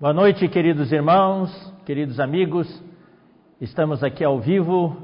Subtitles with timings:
[0.00, 1.50] Boa noite, queridos irmãos,
[1.84, 2.66] queridos amigos.
[3.60, 4.96] Estamos aqui ao vivo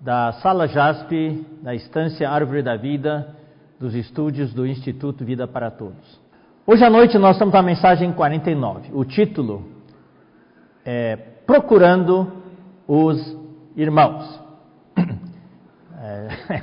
[0.00, 3.36] da Sala JASP, da Estância Árvore da Vida,
[3.78, 6.18] dos estúdios do Instituto Vida para Todos.
[6.66, 8.92] Hoje à noite nós estamos na mensagem 49.
[8.94, 9.62] O título
[10.86, 11.16] é
[11.46, 12.32] Procurando
[12.88, 13.36] os
[13.76, 14.40] Irmãos.
[16.06, 16.28] É,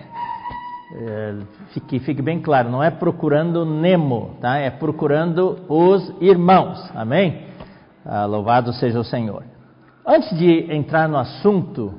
[0.94, 1.36] é,
[1.74, 4.58] fique, fique bem claro, não é procurando Nemo, tá?
[4.58, 6.92] É procurando os irmãos.
[6.94, 7.51] Amém?
[8.04, 9.44] Ah, louvado seja o Senhor.
[10.06, 11.94] Antes de entrar no assunto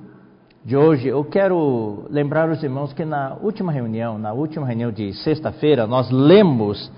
[0.65, 5.13] de hoje, eu quero lembrar os irmãos que na última reunião, na última reunião de
[5.13, 6.91] sexta-feira, nós lemos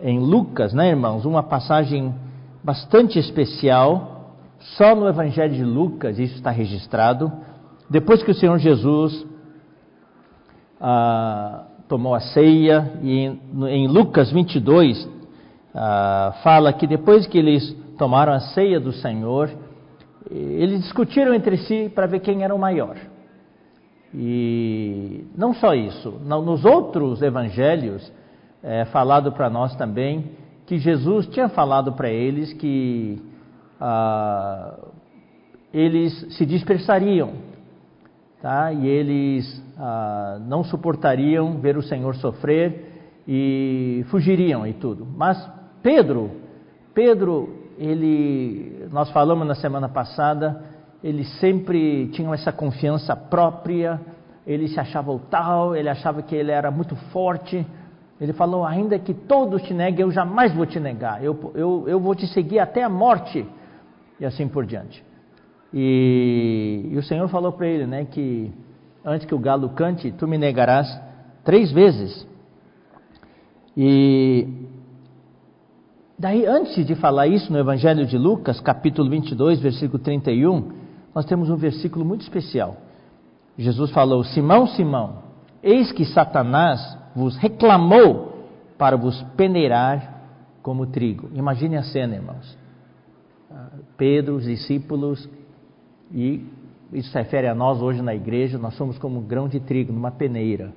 [0.00, 2.12] em Lucas, né, irmãos, uma passagem
[2.64, 4.36] bastante especial,
[4.76, 7.30] só no Evangelho de Lucas isso está registrado,
[7.88, 9.24] depois que o Senhor Jesus
[10.80, 15.08] ah, tomou a ceia, e em, Lucas 22
[15.72, 19.48] ah, fala que depois que eles tomaram a ceia do Senhor,
[20.28, 22.96] eles discutiram entre si para ver quem era o maior.
[24.12, 28.12] E não só isso, nos outros evangelhos
[28.60, 30.32] é falado para nós também
[30.66, 33.22] que Jesus tinha falado para eles que
[33.80, 34.74] ah,
[35.72, 37.34] eles se dispersariam,
[38.40, 38.72] tá?
[38.72, 45.06] E eles ah, não suportariam ver o Senhor sofrer e fugiriam e tudo.
[45.06, 45.38] Mas
[45.84, 46.32] Pedro,
[46.92, 50.62] Pedro ele, nós falamos na semana passada,
[51.02, 54.00] ele sempre tinha essa confiança própria,
[54.46, 57.66] ele se achava o tal, ele achava que ele era muito forte.
[58.20, 61.98] Ele falou: ainda que todos te neguem, eu jamais vou te negar, eu, eu, eu
[61.98, 63.44] vou te seguir até a morte,
[64.20, 65.04] e assim por diante.
[65.74, 68.52] E, e o Senhor falou para ele, né, que
[69.04, 70.86] antes que o galo cante, tu me negarás
[71.44, 72.28] três vezes.
[73.76, 74.46] E
[76.22, 80.70] Daí, antes de falar isso no Evangelho de Lucas, capítulo 22, versículo 31,
[81.12, 82.76] nós temos um versículo muito especial.
[83.58, 85.24] Jesus falou: Simão, Simão,
[85.60, 88.46] eis que Satanás vos reclamou
[88.78, 90.22] para vos peneirar
[90.62, 91.28] como trigo.
[91.34, 92.56] Imagine a cena, irmãos.
[93.96, 95.28] Pedro, os discípulos,
[96.12, 96.46] e
[96.92, 99.92] isso se refere a nós hoje na igreja, nós somos como um grão de trigo
[99.92, 100.72] numa peneira.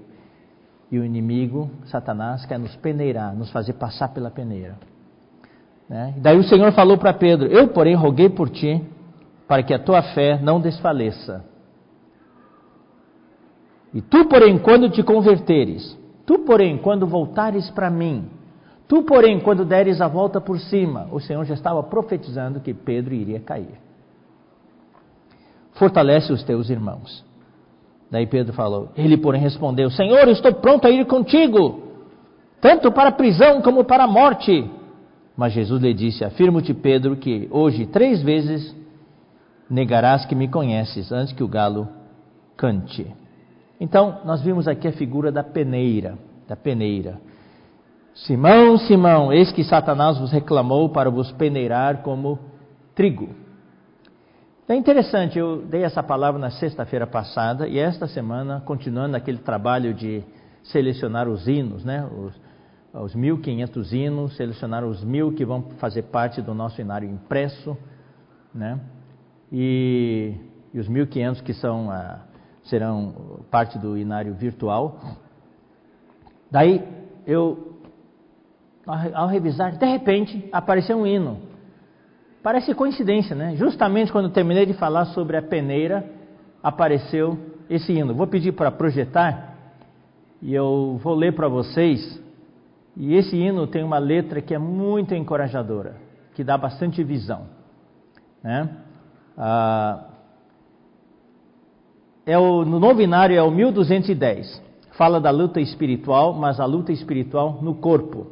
[0.92, 4.76] E o inimigo, Satanás, quer nos peneirar, nos fazer passar pela peneira.
[5.90, 6.16] Né?
[6.18, 8.82] Daí o Senhor falou para Pedro: Eu, porém, roguei por ti,
[9.48, 11.46] para que a tua fé não desfaleça.
[13.94, 18.30] E tu, porém, quando te converteres, tu, porém, quando voltares para mim,
[18.88, 23.14] tu, porém, quando deres a volta por cima, o Senhor já estava profetizando que Pedro
[23.14, 23.80] iria cair.
[25.74, 27.24] Fortalece os teus irmãos.
[28.10, 31.84] Daí Pedro falou: Ele, porém, respondeu: Senhor, estou pronto a ir contigo,
[32.60, 34.70] tanto para a prisão como para a morte.
[35.36, 38.76] Mas Jesus lhe disse: Afirmo-te, Pedro, que hoje três vezes
[39.70, 41.88] negarás que me conheces antes que o galo
[42.56, 43.14] cante.
[43.80, 47.20] Então, nós vimos aqui a figura da peneira, da peneira.
[48.14, 52.40] Simão, Simão, eis que Satanás vos reclamou para vos peneirar como
[52.96, 53.30] trigo.
[54.68, 59.94] É interessante, eu dei essa palavra na sexta-feira passada e esta semana, continuando aquele trabalho
[59.94, 60.24] de
[60.64, 62.34] selecionar os hinos, né, os,
[63.02, 67.78] os 1.500 hinos, selecionaram os mil que vão fazer parte do nosso inário impresso,
[68.54, 68.80] né?
[69.52, 70.34] E,
[70.74, 72.20] e os 1.500 que são, ah,
[72.64, 75.00] serão parte do inário virtual.
[76.50, 76.84] Daí
[77.28, 77.80] eu,
[78.86, 81.40] ao revisar, de repente apareceu um hino.
[82.42, 83.56] Parece coincidência, né?
[83.56, 86.10] Justamente quando terminei de falar sobre a peneira,
[86.62, 87.38] apareceu
[87.70, 88.14] esse hino.
[88.14, 89.56] Vou pedir para projetar
[90.42, 92.24] e eu vou ler para vocês
[92.96, 95.96] e esse hino tem uma letra que é muito encorajadora,
[96.34, 97.44] que dá bastante visão.
[98.44, 98.70] Né?
[99.38, 100.06] Ah,
[102.26, 104.64] é o, no novo inário é o 1210.
[104.92, 108.28] Fala da luta espiritual, mas a luta espiritual no corpo.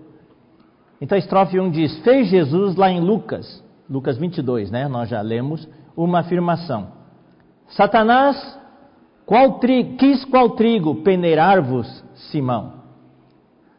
[1.01, 4.87] Então a estrofe 1 diz: Fez Jesus lá em Lucas, Lucas 22, né?
[4.87, 6.87] Nós já lemos, uma afirmação:
[7.67, 8.57] Satanás
[9.25, 12.82] qual quis qual trigo peneirar-vos, Simão?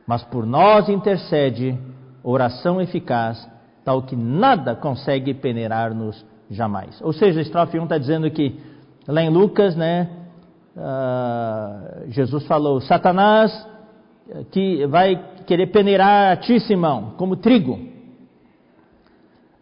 [0.06, 1.78] Mas por nós intercede
[2.22, 3.48] oração eficaz,
[3.84, 7.00] tal que nada consegue peneirar-nos jamais.
[7.02, 8.60] Ou seja, a estrofe 1 está dizendo que,
[9.06, 10.10] lá em Lucas, né,
[10.76, 13.74] uh, Jesus falou: Satanás
[14.50, 15.16] que vai
[15.46, 17.78] querer peneirar a ti, Simão, como trigo.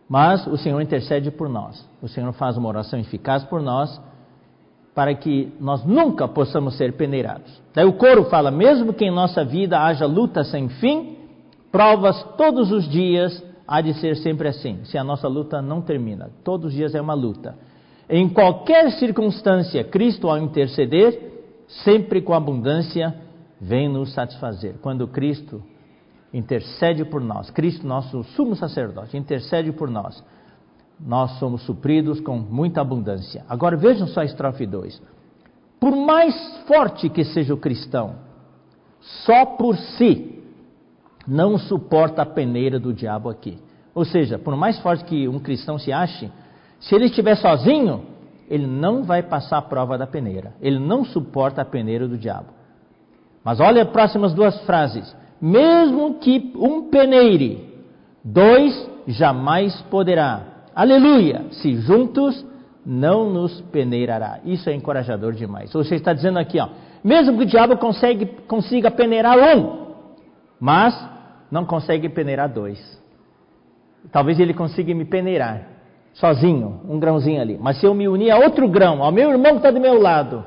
[0.08, 1.88] Mas o Senhor intercede por nós.
[2.00, 4.00] O Senhor faz uma oração eficaz por nós
[4.94, 7.60] para que nós nunca possamos ser peneirados.
[7.74, 11.16] Daí o coro fala: mesmo que em nossa vida haja luta sem fim,
[11.70, 16.30] provas todos os dias, há de ser sempre assim, se a nossa luta não termina.
[16.44, 17.56] Todos os dias é uma luta.
[18.08, 21.32] Em qualquer circunstância, Cristo, ao interceder,
[21.84, 23.14] sempre com abundância,
[23.58, 24.74] vem nos satisfazer.
[24.82, 25.62] Quando Cristo
[26.34, 30.22] intercede por nós, Cristo, nosso sumo sacerdote, intercede por nós,
[31.00, 33.44] nós somos supridos com muita abundância.
[33.48, 35.02] Agora vejam só a estrofe 2.
[35.80, 36.34] Por mais
[36.66, 38.14] forte que seja o cristão,
[39.00, 40.40] só por si
[41.26, 43.58] não suporta a peneira do diabo aqui.
[43.94, 46.30] Ou seja, por mais forte que um cristão se ache,
[46.80, 48.04] se ele estiver sozinho,
[48.48, 50.54] ele não vai passar a prova da peneira.
[50.60, 52.48] Ele não suporta a peneira do diabo.
[53.44, 55.16] Mas olha as próximas duas frases.
[55.40, 57.82] Mesmo que um peneire,
[58.24, 60.51] dois jamais poderá.
[60.74, 61.46] Aleluia!
[61.50, 62.44] Se juntos
[62.84, 64.40] não nos peneirará.
[64.44, 65.72] Isso é encorajador demais.
[65.72, 66.68] Você está dizendo aqui, ó,
[67.02, 69.86] mesmo que o diabo consegue, consiga peneirar um,
[70.58, 70.94] mas
[71.50, 73.00] não consegue peneirar dois.
[74.10, 75.68] Talvez ele consiga me peneirar
[76.14, 77.58] sozinho, um grãozinho ali.
[77.60, 80.00] Mas se eu me unir a outro grão, ao meu irmão que está do meu
[80.00, 80.44] lado,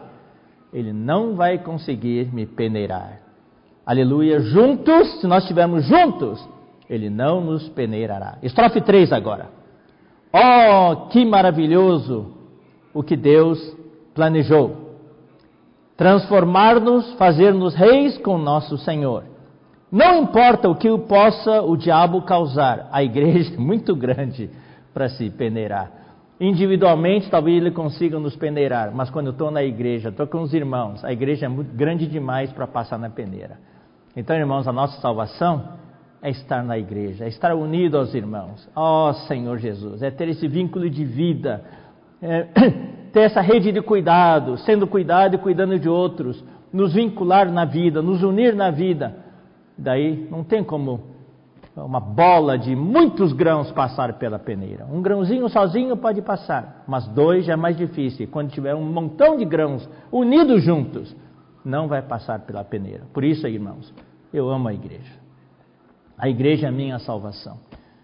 [0.73, 3.21] ele não vai conseguir me peneirar.
[3.85, 4.41] Aleluia.
[4.41, 6.45] Juntos, se nós estivermos juntos,
[6.89, 8.37] ele não nos peneirará.
[8.43, 9.47] Estrofe 3 agora.
[10.37, 12.33] Oh, que maravilhoso
[12.93, 13.57] o que Deus
[14.13, 14.97] planejou.
[15.95, 19.23] Transformar-nos, fazer-nos reis com nosso Senhor.
[19.89, 24.49] Não importa o que possa o diabo causar, a igreja é muito grande
[24.93, 25.89] para se peneirar.
[26.37, 30.53] Individualmente, talvez ele consiga nos peneirar, mas quando eu estou na igreja, estou com os
[30.53, 33.57] irmãos, a igreja é muito grande demais para passar na peneira.
[34.17, 35.84] Então, irmãos, a nossa salvação
[36.25, 38.67] é estar na igreja, é estar unido aos irmãos.
[38.75, 41.63] Ó oh, Senhor Jesus, é ter esse vínculo de vida,
[42.19, 42.47] é
[43.13, 46.43] ter essa rede de cuidado, sendo cuidado e cuidando de outros,
[46.73, 49.15] nos vincular na vida, nos unir na vida.
[49.77, 50.99] Daí não tem como
[51.75, 54.83] uma bola de muitos grãos passar pela peneira.
[54.91, 58.27] Um grãozinho sozinho pode passar, mas dois já é mais difícil.
[58.31, 61.15] Quando tiver um montão de grãos unidos juntos,
[61.63, 63.03] não vai passar pela peneira.
[63.13, 63.93] Por isso, irmãos,
[64.33, 65.24] eu amo a igreja.
[66.17, 67.57] A igreja é a minha salvação.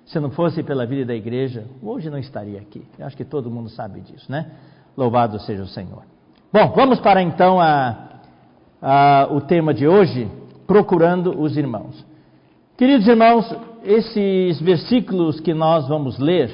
[0.06, 2.84] Se não fosse pela vida da igreja, hoje não estaria aqui.
[3.00, 4.52] Eu acho que todo mundo sabe disso, né?
[4.98, 6.04] Louvado seja o Senhor.
[6.52, 8.20] Bom, vamos para então a,
[8.82, 10.30] a, o tema de hoje,
[10.68, 12.06] procurando os irmãos.
[12.76, 16.52] Queridos irmãos, esses versículos que nós vamos ler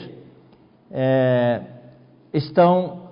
[0.91, 1.61] é,
[2.31, 3.07] estão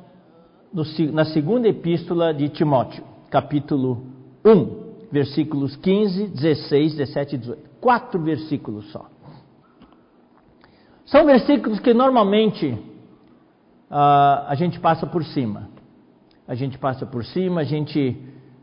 [0.71, 4.03] no, na segunda epístola de Timóteo, capítulo
[4.45, 9.05] 1, versículos 15, 16, 17 e 18 quatro versículos só.
[11.05, 15.69] São versículos que normalmente uh, a gente passa por cima.
[16.47, 18.17] A gente passa por cima, a gente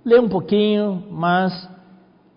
[0.05, 1.53] lê um pouquinho, mas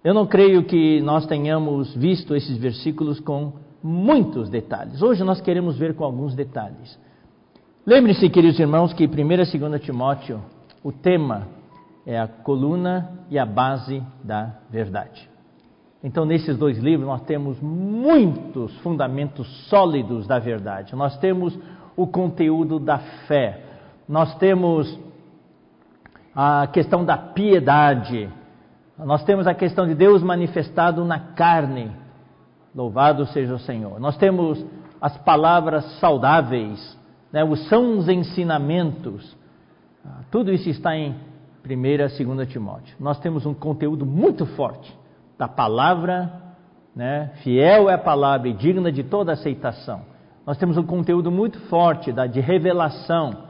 [0.04, 5.02] eu não creio que nós tenhamos visto esses versículos com muitos detalhes.
[5.02, 7.00] Hoje nós queremos ver com alguns detalhes.
[7.84, 10.40] Lembre-se, queridos irmãos, que 1 e 2 Timóteo,
[10.84, 11.48] o tema
[12.06, 15.34] é a coluna e a base da verdade.
[16.06, 20.96] Então, nesses dois livros, nós temos muitos fundamentos sólidos da verdade.
[20.96, 21.58] Nós temos
[21.98, 23.64] o conteúdo da fé,
[24.08, 25.00] nós temos
[26.36, 28.30] a questão da piedade,
[29.00, 31.92] nós temos a questão de Deus manifestado na carne.
[32.76, 34.00] Louvado seja o Senhor.
[34.00, 34.64] Nós temos
[35.02, 36.96] as palavras saudáveis,
[37.34, 39.36] né, os sãos ensinamentos.
[40.06, 41.16] Ah, tudo isso está em
[41.68, 42.96] 1 e 2 Timóteo.
[43.00, 45.04] Nós temos um conteúdo muito forte
[45.38, 46.32] da palavra,
[46.96, 47.32] né?
[47.44, 50.02] fiel é a palavra e digna de toda aceitação.
[50.46, 53.46] Nós temos um conteúdo muito forte da, de revelação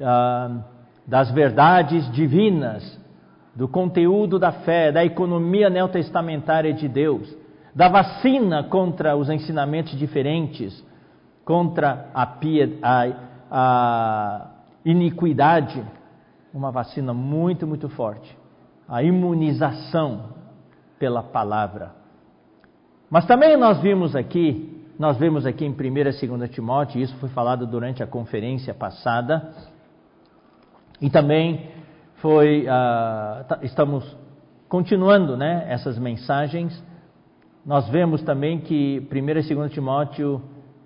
[0.00, 0.58] ah,
[1.06, 2.98] das verdades divinas,
[3.54, 7.34] do conteúdo da fé, da economia neotestamentária de Deus,
[7.74, 10.84] da vacina contra os ensinamentos diferentes,
[11.44, 12.36] contra a,
[12.82, 13.12] a,
[13.50, 14.46] a
[14.84, 15.82] iniquidade,
[16.52, 18.36] uma vacina muito, muito forte.
[18.86, 20.37] A imunização
[20.98, 21.92] pela palavra.
[23.10, 27.28] Mas também nós vimos aqui, nós vemos aqui em 1 e 2 Timóteo, isso foi
[27.30, 29.54] falado durante a conferência passada,
[31.00, 31.70] e também
[32.16, 34.16] foi, uh, estamos
[34.68, 36.84] continuando né, essas mensagens.
[37.64, 40.42] Nós vemos também que 1 e 2 Timóteo,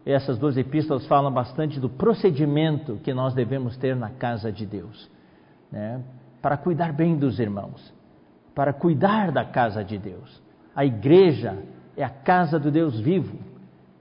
[0.07, 5.11] essas duas epístolas falam bastante do procedimento que nós devemos ter na casa de Deus,
[5.73, 6.01] né,
[6.41, 8.02] para cuidar bem dos irmãos
[8.55, 10.43] para cuidar da casa de Deus.
[10.75, 11.59] A igreja
[11.97, 13.39] é a casa do Deus vivo.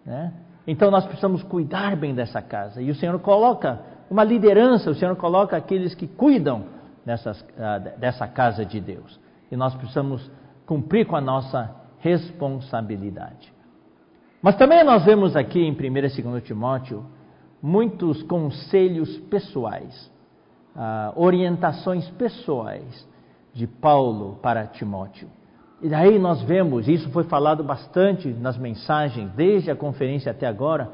[0.06, 0.34] Né?
[0.68, 2.82] Então nós precisamos cuidar bem dessa casa.
[2.82, 3.80] E o Senhor coloca
[4.10, 6.66] uma liderança, o Senhor coloca aqueles que cuidam
[7.06, 9.20] dessas, uh, dessa casa de Deus.
[9.52, 10.30] E nós precisamos
[10.66, 13.54] cumprir com a nossa responsabilidade.
[14.42, 17.06] Mas também nós vemos aqui em 1 e 2 Timóteo
[17.62, 20.12] muitos conselhos pessoais,
[20.76, 23.11] uh, orientações pessoais
[23.54, 25.28] de Paulo para Timóteo.
[25.82, 30.92] E daí nós vemos, isso foi falado bastante nas mensagens, desde a conferência até agora,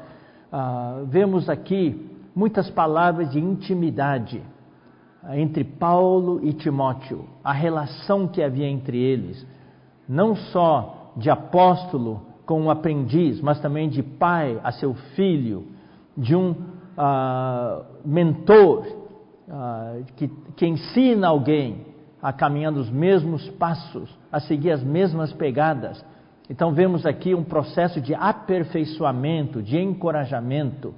[0.50, 4.42] uh, vemos aqui muitas palavras de intimidade
[5.32, 9.46] entre Paulo e Timóteo, a relação que havia entre eles,
[10.08, 15.66] não só de apóstolo com um aprendiz, mas também de pai a seu filho,
[16.16, 18.98] de um uh, mentor
[20.16, 21.87] que, que ensina alguém
[22.22, 26.04] a caminhar nos mesmos passos, a seguir as mesmas pegadas.
[26.50, 30.94] Então vemos aqui um processo de aperfeiçoamento, de encorajamento.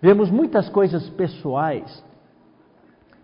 [0.00, 2.04] Vemos muitas coisas pessoais.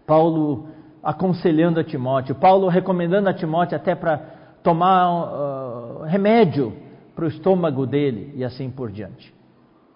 [0.07, 0.69] Paulo
[1.03, 4.19] aconselhando a Timóteo, Paulo recomendando a Timóteo até para
[4.63, 6.75] tomar uh, remédio
[7.15, 9.33] para o estômago dele e assim por diante.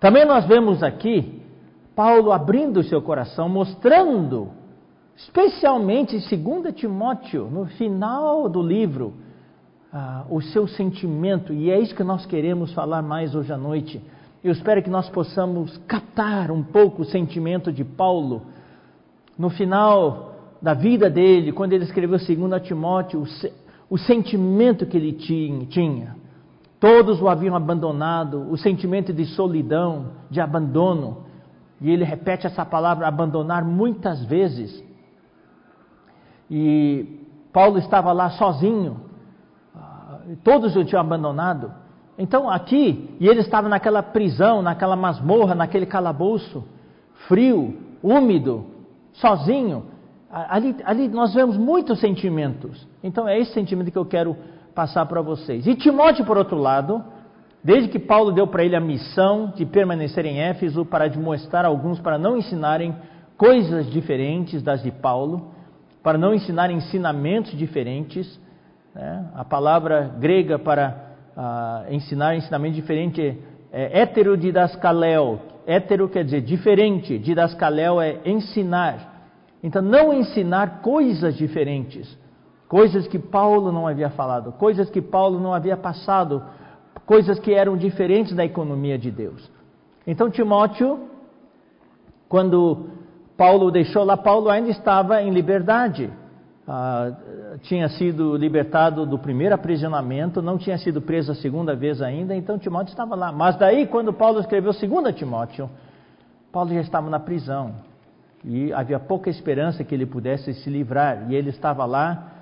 [0.00, 1.42] Também nós vemos aqui
[1.94, 4.50] Paulo abrindo seu coração, mostrando,
[5.16, 9.14] especialmente em 2 Timóteo, no final do livro,
[9.92, 14.02] uh, o seu sentimento, e é isso que nós queremos falar mais hoje à noite.
[14.42, 18.42] Eu espero que nós possamos captar um pouco o sentimento de Paulo
[19.38, 25.12] no final da vida dele, quando ele escreveu 2 Timóteo, o, o sentimento que ele
[25.12, 26.16] tinha.
[26.80, 31.24] Todos o haviam abandonado, o sentimento de solidão, de abandono.
[31.80, 34.82] E ele repete essa palavra abandonar muitas vezes.
[36.50, 37.20] E
[37.52, 39.00] Paulo estava lá sozinho,
[39.74, 41.72] ah, todos o tinham abandonado.
[42.18, 46.64] Então aqui, e ele estava naquela prisão, naquela masmorra, naquele calabouço,
[47.26, 48.66] frio, úmido,
[49.12, 49.86] sozinho.
[50.30, 52.86] Ali, ali nós vemos muitos sentimentos.
[53.02, 54.36] Então é esse sentimento que eu quero
[54.74, 55.66] passar para vocês.
[55.66, 57.02] E Timóteo, por outro lado,
[57.62, 62.00] desde que Paulo deu para ele a missão de permanecer em Éfeso para demonstrar alguns
[62.00, 62.94] para não ensinarem
[63.36, 65.52] coisas diferentes das de Paulo,
[66.04, 68.38] para não ensinar ensinamentos diferentes.
[68.94, 69.26] Né?
[69.34, 73.38] A palavra grega para uh, ensinar ensinamento diferente
[73.72, 75.40] é heterodidaskaleo.
[75.66, 79.12] Hétero quer dizer diferente, didaskaleo é ensinar.
[79.62, 82.18] Então, não ensinar coisas diferentes,
[82.68, 86.42] coisas que Paulo não havia falado, coisas que Paulo não havia passado,
[87.06, 89.50] coisas que eram diferentes da economia de Deus.
[90.06, 91.08] Então, Timóteo,
[92.28, 92.90] quando
[93.36, 96.10] Paulo deixou lá, Paulo ainda estava em liberdade
[96.66, 97.12] ah,
[97.62, 102.58] tinha sido libertado do primeiro aprisionamento, não tinha sido preso a segunda vez ainda, então
[102.58, 103.30] Timóteo estava lá.
[103.30, 105.68] Mas daí, quando Paulo escreveu 2 Timóteo,
[106.50, 107.74] Paulo já estava na prisão
[108.42, 112.32] e havia pouca esperança que ele pudesse se livrar, e ele estava lá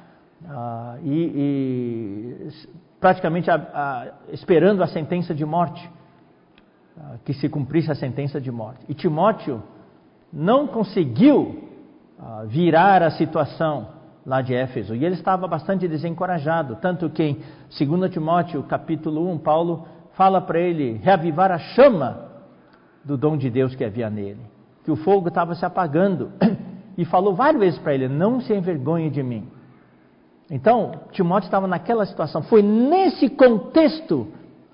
[0.49, 2.49] ah, e, e,
[3.01, 5.91] praticamente a, a, esperando a sentença de morte,
[6.97, 8.85] ah, que se cumprisse a sentença de morte.
[8.89, 9.61] E Timóteo
[10.33, 11.69] não conseguiu
[12.19, 13.89] ah, virar a situação
[14.25, 14.95] lá de Éfeso.
[14.95, 17.39] E ele estava bastante desencorajado, tanto que em
[17.87, 22.31] 2 Timóteo, capítulo 1, Paulo fala para ele reavivar a chama
[23.05, 24.41] do dom de Deus que havia nele,
[24.85, 26.31] que o fogo estava se apagando.
[26.95, 29.49] E falou várias vezes para ele: Não se envergonhe de mim.
[30.51, 32.43] Então, Timóteo estava naquela situação.
[32.43, 34.29] Foi nesse contexto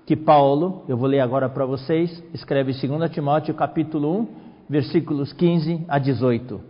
[0.05, 4.27] que Paulo, eu vou ler agora para vocês, escreve 2 Timóteo, capítulo 1,
[4.69, 6.69] versículos 15 a 18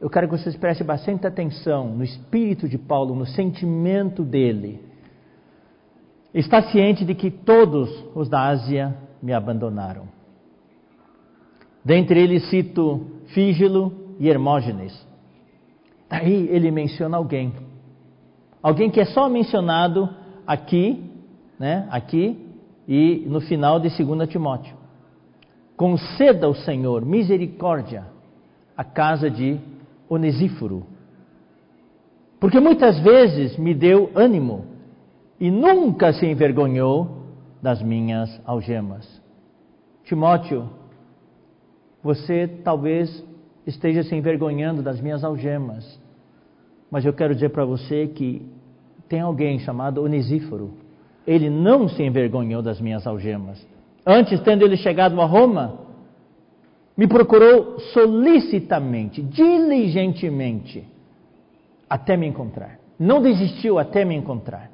[0.00, 4.82] eu quero que vocês prestem bastante atenção no espírito de Paulo, no sentimento dele.
[6.32, 10.08] Está ciente de que todos os da Ásia me abandonaram.
[11.84, 15.06] Dentre eles cito Fígilo e Hermógenes.
[16.08, 17.52] Daí ele menciona alguém.
[18.62, 20.08] Alguém que é só mencionado
[20.46, 21.10] aqui,
[21.58, 22.38] né, aqui
[22.88, 24.79] e no final de 2 Timóteo.
[25.80, 28.04] Conceda ao Senhor misericórdia
[28.76, 29.58] à casa de
[30.10, 30.86] Onesíforo.
[32.38, 34.66] Porque muitas vezes me deu ânimo
[35.40, 37.24] e nunca se envergonhou
[37.62, 39.22] das minhas algemas.
[40.04, 40.68] Timóteo,
[42.02, 43.24] você talvez
[43.66, 45.98] esteja se envergonhando das minhas algemas,
[46.90, 48.46] mas eu quero dizer para você que
[49.08, 50.74] tem alguém chamado Onesíforo.
[51.26, 53.66] Ele não se envergonhou das minhas algemas.
[54.06, 55.78] Antes, tendo ele chegado a Roma,
[56.96, 60.84] me procurou solicitamente, diligentemente,
[61.88, 62.78] até me encontrar.
[62.98, 64.70] Não desistiu até me encontrar.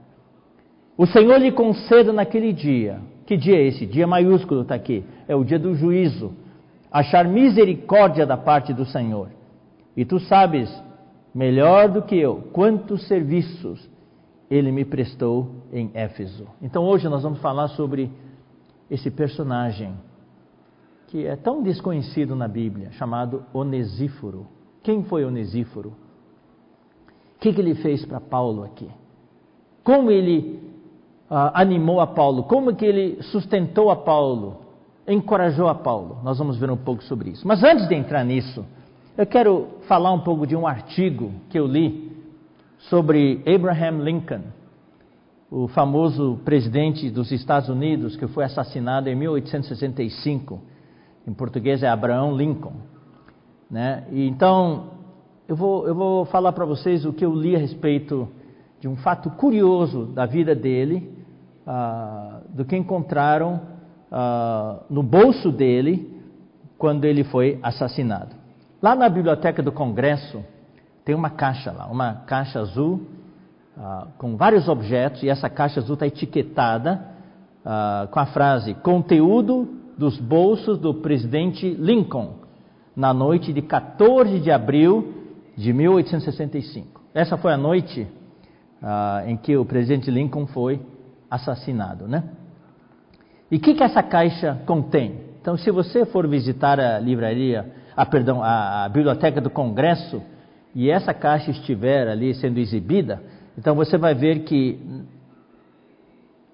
[0.98, 3.86] O Senhor lhe conceda naquele dia, que dia é esse?
[3.86, 6.32] Dia maiúsculo está aqui, é o dia do juízo.
[6.90, 9.28] Achar misericórdia da parte do Senhor.
[9.96, 10.70] E tu sabes,
[11.34, 13.88] melhor do que eu, quantos serviços
[14.50, 16.46] ele me prestou em Éfeso.
[16.62, 18.10] Então hoje nós vamos falar sobre
[18.90, 19.94] esse personagem
[21.08, 24.46] que é tão desconhecido na Bíblia, chamado Onesíforo.
[24.82, 25.90] Quem foi Onesíforo?
[27.36, 28.88] O que, que ele fez para Paulo aqui?
[29.84, 30.60] Como ele
[31.30, 32.44] uh, animou a Paulo?
[32.44, 34.58] Como que ele sustentou a Paulo?
[35.06, 36.18] Encorajou a Paulo?
[36.24, 37.46] Nós vamos ver um pouco sobre isso.
[37.46, 38.64] Mas antes de entrar nisso,
[39.16, 42.12] eu quero falar um pouco de um artigo que eu li
[42.78, 44.42] sobre Abraham Lincoln,
[45.50, 50.60] o famoso presidente dos Estados Unidos que foi assassinado em 1865.
[51.26, 52.74] Em português é Abraão Lincoln.
[53.70, 54.04] Né?
[54.10, 54.90] E então,
[55.48, 58.28] eu vou, eu vou falar para vocês o que eu li a respeito
[58.80, 61.12] de um fato curioso da vida dele,
[61.66, 63.60] uh, do que encontraram
[64.10, 66.14] uh, no bolso dele
[66.78, 68.36] quando ele foi assassinado.
[68.82, 70.44] Lá na biblioteca do Congresso
[71.04, 73.15] tem uma caixa lá, uma caixa azul
[73.76, 77.16] uh, com vários objetos e essa caixa azul está etiquetada
[78.12, 79.68] com a frase conteúdo
[79.98, 82.34] dos bolsos do presidente Lincoln
[82.94, 85.14] na noite de 14 de abril
[85.56, 87.02] de 1865.
[87.12, 88.06] Essa foi a noite
[88.82, 90.80] ah, em que o presidente Lincoln foi
[91.30, 92.24] assassinado, né?
[93.50, 95.20] E o que, que essa caixa contém?
[95.40, 100.20] Então, se você for visitar a livraria, a, perdão, a, a biblioteca do Congresso
[100.74, 103.22] e essa caixa estiver ali sendo exibida,
[103.56, 104.78] então você vai ver que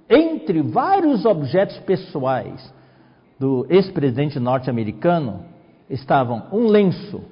[0.09, 2.73] entre vários objetos pessoais
[3.39, 5.41] do ex-presidente norte-americano
[5.89, 7.23] estavam um lenço,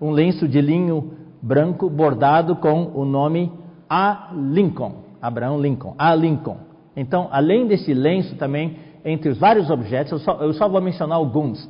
[0.00, 3.52] um lenço de linho branco bordado com o nome
[3.88, 4.30] A.
[4.34, 6.14] Lincoln, Abraão Lincoln, A.
[6.14, 6.58] Lincoln.
[6.96, 11.16] Então, além desse lenço também, entre os vários objetos, eu só, eu só vou mencionar
[11.16, 11.68] alguns.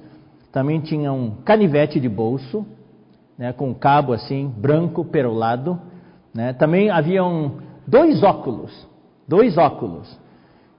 [0.51, 2.67] Também tinha um canivete de bolso,
[3.37, 5.79] né, com um cabo assim, branco, perolado.
[6.39, 6.53] Né.
[6.53, 7.55] Também haviam
[7.85, 8.87] dois óculos,
[9.27, 10.09] dois óculos.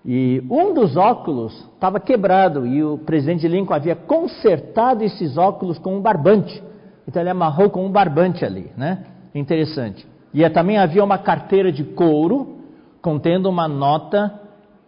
[0.06, 5.98] E um dos óculos estava quebrado e o presidente Lincoln havia consertado esses óculos com
[5.98, 6.64] um barbante.
[7.06, 9.04] Então ele amarrou com um barbante ali, né?
[9.36, 10.08] Interessante.
[10.34, 12.60] E também havia uma carteira de couro
[13.02, 14.40] contendo uma nota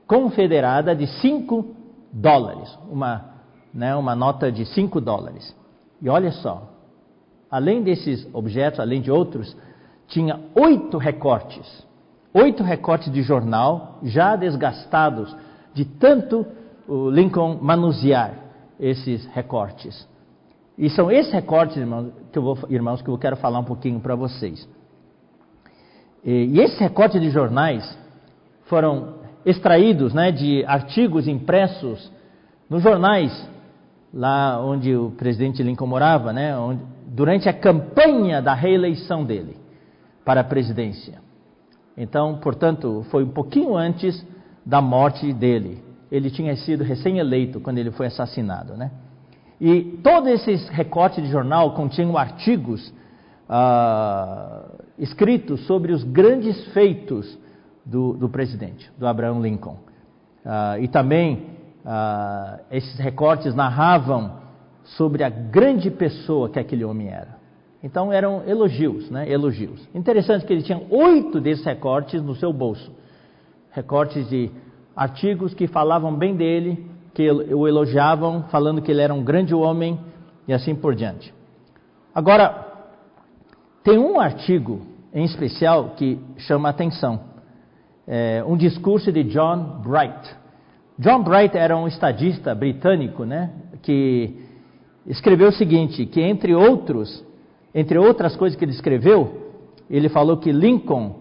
[0.07, 1.65] confederada de 5
[2.13, 3.25] dólares, uma,
[3.73, 5.53] né, uma nota de 5 dólares.
[6.01, 6.69] E olha só,
[7.49, 9.53] além desses objetos, além de outros,
[10.11, 11.87] tinha oito recortes,
[12.33, 15.35] oito recortes de jornal já desgastados
[15.73, 16.45] de tanto
[16.87, 18.33] o Lincoln manusear
[18.77, 20.07] esses recortes.
[20.77, 24.01] E são esses recortes, irmãos, que eu, vou, irmãos, que eu quero falar um pouquinho
[24.01, 24.67] para vocês.
[26.25, 27.97] E, esses recortes de jornais
[28.65, 32.11] foram extraídos né, de artigos impressos
[32.69, 33.49] nos jornais,
[34.13, 39.61] lá onde o presidente Lincoln morava, né, onde, durante a campanha da reeleição dele
[40.23, 41.19] para a presidência.
[41.97, 44.25] Então, portanto, foi um pouquinho antes
[44.65, 45.83] da morte dele.
[46.11, 48.91] Ele tinha sido recém-eleito quando ele foi assassinado, né?
[49.59, 52.93] E todos esses recortes de jornal continham artigos
[53.47, 54.63] ah,
[54.97, 57.37] escritos sobre os grandes feitos
[57.85, 59.77] do, do presidente, do Abraham Lincoln.
[60.43, 61.51] Ah, e também
[61.85, 64.41] ah, esses recortes narravam
[64.83, 67.40] sobre a grande pessoa que aquele homem era.
[67.83, 69.29] Então eram elogios, né?
[69.29, 69.87] Elogios.
[69.93, 72.91] Interessante que ele tinha oito desses recortes no seu bolso.
[73.71, 74.51] Recortes de
[74.95, 79.99] artigos que falavam bem dele, que o elogiavam, falando que ele era um grande homem
[80.47, 81.33] e assim por diante.
[82.13, 82.67] Agora,
[83.83, 84.81] tem um artigo
[85.13, 87.19] em especial que chama a atenção.
[88.07, 90.35] É um discurso de John Bright.
[90.99, 94.35] John Bright era um estadista britânico, né, que
[95.07, 97.25] escreveu o seguinte, que entre outros,
[97.73, 99.51] entre outras coisas que ele escreveu,
[99.89, 101.15] ele falou que Lincoln,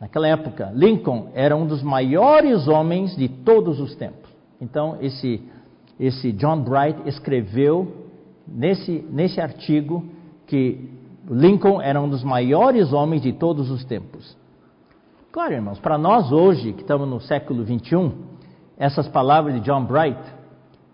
[0.00, 4.30] naquela época, Lincoln era um dos maiores homens de todos os tempos.
[4.60, 5.42] Então, esse,
[5.98, 8.08] esse John Bright escreveu
[8.46, 10.04] nesse, nesse artigo
[10.46, 10.90] que
[11.28, 14.36] Lincoln era um dos maiores homens de todos os tempos.
[15.30, 18.12] Claro, irmãos, para nós hoje, que estamos no século 21,
[18.76, 20.20] essas palavras de John Bright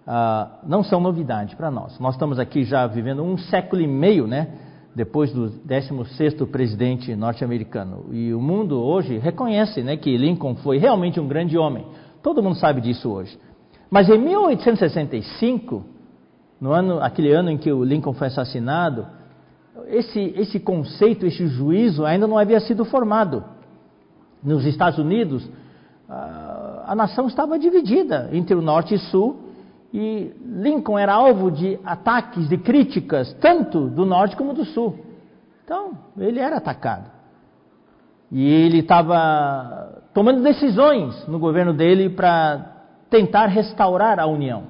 [0.06, 1.98] uh, não são novidade para nós.
[1.98, 4.48] Nós estamos aqui já vivendo um século e meio, né?
[4.98, 8.06] Depois do 16º presidente norte-americano.
[8.10, 11.86] E o mundo hoje reconhece né, que Lincoln foi realmente um grande homem.
[12.20, 13.38] Todo mundo sabe disso hoje.
[13.88, 15.84] Mas em 1865,
[16.60, 19.06] no ano, aquele ano em que o Lincoln foi assassinado,
[19.86, 23.44] esse, esse conceito, esse juízo ainda não havia sido formado.
[24.42, 25.48] Nos Estados Unidos,
[26.08, 29.47] a, a nação estava dividida entre o norte e sul,
[29.92, 34.98] e Lincoln era alvo de ataques, de críticas, tanto do norte como do sul.
[35.64, 37.10] Então, ele era atacado.
[38.30, 42.76] E ele estava tomando decisões no governo dele para
[43.08, 44.64] tentar restaurar a união.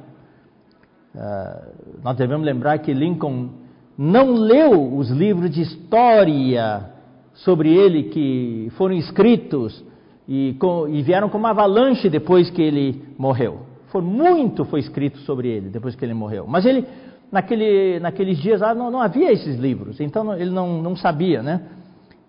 [1.14, 3.50] Uh, nós devemos lembrar que Lincoln
[3.96, 6.92] não leu os livros de história
[7.34, 9.84] sobre ele que foram escritos
[10.28, 13.67] e, com, e vieram como avalanche depois que ele morreu.
[13.88, 16.46] Foi muito foi escrito sobre ele depois que ele morreu.
[16.46, 16.86] Mas ele,
[17.32, 21.62] naquele, naqueles dias lá, não, não havia esses livros, então ele não, não sabia, né?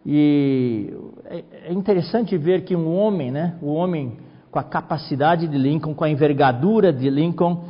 [0.06, 0.94] E
[1.26, 3.56] é, é interessante ver que um homem, né?
[3.62, 4.18] O homem
[4.50, 7.64] com a capacidade de Lincoln, com a envergadura de Lincoln,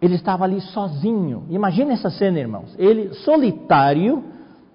[0.00, 1.44] ele estava ali sozinho.
[1.48, 2.74] Imagina essa cena, irmãos.
[2.78, 4.22] Ele solitário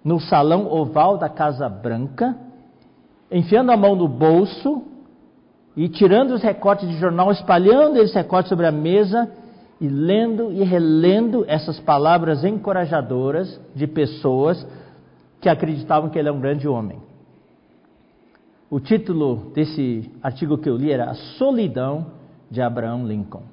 [0.03, 2.35] no salão oval da Casa Branca,
[3.31, 4.83] enfiando a mão no bolso
[5.75, 9.31] e tirando os recortes de jornal, espalhando esses recortes sobre a mesa
[9.79, 14.65] e lendo e relendo essas palavras encorajadoras de pessoas
[15.39, 16.99] que acreditavam que ele é um grande homem.
[18.69, 22.07] O título desse artigo que eu li era A Solidão
[22.49, 23.43] de Abraão Lincoln.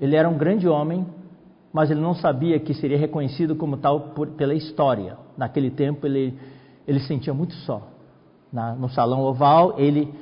[0.00, 1.06] Ele era um grande homem,
[1.72, 5.16] mas ele não sabia que seria reconhecido como tal por, pela história.
[5.36, 6.38] Naquele tempo ele,
[6.86, 7.88] ele se sentia muito só.
[8.52, 10.12] Na, no salão oval, ele,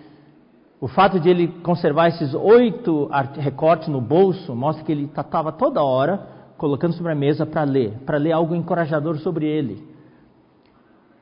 [0.81, 5.83] o fato de ele conservar esses oito recortes no bolso mostra que ele estava toda
[5.83, 9.83] hora colocando sobre a mesa para ler, para ler algo encorajador sobre ele.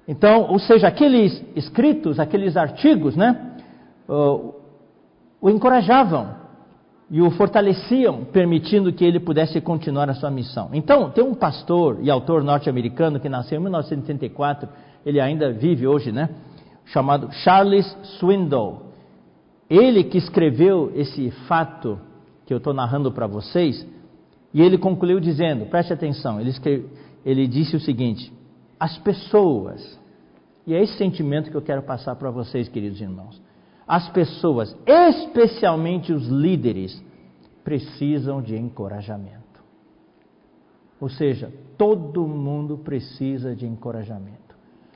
[0.06, 3.56] Então, ou seja, aqueles escritos, aqueles artigos, né,
[4.08, 4.54] o,
[5.50, 6.30] encorajavam
[7.10, 10.70] e o fortaleciam, permitindo que ele pudesse continuar a sua missão.
[10.72, 14.68] Então, tem um pastor e autor norte-americano que nasceu em 1934,
[15.04, 16.30] ele ainda vive hoje, né?
[16.86, 17.86] Chamado Charles
[18.18, 18.87] Swindoll.
[19.68, 21.98] Ele que escreveu esse fato
[22.46, 23.86] que eu estou narrando para vocês,
[24.52, 26.86] e ele concluiu dizendo: preste atenção, ele, escreve,
[27.24, 28.32] ele disse o seguinte:
[28.78, 29.98] as pessoas,
[30.66, 33.40] e é esse sentimento que eu quero passar para vocês, queridos irmãos
[33.88, 37.02] as pessoas, especialmente os líderes,
[37.64, 39.38] precisam de encorajamento.
[41.00, 44.54] Ou seja, todo mundo precisa de encorajamento.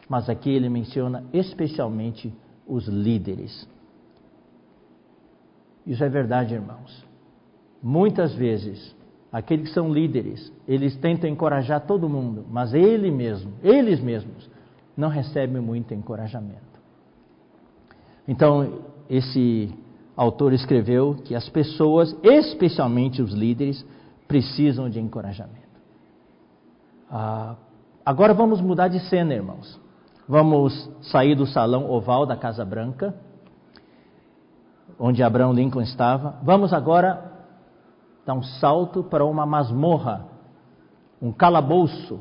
[0.09, 2.35] Mas aqui ele menciona especialmente
[2.67, 3.67] os líderes.
[5.87, 7.05] Isso é verdade, irmãos.
[7.83, 8.95] Muitas vezes,
[9.33, 14.49] aqueles que são líderes, eles tentam encorajar todo mundo, mas ele mesmo, eles mesmos,
[14.97, 16.73] não recebem muito encorajamento.
[18.29, 19.75] Então, esse
[20.17, 23.85] autor escreveu que as pessoas, especialmente os líderes,
[24.29, 25.61] precisam de encorajamento.
[27.11, 27.57] Ah,
[28.07, 29.81] agora vamos mudar de cena, irmãos.
[30.29, 33.15] Vamos sair do salão oval da Casa Branca,
[35.05, 36.37] onde Abraão Lincoln estava.
[36.45, 37.33] Vamos agora
[38.25, 40.29] dar um salto para uma masmorra,
[41.21, 42.21] um calabouço.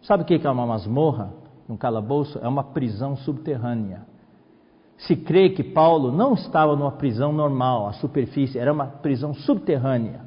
[0.00, 1.34] Sabe o que é uma masmorra?
[1.68, 4.06] Um calabouço é uma prisão subterrânea.
[4.96, 10.22] Se crê que Paulo não estava numa prisão normal, a superfície, era uma prisão subterrânea,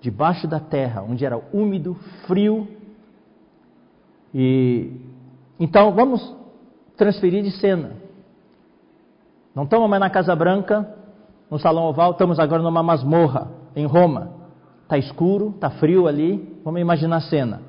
[0.00, 1.94] debaixo da terra, onde era úmido,
[2.26, 2.66] frio.
[4.34, 5.00] E
[5.60, 6.36] então vamos
[6.96, 8.01] transferir de cena.
[9.54, 10.88] Não estamos mais na Casa Branca,
[11.50, 14.30] no Salão Oval, estamos agora numa masmorra em Roma.
[14.84, 16.58] Está escuro, está frio ali.
[16.64, 17.60] Vamos imaginar a cena.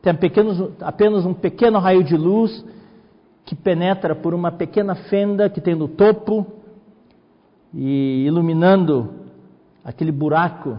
[0.00, 2.64] Tem pequenos, apenas um pequeno raio de luz
[3.44, 6.46] que penetra por uma pequena fenda que tem no topo
[7.74, 9.14] e iluminando
[9.84, 10.78] aquele buraco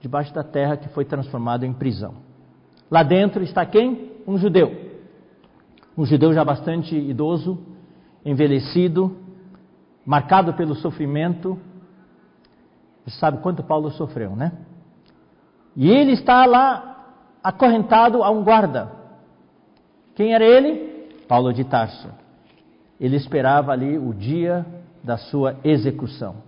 [0.00, 2.14] debaixo da terra que foi transformado em prisão.
[2.90, 4.12] Lá dentro está quem?
[4.26, 4.90] Um judeu.
[5.96, 7.58] Um judeu já bastante idoso,
[8.24, 9.16] envelhecido,
[10.10, 11.56] marcado pelo sofrimento.
[13.04, 14.50] Você sabe quanto Paulo sofreu, né?
[15.76, 18.90] E ele está lá acorrentado a um guarda.
[20.16, 21.14] Quem era ele?
[21.28, 22.08] Paulo de Tarso.
[22.98, 24.66] Ele esperava ali o dia
[25.00, 26.42] da sua execução.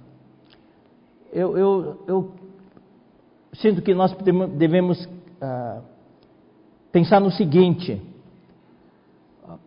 [1.32, 2.32] Eu, eu, eu
[3.52, 4.12] sinto que nós
[4.58, 5.82] devemos uh,
[6.90, 8.02] pensar no seguinte: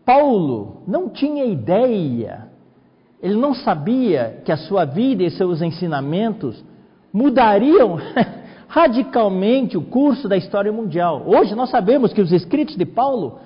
[0.03, 2.49] Paulo não tinha ideia,
[3.21, 6.63] ele não sabia que a sua vida e seus ensinamentos
[7.11, 7.97] mudariam
[8.67, 11.23] radicalmente o curso da história mundial.
[11.25, 13.39] Hoje nós sabemos que os escritos de Paulo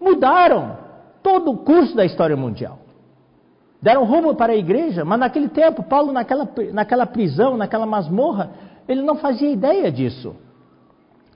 [0.00, 0.76] mudaram
[1.22, 2.78] todo o curso da história mundial.
[3.80, 8.50] Deram rumo para a igreja, mas naquele tempo, Paulo, naquela, naquela prisão, naquela masmorra,
[8.88, 10.34] ele não fazia ideia disso.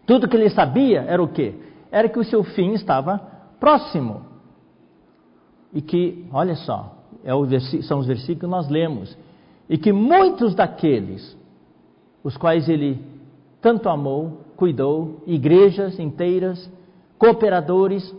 [0.07, 1.55] Tudo que ele sabia era o quê?
[1.90, 3.20] Era que o seu fim estava
[3.61, 4.22] próximo.
[5.72, 7.46] E que, olha só, é o
[7.83, 9.16] são os versículos que nós lemos.
[9.68, 11.37] E que muitos daqueles,
[12.22, 12.98] os quais ele
[13.61, 16.70] tanto amou, cuidou, igrejas inteiras,
[17.18, 18.14] cooperadores,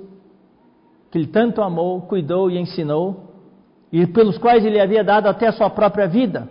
[1.11, 3.29] que ele tanto amou, cuidou e ensinou,
[3.91, 6.47] e pelos quais ele havia dado até a sua própria vida.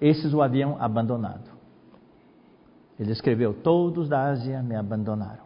[0.00, 1.54] esses o haviam abandonado.
[2.98, 5.44] Ele escreveu: Todos da Ásia me abandonaram.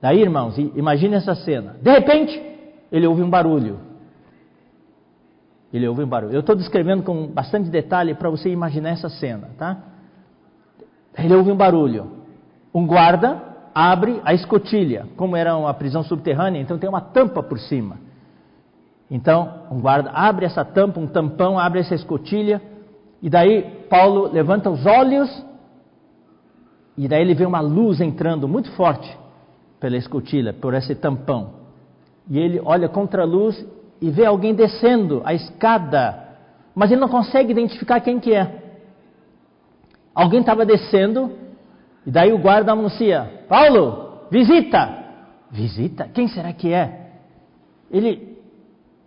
[0.00, 1.76] Daí, irmãos, imagine essa cena.
[1.80, 2.40] De repente,
[2.90, 3.78] ele ouve um barulho.
[5.72, 6.34] Ele ouve um barulho.
[6.34, 9.78] Eu estou descrevendo com bastante detalhe para você imaginar essa cena, tá?
[11.16, 12.10] Ele ouve um barulho.
[12.74, 13.40] Um guarda
[13.74, 15.06] abre a escotilha.
[15.16, 17.96] Como era uma prisão subterrânea, então tem uma tampa por cima.
[19.10, 22.60] Então, um guarda abre essa tampa, um tampão, abre essa escotilha.
[23.22, 25.44] E daí Paulo levanta os olhos.
[26.98, 29.18] E daí ele vê uma luz entrando muito forte
[29.80, 31.62] pela escotilha, por esse tampão.
[32.28, 33.66] E ele olha contra a luz
[34.02, 36.26] e vê alguém descendo a escada,
[36.74, 38.60] mas ele não consegue identificar quem que é.
[40.12, 41.30] Alguém estava descendo,
[42.04, 45.00] e daí o guarda anuncia: Paulo, visita!
[45.52, 46.08] Visita?
[46.12, 47.10] Quem será que é?
[47.90, 48.38] Ele,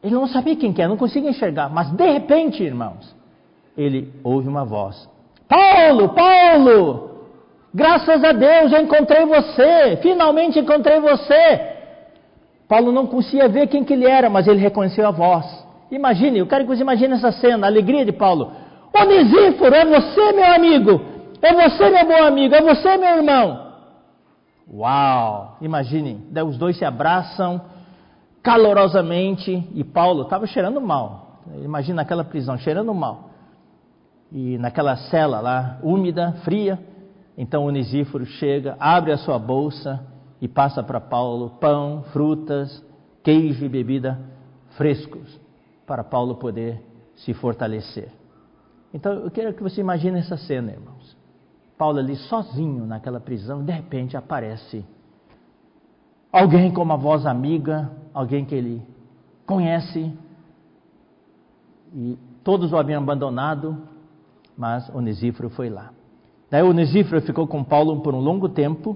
[0.02, 3.14] ele não sabia quem que é, não conseguia enxergar, mas de repente, irmãos,
[3.78, 5.10] ele ouve uma voz:
[5.46, 7.16] Paulo, Paulo!
[7.74, 11.75] Graças a Deus, eu encontrei você, finalmente encontrei você.
[12.68, 15.46] Paulo não conseguia ver quem que ele era, mas ele reconheceu a voz.
[15.92, 18.52] Imagine, eu quero que você imagine essa cena, a alegria de Paulo.
[18.94, 21.02] Onisíforo, é você, meu amigo.
[21.42, 22.56] É você, meu bom amigo.
[22.56, 23.66] É você, meu irmão.
[24.74, 25.58] Uau!
[25.62, 27.62] Imagine, os dois se abraçam
[28.42, 31.42] calorosamente e Paulo estava cheirando mal.
[31.64, 33.30] Imagina aquela prisão, cheirando mal.
[34.32, 36.80] E naquela cela lá, úmida, fria.
[37.38, 40.15] Então Onisíforo chega, abre a sua bolsa
[40.46, 42.86] e passa para Paulo pão, frutas,
[43.24, 44.20] queijo e bebida
[44.78, 45.40] frescos,
[45.88, 46.80] para Paulo poder
[47.16, 48.12] se fortalecer.
[48.94, 51.18] Então eu quero que você imagine essa cena, irmãos.
[51.76, 54.86] Paulo ali sozinho naquela prisão, de repente aparece
[56.32, 58.84] alguém com uma voz amiga, alguém que ele
[59.48, 60.14] conhece,
[61.92, 63.82] e todos o haviam abandonado,
[64.56, 65.92] mas Onesíforo foi lá.
[66.52, 68.96] Daí Onesíforo ficou com Paulo por um longo tempo,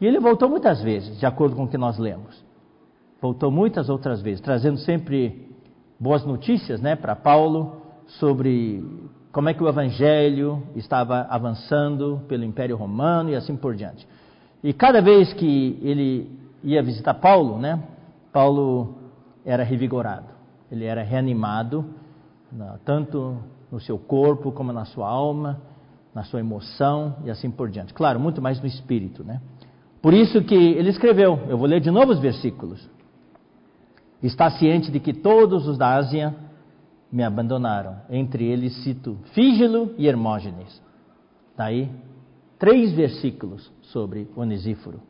[0.00, 2.42] e ele voltou muitas vezes, de acordo com o que nós lemos.
[3.20, 5.48] Voltou muitas outras vezes, trazendo sempre
[5.98, 8.82] boas notícias né, para Paulo sobre
[9.30, 14.08] como é que o evangelho estava avançando pelo Império Romano e assim por diante.
[14.64, 17.82] E cada vez que ele ia visitar Paulo, né,
[18.32, 18.94] Paulo
[19.44, 20.28] era revigorado,
[20.70, 21.84] ele era reanimado,
[22.84, 23.36] tanto
[23.70, 25.60] no seu corpo como na sua alma,
[26.14, 27.94] na sua emoção e assim por diante.
[27.94, 29.40] Claro, muito mais no espírito, né?
[30.02, 32.88] Por isso que ele escreveu, eu vou ler de novo os versículos.
[34.22, 36.34] Está ciente de que todos os da Ásia
[37.12, 37.96] me abandonaram.
[38.08, 40.80] Entre eles cito Fígilo e Hermógenes.
[41.56, 41.90] Daí,
[42.58, 45.00] três versículos sobre Onesíforo,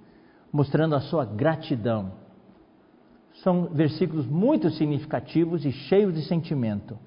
[0.53, 2.13] mostrando a sua gratidão.
[3.43, 6.99] São versículos muito significativos e cheios de sentimento.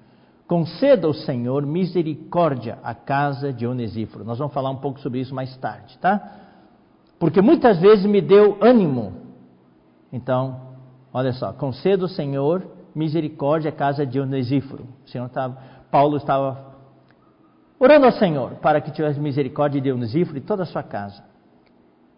[0.46, 4.24] Conceda ao Senhor misericórdia à casa de Onesíforo.
[4.24, 6.43] Nós vamos falar um pouco sobre isso mais tarde, tá?
[7.18, 9.14] Porque muitas vezes me deu ânimo.
[10.12, 10.60] Então,
[11.12, 12.62] olha só, concedo, Senhor,
[12.94, 14.84] misericórdia à casa de Onesíforo.
[15.04, 15.58] O Senhor estava,
[15.90, 16.74] Paulo estava
[17.78, 21.22] orando ao Senhor para que tivesse misericórdia de Onesíforo e toda a sua casa.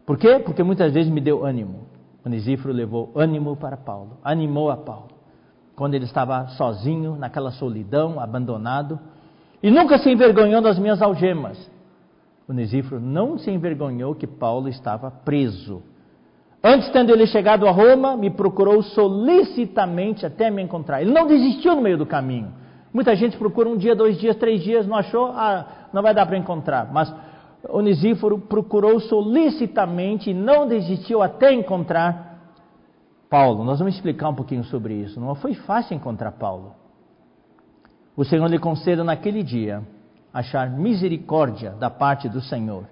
[0.04, 0.38] Por quê?
[0.38, 1.86] Porque muitas vezes me deu ânimo.
[2.24, 5.08] Onesíforo levou ânimo para Paulo, animou a Paulo.
[5.74, 8.98] Quando ele estava sozinho, naquela solidão, abandonado,
[9.62, 11.70] e nunca se envergonhou das minhas algemas.
[12.48, 15.82] Onesíforo não se envergonhou que Paulo estava preso.
[16.62, 21.02] Antes, tendo ele chegado a Roma, me procurou solicitamente até me encontrar.
[21.02, 22.52] Ele não desistiu no meio do caminho.
[22.92, 26.24] Muita gente procura um dia, dois dias, três dias, não achou, ah, não vai dar
[26.24, 26.92] para encontrar.
[26.92, 27.12] Mas
[27.68, 32.54] Onesíforo procurou solicitamente e não desistiu até encontrar
[33.28, 33.64] Paulo.
[33.64, 35.20] Nós vamos explicar um pouquinho sobre isso.
[35.20, 36.74] Não foi fácil encontrar Paulo.
[38.16, 39.82] O Senhor lhe conceda naquele dia
[40.36, 42.84] achar misericórdia da parte do Senhor.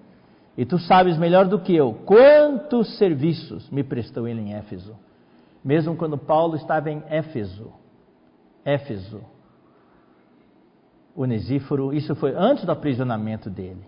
[0.57, 4.97] E tu sabes melhor do que eu quantos serviços me prestou ele em Éfeso.
[5.63, 7.71] Mesmo quando Paulo estava em Éfeso.
[8.65, 9.21] Éfeso.
[11.15, 13.85] Onesíforo, isso foi antes do aprisionamento dele.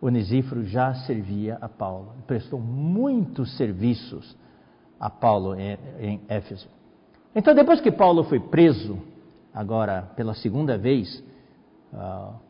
[0.00, 2.14] Onesíforo já servia a Paulo.
[2.26, 4.36] Prestou muitos serviços
[4.98, 6.68] a Paulo em, Éfeso.
[7.36, 8.98] Então, depois que Paulo foi preso,
[9.54, 11.22] agora pela segunda vez,
[11.92, 12.49] uh,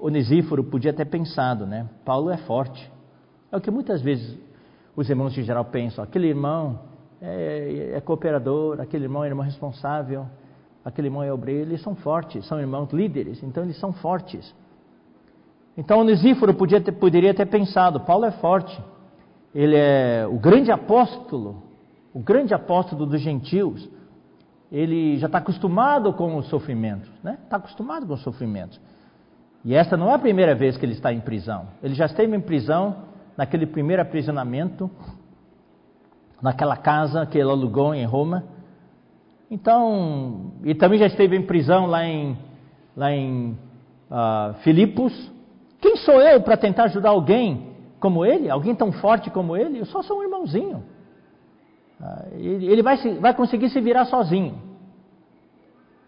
[0.00, 1.86] Onesíforo podia ter pensado, né?
[2.04, 2.90] Paulo é forte.
[3.52, 4.38] É o que muitas vezes
[4.96, 6.02] os irmãos em geral pensam.
[6.02, 6.80] Aquele irmão
[7.20, 10.26] é, é cooperador, aquele irmão é irmão responsável,
[10.84, 11.70] aquele irmão é obreiro.
[11.70, 14.54] Eles são fortes, são irmãos líderes, então eles são fortes.
[15.76, 18.82] Então Onesíforo podia ter, poderia ter pensado: Paulo é forte,
[19.54, 21.62] ele é o grande apóstolo,
[22.14, 23.88] o grande apóstolo dos gentios.
[24.72, 27.38] Ele já está acostumado com os sofrimentos, né?
[27.42, 28.80] Está acostumado com os sofrimentos.
[29.64, 31.68] E esta não é a primeira vez que ele está em prisão.
[31.82, 32.96] Ele já esteve em prisão
[33.36, 34.90] naquele primeiro aprisionamento,
[36.40, 38.44] naquela casa que ele alugou em Roma.
[39.50, 42.38] Então, e também já esteve em prisão lá em,
[42.96, 43.58] lá em
[44.10, 45.30] uh, Filipos.
[45.80, 48.48] Quem sou eu para tentar ajudar alguém como ele?
[48.48, 49.80] Alguém tão forte como ele?
[49.80, 50.82] Eu só sou um irmãozinho.
[52.00, 54.69] Uh, ele vai, se, vai conseguir se virar sozinho.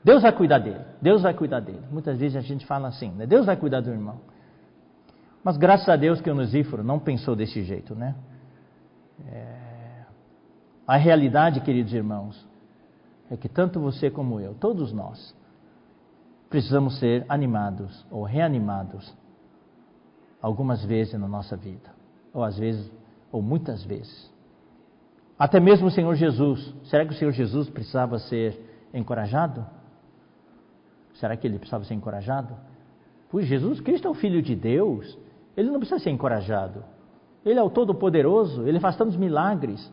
[0.05, 0.85] Deus vai cuidar dele.
[1.01, 1.83] Deus vai cuidar dele.
[1.91, 3.27] Muitas vezes a gente fala assim, né?
[3.27, 4.21] Deus vai cuidar do irmão.
[5.45, 8.15] Mas graças a Deus que o Nusíforo não pensou desse jeito, né?
[9.29, 10.03] É...
[10.87, 12.47] A realidade, queridos irmãos,
[13.31, 15.35] é que tanto você como eu, todos nós,
[16.51, 19.15] precisamos ser animados ou reanimados
[20.41, 21.91] algumas vezes na nossa vida,
[22.35, 22.91] ou às vezes,
[23.31, 24.31] ou muitas vezes.
[25.39, 29.65] Até mesmo o Senhor Jesus, será que o Senhor Jesus precisava ser encorajado?
[31.15, 32.55] Será que ele precisava ser encorajado?
[33.31, 35.19] Pois Jesus Cristo é o Filho de Deus,
[35.57, 36.85] ele não precisa ser encorajado.
[37.45, 39.93] Ele é o Todo-Poderoso, ele faz tantos milagres.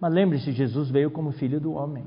[0.00, 2.04] Mas lembre-se, Jesus veio como Filho do Homem.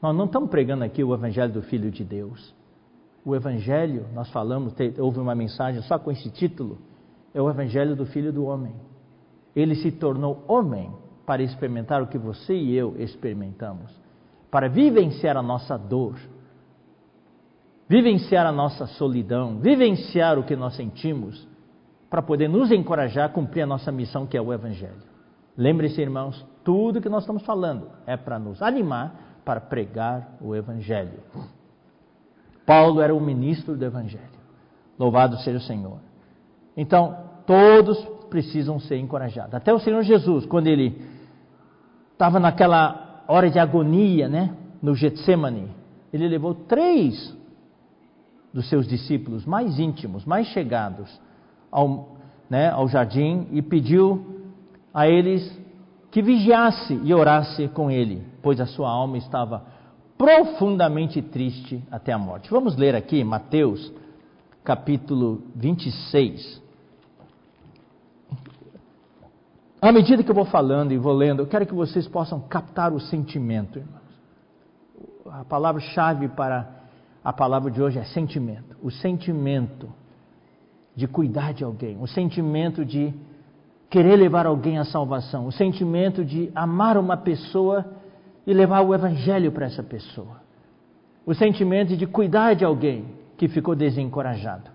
[0.00, 2.54] Nós não estamos pregando aqui o Evangelho do Filho de Deus.
[3.24, 6.78] O Evangelho, nós falamos, houve uma mensagem só com esse título,
[7.34, 8.74] é o Evangelho do Filho do Homem.
[9.56, 10.92] Ele se tornou homem
[11.26, 14.07] para experimentar o que você e eu experimentamos
[14.50, 16.16] para vivenciar a nossa dor,
[17.88, 21.46] vivenciar a nossa solidão, vivenciar o que nós sentimos,
[22.10, 25.02] para poder nos encorajar a cumprir a nossa missão, que é o Evangelho.
[25.56, 31.20] Lembre-se, irmãos, tudo que nós estamos falando é para nos animar para pregar o Evangelho.
[32.64, 34.38] Paulo era o ministro do Evangelho.
[34.98, 35.98] Louvado seja o Senhor.
[36.76, 39.54] Então, todos precisam ser encorajados.
[39.54, 41.02] Até o Senhor Jesus, quando ele
[42.12, 45.68] estava naquela hora de agonia, né, no Getsemane,
[46.12, 47.36] ele levou três
[48.52, 51.20] dos seus discípulos mais íntimos, mais chegados
[51.70, 52.16] ao,
[52.48, 54.42] né, ao jardim e pediu
[54.92, 55.56] a eles
[56.10, 59.62] que vigiasse e orasse com ele, pois a sua alma estava
[60.16, 62.50] profundamente triste até a morte.
[62.50, 63.92] Vamos ler aqui Mateus
[64.64, 66.67] capítulo 26.
[69.80, 72.92] À medida que eu vou falando e vou lendo, eu quero que vocês possam captar
[72.92, 73.98] o sentimento, irmãos.
[75.30, 76.68] A palavra-chave para
[77.22, 78.76] a palavra de hoje é sentimento.
[78.82, 79.88] O sentimento
[80.96, 83.14] de cuidar de alguém, o sentimento de
[83.88, 87.84] querer levar alguém à salvação, o sentimento de amar uma pessoa
[88.44, 90.40] e levar o evangelho para essa pessoa.
[91.24, 93.04] O sentimento de cuidar de alguém
[93.36, 94.70] que ficou desencorajado.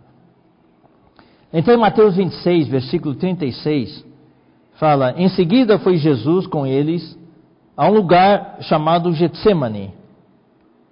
[1.52, 4.13] Então, em Mateus 26, versículo 36,
[4.76, 7.18] fala: Em seguida foi Jesus com eles
[7.76, 9.94] a um lugar chamado Getsemane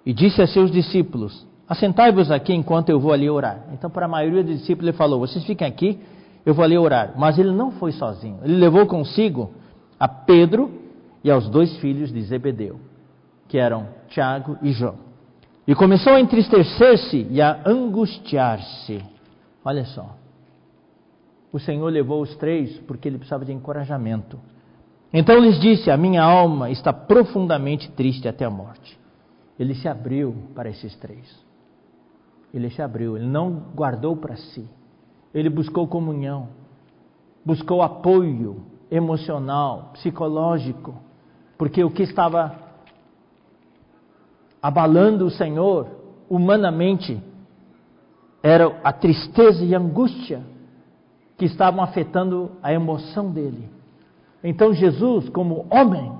[0.04, 3.64] e disse a seus discípulos: Assentai-vos aqui enquanto eu vou ali orar.
[3.72, 5.98] Então, para a maioria dos discípulos, ele falou: Vocês fiquem aqui,
[6.44, 7.12] eu vou ali orar.
[7.16, 8.38] Mas ele não foi sozinho.
[8.42, 9.50] Ele levou consigo
[9.98, 10.70] a Pedro
[11.22, 12.80] e aos dois filhos de Zebedeu,
[13.48, 14.96] que eram Tiago e João.
[15.66, 19.00] E começou a entristecer-se e a angustiar-se.
[19.64, 20.21] Olha só.
[21.52, 24.40] O Senhor levou os três porque ele precisava de encorajamento.
[25.12, 28.98] Então lhes disse: A minha alma está profundamente triste até a morte.
[29.58, 31.38] Ele se abriu para esses três.
[32.54, 34.68] Ele se abriu, ele não guardou para si.
[35.32, 36.48] Ele buscou comunhão,
[37.44, 40.94] buscou apoio emocional, psicológico,
[41.56, 42.54] porque o que estava
[44.60, 45.88] abalando o Senhor
[46.28, 47.22] humanamente
[48.42, 50.51] era a tristeza e a angústia
[51.42, 53.68] que estavam afetando a emoção dele.
[54.44, 56.12] Então Jesus, como homem,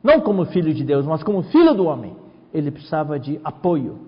[0.00, 2.14] não como filho de Deus, mas como filho do homem,
[2.54, 3.98] ele precisava de apoio,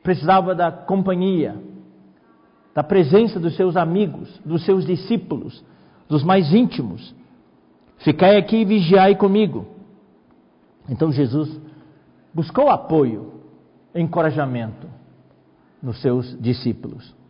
[0.00, 1.56] precisava da companhia,
[2.72, 5.64] da presença dos seus amigos, dos seus discípulos,
[6.08, 7.12] dos mais íntimos.
[8.04, 9.66] Ficai aqui e vigiai comigo.
[10.88, 11.60] Então Jesus
[12.32, 13.32] buscou apoio,
[13.92, 14.86] encorajamento
[15.82, 17.20] nos seus discípulos.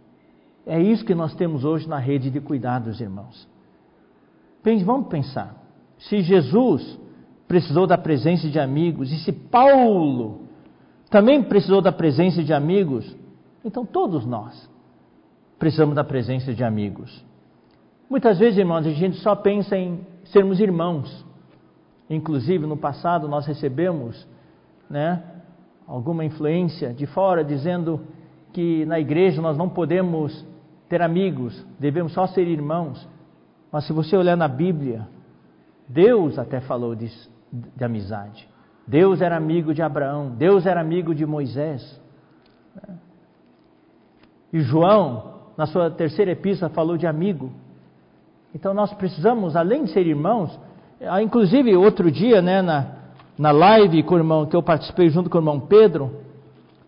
[0.67, 3.49] É isso que nós temos hoje na rede de cuidados, irmãos.
[4.85, 5.57] Vamos pensar.
[5.99, 6.99] Se Jesus
[7.49, 10.43] precisou da presença de amigos, e se Paulo
[11.11, 13.17] também precisou da presença de amigos,
[13.65, 14.71] então todos nós
[15.59, 17.25] precisamos da presença de amigos.
[18.09, 21.25] Muitas vezes, irmãos, a gente só pensa em sermos irmãos.
[22.09, 24.27] Inclusive, no passado, nós recebemos
[24.89, 25.23] né,
[25.87, 28.01] alguma influência de fora dizendo
[28.53, 30.45] que na igreja nós não podemos
[30.93, 33.09] ter amigos, devemos só ser irmãos.
[33.73, 35.09] Mas se você olhar na Bíblia,
[35.89, 37.11] Deus até falou de,
[37.51, 38.47] de amizade.
[38.87, 41.99] Deus era amigo de Abraão, Deus era amigo de Moisés.
[44.53, 47.51] E João, na sua terceira epístola, falou de amigo.
[48.55, 50.61] Então nós precisamos, além de ser irmãos,
[51.01, 52.87] ah, inclusive outro dia, né, na,
[53.39, 56.21] na live com o irmão, que eu participei junto com o irmão Pedro,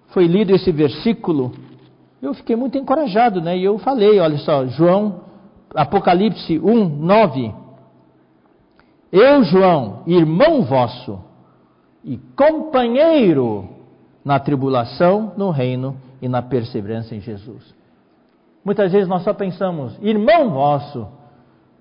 [0.09, 1.53] foi lido esse versículo,
[2.27, 3.57] eu fiquei muito encorajado, né?
[3.57, 5.21] E eu falei, olha só, João,
[5.75, 7.55] Apocalipse 1, 9.
[9.13, 11.21] Eu, João, irmão vosso
[12.03, 13.69] e companheiro
[14.25, 17.75] na tribulação, no reino e na perseverança em Jesus.
[18.65, 21.07] Muitas vezes nós só pensamos, irmão vosso,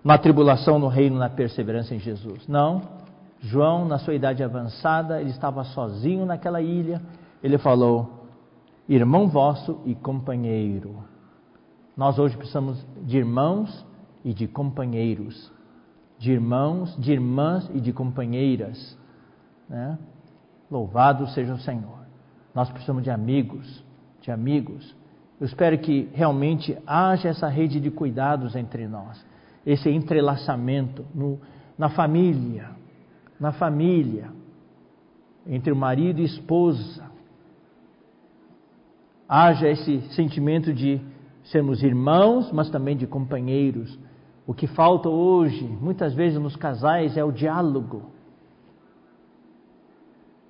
[0.03, 2.45] na tribulação, no reino, na perseverança em Jesus.
[2.47, 2.81] Não.
[3.39, 7.01] João, na sua idade avançada, ele estava sozinho naquela ilha.
[7.41, 8.22] Ele falou:
[8.87, 11.03] irmão vosso e companheiro.
[11.95, 13.85] Nós hoje precisamos de irmãos
[14.23, 15.51] e de companheiros,
[16.17, 18.97] de irmãos, de irmãs e de companheiras.
[19.69, 19.97] Né?
[20.69, 21.99] Louvado seja o Senhor.
[22.53, 23.83] Nós precisamos de amigos,
[24.21, 24.95] de amigos.
[25.39, 29.25] Eu espero que realmente haja essa rede de cuidados entre nós,
[29.65, 31.39] esse entrelaçamento no,
[31.77, 32.69] na família,
[33.39, 34.31] na família,
[35.45, 37.12] entre o marido e esposa.
[39.27, 41.01] Haja esse sentimento de
[41.45, 43.97] sermos irmãos, mas também de companheiros.
[44.45, 48.13] O que falta hoje, muitas vezes nos casais, é o diálogo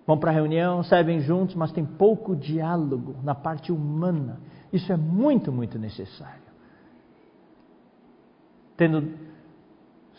[0.05, 4.39] vão para a reunião, servem juntos, mas tem pouco diálogo na parte humana.
[4.71, 6.43] Isso é muito, muito necessário.
[8.76, 9.13] Tendo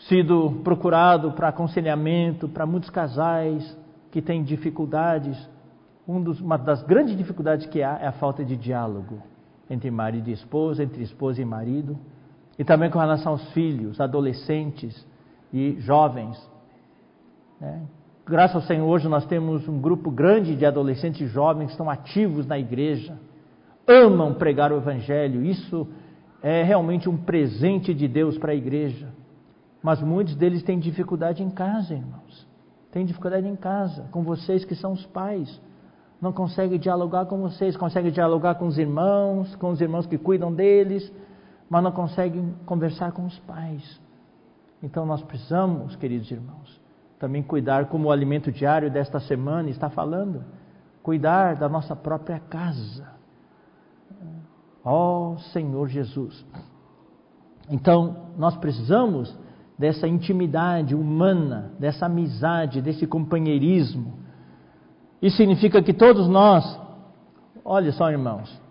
[0.07, 3.77] sido procurado para aconselhamento para muitos casais
[4.11, 5.37] que têm dificuldades,
[6.07, 9.21] um dos, uma das grandes dificuldades que há é a falta de diálogo
[9.69, 11.97] entre marido e esposa, entre esposa e marido,
[12.57, 15.05] e também com relação aos filhos, adolescentes
[15.51, 16.37] e jovens.
[17.59, 17.81] Né?
[18.25, 22.45] Graças ao Senhor, hoje nós temos um grupo grande de adolescentes jovens que estão ativos
[22.45, 23.17] na igreja,
[23.87, 25.43] amam pregar o Evangelho.
[25.43, 25.87] Isso
[26.41, 29.09] é realmente um presente de Deus para a igreja.
[29.81, 32.47] Mas muitos deles têm dificuldade em casa, irmãos.
[32.91, 35.61] Têm dificuldade em casa, com vocês que são os pais.
[36.21, 40.53] Não conseguem dialogar com vocês, conseguem dialogar com os irmãos, com os irmãos que cuidam
[40.53, 41.11] deles,
[41.69, 43.99] mas não conseguem conversar com os pais.
[44.81, 46.81] Então nós precisamos, queridos irmãos,
[47.19, 50.43] também cuidar como o alimento diário desta semana está falando,
[51.01, 53.07] cuidar da nossa própria casa.
[54.83, 56.45] Ó oh, Senhor Jesus.
[57.69, 59.35] Então, nós precisamos
[59.77, 64.13] dessa intimidade humana, dessa amizade, desse companheirismo.
[65.21, 66.79] Isso significa que todos nós,
[67.63, 68.61] olha só, irmãos,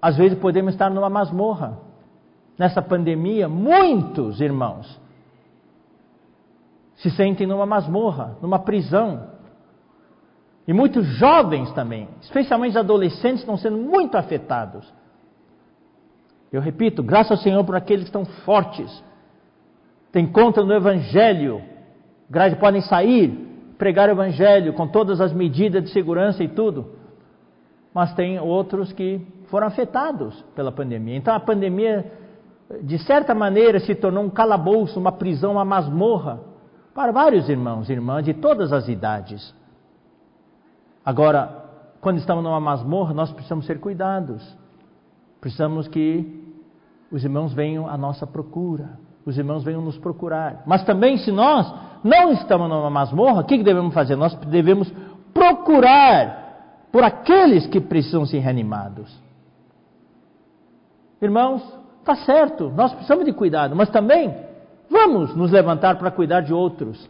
[0.00, 1.78] às vezes podemos estar numa masmorra.
[2.58, 5.00] Nessa pandemia, muitos irmãos
[6.96, 9.28] se sentem numa masmorra, numa prisão.
[10.68, 14.92] E muitos jovens também, especialmente adolescentes, estão sendo muito afetados.
[16.52, 19.02] Eu repito, graças ao Senhor por aqueles que estão fortes,
[20.12, 21.62] têm conta no Evangelho,
[22.58, 23.49] podem sair,
[23.80, 26.92] pregar o Evangelho com todas as medidas de segurança e tudo.
[27.94, 31.16] Mas tem outros que foram afetados pela pandemia.
[31.16, 32.12] Então a pandemia,
[32.82, 36.40] de certa maneira, se tornou um calabouço, uma prisão, uma masmorra
[36.94, 39.54] para vários irmãos e irmãs de todas as idades.
[41.02, 41.64] Agora,
[42.02, 44.56] quando estamos numa masmorra, nós precisamos ser cuidados.
[45.40, 46.54] Precisamos que
[47.10, 50.62] os irmãos venham à nossa procura, os irmãos venham nos procurar.
[50.66, 54.16] Mas também, se nós não estamos numa masmorra, o que devemos fazer?
[54.16, 54.92] Nós devemos
[55.32, 59.14] procurar por aqueles que precisam ser reanimados.
[61.22, 61.62] Irmãos,
[62.00, 64.34] está certo, nós precisamos de cuidado, mas também
[64.90, 67.08] Vamos nos levantar para cuidar de outros.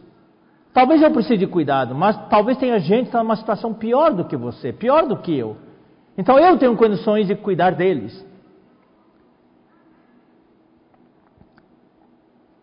[0.71, 4.23] Talvez eu precise de cuidado, mas talvez tenha gente que está numa situação pior do
[4.23, 5.57] que você, pior do que eu.
[6.15, 8.25] Então eu tenho condições de cuidar deles.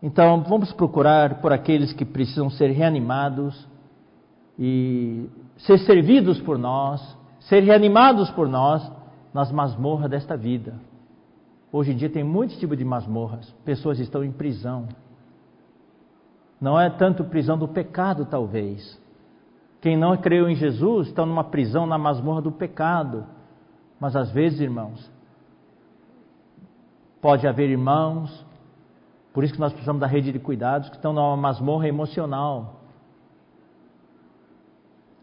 [0.03, 3.67] Então vamos procurar por aqueles que precisam ser reanimados
[4.59, 5.29] e
[5.59, 7.01] ser servidos por nós,
[7.41, 8.91] ser reanimados por nós
[9.35, 10.75] nas masmorras desta vida.
[11.73, 13.51] Hoje em dia tem muitos tipos de masmorras.
[13.65, 14.89] Pessoas estão em prisão,
[16.61, 19.01] não é tanto prisão do pecado, talvez.
[19.81, 23.25] Quem não creu em Jesus está numa prisão na masmorra do pecado.
[24.01, 25.11] Mas às vezes, irmãos,
[27.21, 28.45] pode haver irmãos,
[29.39, 32.81] por isso que nós precisamos da rede de cuidados, que estão numa masmorra emocional,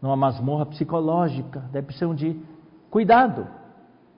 [0.00, 2.34] numa masmorra psicológica, daí precisam de
[2.88, 3.46] cuidado.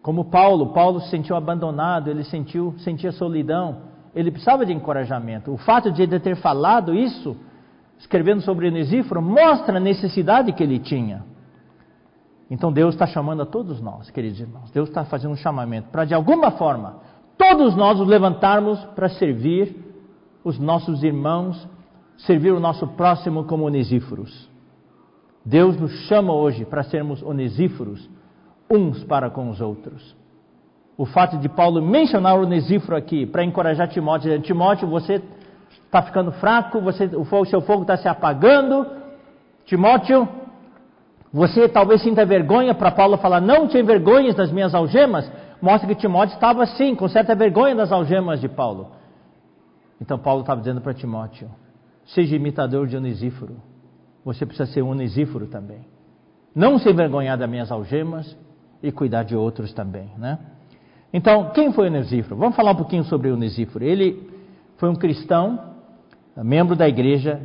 [0.01, 5.53] Como Paulo, Paulo se sentiu abandonado, ele sentiu, sentia solidão ele precisava de encorajamento.
[5.53, 7.37] O fato de ele ter falado isso,
[7.99, 11.25] escrevendo sobre Onesíforo, mostra a necessidade que ele tinha.
[12.49, 14.71] Então Deus está chamando a todos nós, queridos irmãos.
[14.71, 17.01] Deus está fazendo um chamamento para, de alguma forma,
[17.37, 19.88] todos nós nos levantarmos para servir
[20.45, 21.69] os nossos irmãos,
[22.19, 24.49] servir o nosso próximo como onesíforos.
[25.45, 28.09] Deus nos chama hoje para sermos onesíforos
[28.71, 30.15] uns para com os outros.
[30.97, 35.23] O fato de Paulo mencionar o onesíforo aqui para encorajar Timóteo, dizendo, Timóteo, você
[35.87, 38.87] está ficando fraco, você, o seu fogo está se apagando.
[39.65, 40.29] Timóteo,
[41.33, 45.31] você talvez sinta vergonha para Paulo falar, não te envergonhes das minhas algemas.
[45.63, 48.98] Mostra que Timóteo estava assim, com certa vergonha das algemas de Paulo.
[50.01, 51.51] Então Paulo estava dizendo para Timóteo,
[52.07, 53.57] seja imitador de Onesíforo.
[54.25, 55.81] Você precisa ser um Onesíforo também.
[56.55, 58.37] Não se envergonhar das minhas algemas
[58.83, 60.39] e cuidar de outros também, né?
[61.13, 62.37] Então, quem foi Onesíforo?
[62.37, 63.85] Vamos falar um pouquinho sobre Onesíforo.
[63.85, 64.29] Ele
[64.77, 65.75] foi um cristão,
[66.37, 67.41] membro da igreja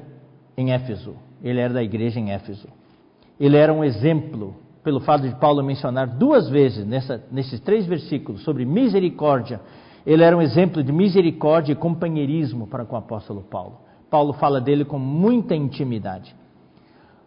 [0.58, 1.16] em Éfeso.
[1.42, 2.68] Ele era da igreja em Éfeso
[3.40, 8.44] ele era um exemplo, pelo fato de Paulo mencionar duas vezes nessa, nesses três versículos
[8.44, 9.60] sobre misericórdia,
[10.06, 13.78] ele era um exemplo de misericórdia e companheirismo para com o apóstolo Paulo.
[14.10, 16.36] Paulo fala dele com muita intimidade.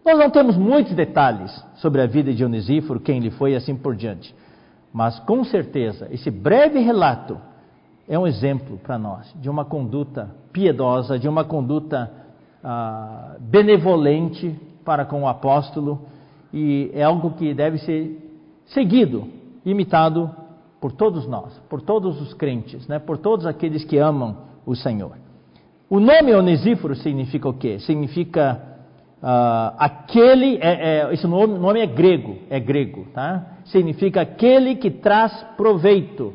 [0.04, 3.74] Nós não temos muitos detalhes sobre a vida de Onesíforo, quem ele foi e assim
[3.74, 4.34] por diante.
[4.92, 7.38] Mas com certeza, esse breve relato
[8.08, 12.10] é um exemplo para nós de uma conduta piedosa, de uma conduta
[12.62, 14.54] ah, benevolente
[14.84, 16.00] para com o apóstolo
[16.52, 19.28] e é algo que deve ser seguido,
[19.64, 20.30] imitado
[20.80, 22.98] por todos nós, por todos os crentes, né?
[22.98, 25.12] por todos aqueles que amam o Senhor.
[25.88, 27.78] O nome Onesíforo significa o quê?
[27.78, 28.60] Significa
[29.22, 33.58] uh, aquele, é, é, esse nome, nome é grego, é grego, tá?
[33.66, 36.34] Significa aquele que traz proveito.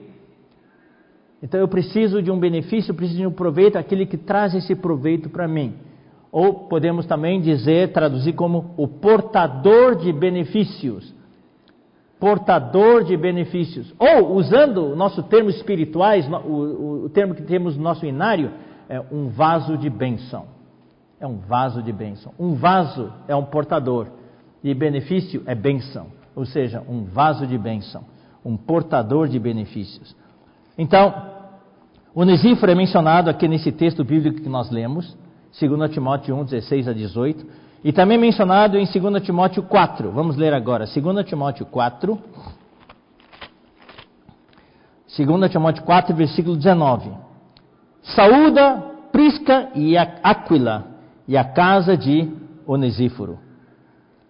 [1.43, 5.29] Então eu preciso de um benefício, preciso de um proveito, aquele que traz esse proveito
[5.29, 5.73] para mim.
[6.31, 11.13] Ou podemos também dizer, traduzir como o portador de benefícios.
[12.21, 13.91] Portador de benefícios.
[13.97, 18.51] Ou, usando o nosso termo espirituais, o, o, termo que temos no nosso inário,
[18.87, 20.45] é um vaso de bênção.
[21.19, 22.31] É um vaso de bênção.
[22.37, 24.05] Um vaso é um portador.
[24.63, 26.09] E benefício é bênção.
[26.35, 28.03] Ou seja, um vaso de bênção.
[28.45, 30.15] Um portador de benefícios.
[30.77, 31.11] Então,
[32.13, 35.17] o Onesíforo é mencionado aqui nesse texto bíblico que nós lemos.
[35.59, 37.45] 2 Timóteo 1, 16 a 18.
[37.83, 40.11] E também mencionado em 2 Timóteo 4.
[40.11, 40.85] Vamos ler agora.
[40.85, 42.19] 2 Timóteo 4.
[45.17, 47.11] 2 Timóteo 4, versículo 19.
[48.01, 50.85] Saúda Prisca e Aquila
[51.27, 52.31] e a casa de
[52.65, 53.39] Onesíforo.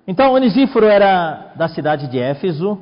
[0.07, 2.77] Então, Onesíforo era da cidade de Éfeso.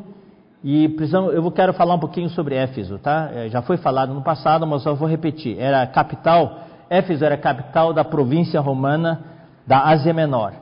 [0.64, 0.94] E
[1.34, 3.30] eu quero falar um pouquinho sobre Éfeso, tá?
[3.34, 5.58] É, já foi falado no passado, mas eu vou repetir.
[5.58, 9.24] Era a capital Éfeso era a capital da província romana
[9.68, 10.54] da Ásia Menor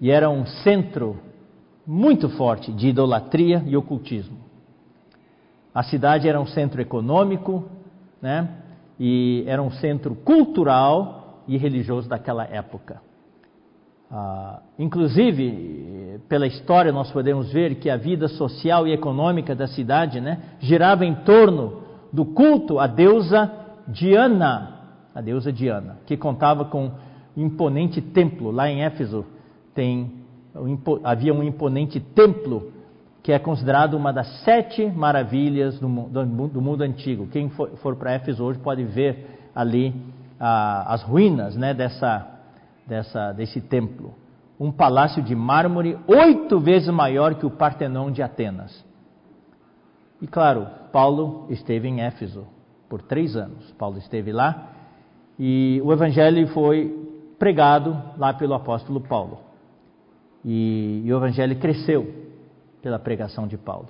[0.00, 1.16] e era um centro
[1.86, 4.38] muito forte de idolatria e ocultismo.
[5.74, 7.64] A cidade era um centro econômico,
[8.20, 8.48] né?
[9.00, 13.00] E era um centro cultural e religioso daquela época.
[14.10, 20.20] Ah, inclusive, pela história, nós podemos ver que a vida social e econômica da cidade
[20.20, 21.82] né, girava em torno
[22.12, 23.50] do culto à deusa
[23.88, 24.71] Diana,
[25.14, 26.90] a deusa Diana, que contava com
[27.36, 28.50] um imponente templo.
[28.50, 29.24] Lá em Éfeso
[29.74, 30.12] tem,
[31.04, 32.72] havia um imponente templo
[33.22, 37.28] que é considerado uma das sete maravilhas do, do, do mundo antigo.
[37.28, 39.94] Quem for, for para Éfeso hoje pode ver ali
[40.40, 42.26] ah, as ruínas né, dessa,
[42.86, 44.14] dessa, desse templo.
[44.58, 48.84] Um palácio de mármore oito vezes maior que o Partenon de Atenas.
[50.20, 52.46] E claro, Paulo esteve em Éfeso
[52.88, 53.70] por três anos.
[53.78, 54.71] Paulo esteve lá
[55.44, 56.96] e o evangelho foi
[57.36, 59.40] pregado lá pelo apóstolo Paulo.
[60.44, 62.14] E, e o evangelho cresceu
[62.80, 63.88] pela pregação de Paulo.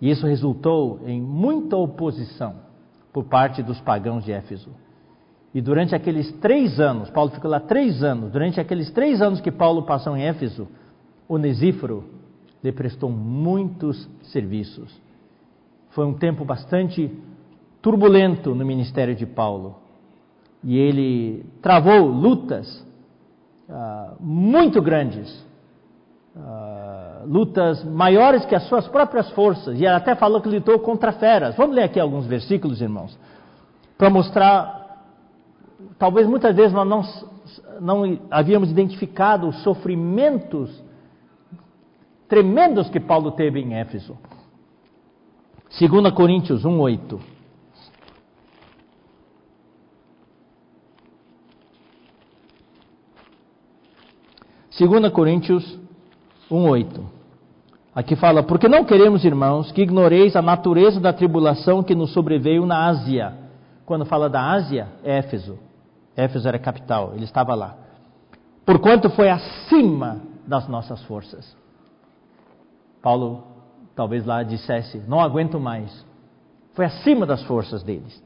[0.00, 2.56] E isso resultou em muita oposição
[3.12, 4.70] por parte dos pagãos de Éfeso.
[5.54, 9.52] E durante aqueles três anos, Paulo ficou lá três anos, durante aqueles três anos que
[9.52, 10.66] Paulo passou em Éfeso,
[11.28, 12.02] Onesíforo
[12.64, 15.00] lhe prestou muitos serviços.
[15.90, 17.16] Foi um tempo bastante
[17.80, 19.83] turbulento no ministério de Paulo
[20.64, 22.84] e ele travou lutas
[23.68, 25.30] uh, muito grandes,
[26.34, 31.54] uh, lutas maiores que as suas próprias forças, e até falou que lutou contra feras.
[31.56, 33.16] Vamos ler aqui alguns versículos, irmãos,
[33.98, 35.06] para mostrar,
[35.98, 37.02] talvez muitas vezes nós não,
[37.80, 40.82] não havíamos identificado os sofrimentos
[42.26, 44.16] tremendos que Paulo teve em Éfeso.
[45.78, 46.88] 2 Coríntios 1,
[54.78, 55.78] 2 Coríntios
[56.50, 57.00] 1,8.
[57.94, 62.66] Aqui fala, porque não queremos, irmãos, que ignoreis a natureza da tribulação que nos sobreveio
[62.66, 63.34] na Ásia.
[63.86, 65.58] Quando fala da Ásia, Éfeso.
[66.16, 67.76] Éfeso era capital, ele estava lá.
[68.66, 71.56] Porquanto foi acima das nossas forças.
[73.00, 73.44] Paulo
[73.94, 76.04] talvez lá dissesse: Não aguento mais.
[76.72, 78.22] Foi acima das forças deles,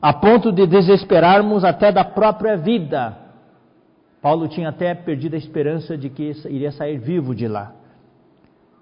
[0.00, 3.16] a ponto de desesperarmos até da própria vida.
[4.22, 7.72] Paulo tinha até perdido a esperança de que iria sair vivo de lá.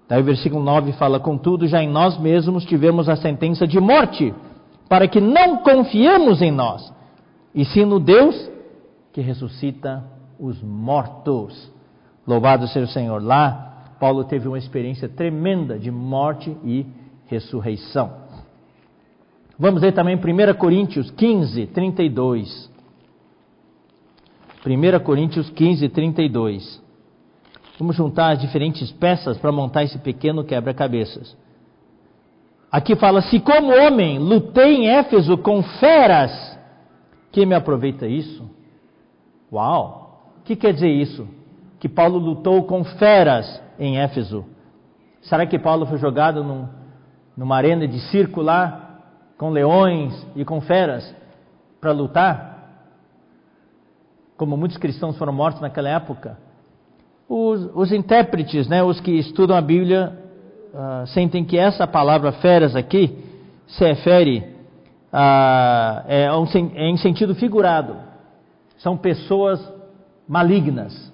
[0.07, 4.33] Daí o versículo 9 fala: Contudo, já em nós mesmos tivemos a sentença de morte,
[4.89, 6.91] para que não confiemos em nós,
[7.53, 8.49] e sim no Deus
[9.13, 10.03] que ressuscita
[10.39, 11.71] os mortos.
[12.27, 13.23] Louvado seja o Senhor.
[13.23, 13.69] Lá
[13.99, 16.85] Paulo teve uma experiência tremenda de morte e
[17.27, 18.11] ressurreição.
[19.57, 22.71] Vamos ler também 1 Coríntios 15, 32.
[24.65, 26.83] 1 Coríntios 15, 32.
[27.77, 31.37] Vamos juntar as diferentes peças para montar esse pequeno quebra-cabeças.
[32.69, 36.59] Aqui fala: Se como homem lutei em Éfeso com feras,
[37.31, 38.49] que me aproveita isso?
[39.51, 40.33] Uau!
[40.39, 41.27] O que quer dizer isso?
[41.79, 44.45] Que Paulo lutou com feras em Éfeso.
[45.21, 46.67] Será que Paulo foi jogado num,
[47.35, 48.99] numa arena de circo lá,
[49.37, 51.15] com leões e com feras,
[51.79, 52.58] para lutar?
[54.39, 56.37] Como muitos cristãos foram mortos naquela época.
[57.27, 60.17] Os, os intérpretes, né, os que estudam a Bíblia,
[60.73, 63.17] uh, sentem que essa palavra feras aqui
[63.67, 64.55] se refere
[65.11, 67.97] a, é, um, é em sentido figurado.
[68.77, 69.61] São pessoas
[70.25, 71.11] malignas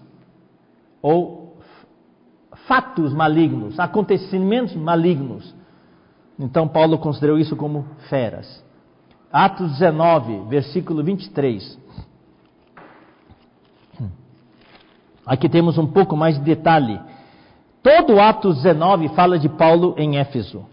[1.01, 1.57] ou
[2.67, 5.51] fatos malignos, acontecimentos malignos.
[6.37, 8.63] Então Paulo considerou isso como feras.
[9.31, 11.84] Atos 19, versículo 23.
[15.25, 16.99] Aqui temos um pouco mais de detalhe.
[17.81, 20.65] Todo Atos 19 fala de Paulo em Éfeso.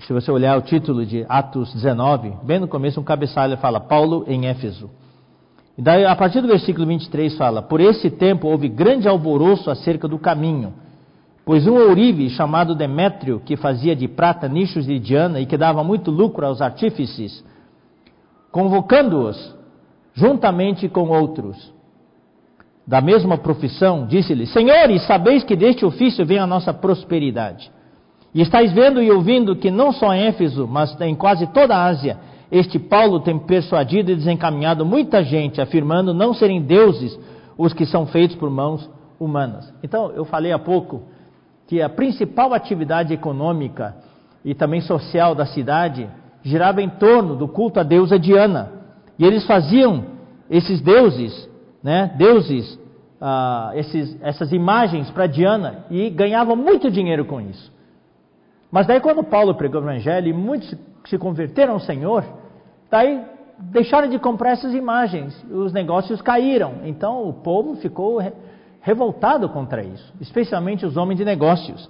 [0.00, 4.24] Se você olhar o título de Atos 19, bem no começo, um cabeçalho fala Paulo
[4.26, 4.90] em Éfeso.
[5.78, 10.08] E daí, a partir do versículo 23 fala: Por esse tempo houve grande alvoroço acerca
[10.08, 10.74] do caminho,
[11.44, 15.84] pois um ourive chamado Demétrio, que fazia de prata nichos de Diana e que dava
[15.84, 17.44] muito lucro aos artífices,
[18.50, 19.54] convocando-os,
[20.14, 21.75] juntamente com outros,
[22.86, 27.70] da mesma profissão, disse-lhes: Senhores, sabeis que deste ofício vem a nossa prosperidade.
[28.34, 31.84] E estáis vendo e ouvindo que não só em Éfeso, mas em quase toda a
[31.84, 32.18] Ásia,
[32.52, 37.18] este Paulo tem persuadido e desencaminhado muita gente, afirmando não serem deuses
[37.58, 39.72] os que são feitos por mãos humanas.
[39.82, 41.02] Então, eu falei há pouco
[41.66, 43.96] que a principal atividade econômica
[44.44, 46.08] e também social da cidade
[46.42, 48.70] girava em torno do culto à deusa Diana.
[49.18, 50.04] E eles faziam
[50.48, 51.48] esses deuses,
[51.86, 52.76] né, deuses,
[53.20, 57.72] ah, esses, essas imagens para Diana e ganhavam muito dinheiro com isso.
[58.72, 60.74] Mas daí quando Paulo pregou o evangelho e muitos
[61.04, 62.24] se converteram ao Senhor,
[62.90, 63.22] daí
[63.56, 66.80] deixaram de comprar essas imagens, os negócios caíram.
[66.82, 68.20] Então o povo ficou
[68.80, 71.88] revoltado contra isso, especialmente os homens de negócios.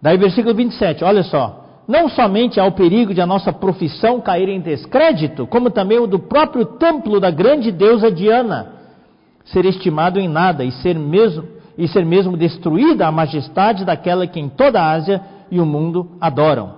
[0.00, 1.58] Daí versículo 27, olha só.
[1.86, 6.06] Não somente há o perigo de a nossa profissão cair em descrédito, como também o
[6.06, 8.71] do próprio templo da grande deusa Diana
[9.44, 11.44] ser estimado em nada e ser mesmo,
[11.76, 16.12] e ser mesmo destruída a majestade daquela que em toda a Ásia e o mundo
[16.20, 16.74] adoram.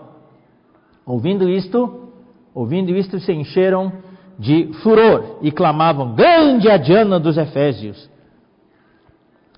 [1.07, 2.11] Ouvindo isto,
[2.55, 3.93] ouvindo isto, se encheram
[4.39, 8.11] de furor e clamavam: Grande a Diana dos Efésios!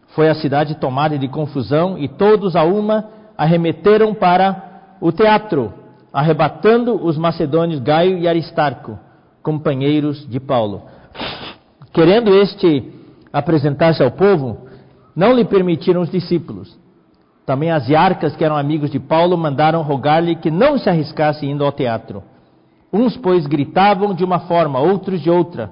[0.08, 5.72] Foi a cidade tomada de confusão e todos a uma arremeteram para o teatro,
[6.12, 8.98] arrebatando os macedônios Gaio e Aristarco,
[9.42, 10.82] companheiros de Paulo.
[11.92, 12.95] Querendo este
[13.38, 14.66] apresentar-se ao povo,
[15.14, 16.78] não lhe permitiram os discípulos.
[17.44, 21.62] Também as iarcas, que eram amigos de Paulo, mandaram rogar-lhe que não se arriscasse indo
[21.62, 22.22] ao teatro.
[22.90, 25.70] Uns, pois, gritavam de uma forma, outros de outra,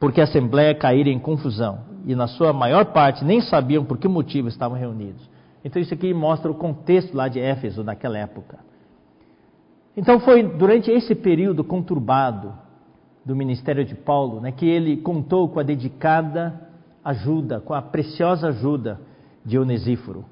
[0.00, 1.78] porque a assembleia caíra em confusão.
[2.04, 5.22] E na sua maior parte nem sabiam por que motivo estavam reunidos.
[5.64, 8.58] Então isso aqui mostra o contexto lá de Éfeso naquela época.
[9.96, 12.52] Então foi durante esse período conturbado
[13.24, 16.67] do ministério de Paulo, né, que ele contou com a dedicada
[17.04, 19.00] ajuda, com a preciosa ajuda
[19.44, 20.24] de Onesíforo.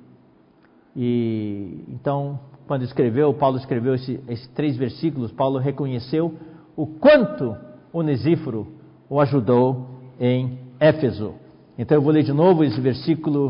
[0.94, 6.34] E então, quando escreveu, Paulo escreveu esse, esses três versículos, Paulo reconheceu
[6.76, 7.56] o quanto
[7.92, 8.66] Onesíforo
[9.08, 9.86] o ajudou
[10.18, 11.34] em Éfeso.
[11.78, 13.48] Então eu vou ler de novo esse versículo,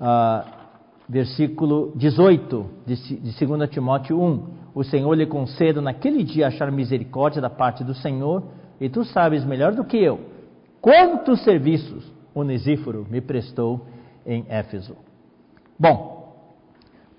[0.00, 0.48] uh,
[1.08, 4.42] versículo 18 de, de 2 Timóteo 1.
[4.74, 8.42] O Senhor lhe conceda naquele dia achar misericórdia da parte do Senhor,
[8.78, 10.36] e tu sabes melhor do que eu
[10.86, 13.86] quantos serviços Onesíforo me prestou
[14.26, 14.94] em Éfeso.
[15.78, 16.34] Bom,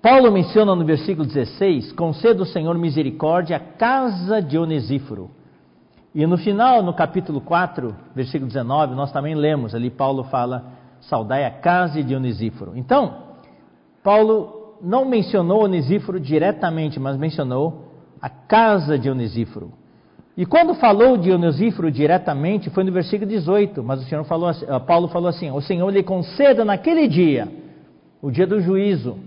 [0.00, 5.30] Paulo menciona no versículo 16: conceda o Senhor misericórdia à casa de Onesíforo.
[6.14, 11.44] E no final, no capítulo 4, versículo 19, nós também lemos ali, Paulo fala: saudai
[11.44, 12.72] a casa de Onesíforo.
[12.76, 13.22] Então,
[14.04, 17.88] Paulo não mencionou Onesíforo diretamente, mas mencionou
[18.22, 19.72] a casa de Onesíforo.
[20.38, 24.64] E quando falou de Onesíforo diretamente, foi no versículo 18, mas o Senhor falou, assim,
[24.86, 27.48] Paulo falou assim: o Senhor lhe conceda naquele dia,
[28.22, 29.18] o dia do juízo.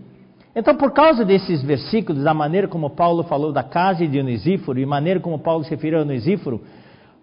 [0.56, 4.86] Então, por causa desses versículos, da maneira como Paulo falou da casa de Onesíforo e
[4.86, 6.62] maneira como Paulo se referiu a Onesíforo,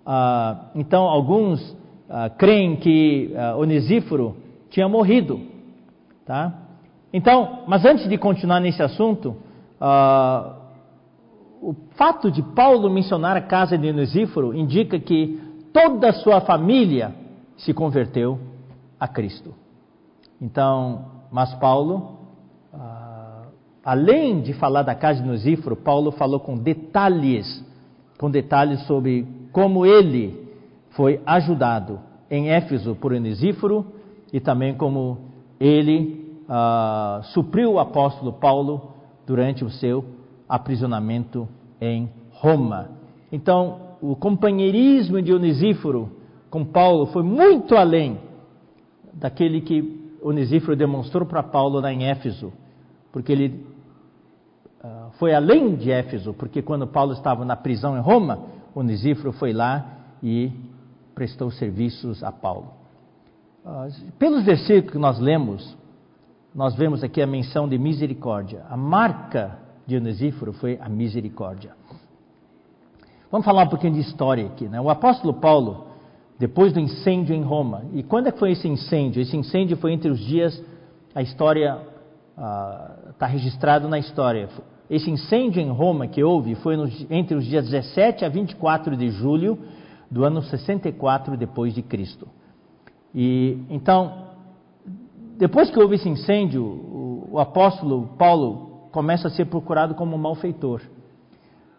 [0.07, 4.37] uh, então alguns uh, creem que uh, Onesíforo
[4.69, 5.41] tinha morrido,
[6.27, 6.53] tá?
[7.11, 9.35] Então, mas antes de continuar nesse assunto,
[9.81, 10.58] uh,
[11.61, 15.41] o fato de Paulo mencionar a casa de Onesíforo indica que
[15.73, 17.15] toda a sua família
[17.57, 18.39] se converteu
[18.99, 19.55] a Cristo.
[20.41, 22.19] Então, mas Paulo,
[22.73, 23.43] ah,
[23.85, 27.65] além de falar da casa de Onesíforo, Paulo falou com detalhes,
[28.19, 30.49] com detalhes sobre como ele
[30.91, 32.01] foi ajudado
[32.31, 33.87] em Éfeso por Onesíforo
[34.33, 35.19] e também como
[35.59, 38.93] ele ah, supriu o apóstolo Paulo
[39.27, 40.18] durante o seu
[40.49, 41.49] aprisionamento
[41.81, 42.91] em Roma.
[43.31, 46.11] Então, o companheirismo de Onesíforo
[46.51, 48.19] com Paulo foi muito além
[49.13, 52.53] daquele que Onesíforo demonstrou para Paulo lá em Éfeso,
[53.13, 53.67] porque ele
[54.83, 59.53] uh, foi além de Éfeso, porque quando Paulo estava na prisão em Roma, Onesíforo foi
[59.53, 60.53] lá e
[61.15, 62.73] prestou serviços a Paulo.
[63.65, 65.77] Uh, pelos versículos que nós lemos,
[66.55, 68.65] nós vemos aqui a menção de misericórdia.
[68.69, 71.73] A marca de Onesíforo foi a misericórdia.
[73.33, 74.69] Vamos falar um pouquinho de história aqui.
[74.69, 74.79] Né?
[74.79, 75.87] O apóstolo Paulo,
[76.39, 79.23] depois do incêndio em Roma, e quando é que foi esse incêndio?
[79.23, 80.63] Esse incêndio foi entre os dias,
[81.15, 81.81] a história
[82.35, 84.51] está ah, registrado na história.
[84.91, 86.75] Esse incêndio em Roma que houve foi
[87.09, 89.59] entre os dias 17 a 24 de julho
[90.11, 92.29] do ano 64 depois de Cristo.
[93.15, 94.29] E então,
[95.39, 100.81] depois que houve esse incêndio, o, o apóstolo Paulo começa a ser procurado como malfeitor.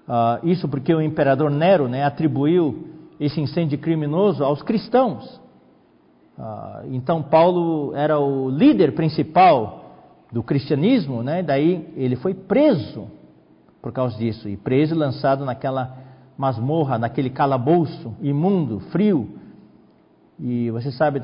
[0.08, 2.88] Uh, isso porque o imperador Nero né, atribuiu
[3.20, 5.40] esse incêndio criminoso aos cristãos.
[6.38, 9.80] Uh, então Paulo era o líder principal
[10.32, 11.44] do cristianismo, né?
[11.44, 13.08] Daí ele foi preso
[13.82, 15.98] por causa disso e preso e lançado naquela
[16.38, 19.30] masmorra, naquele calabouço imundo, frio.
[20.40, 21.20] E você sabe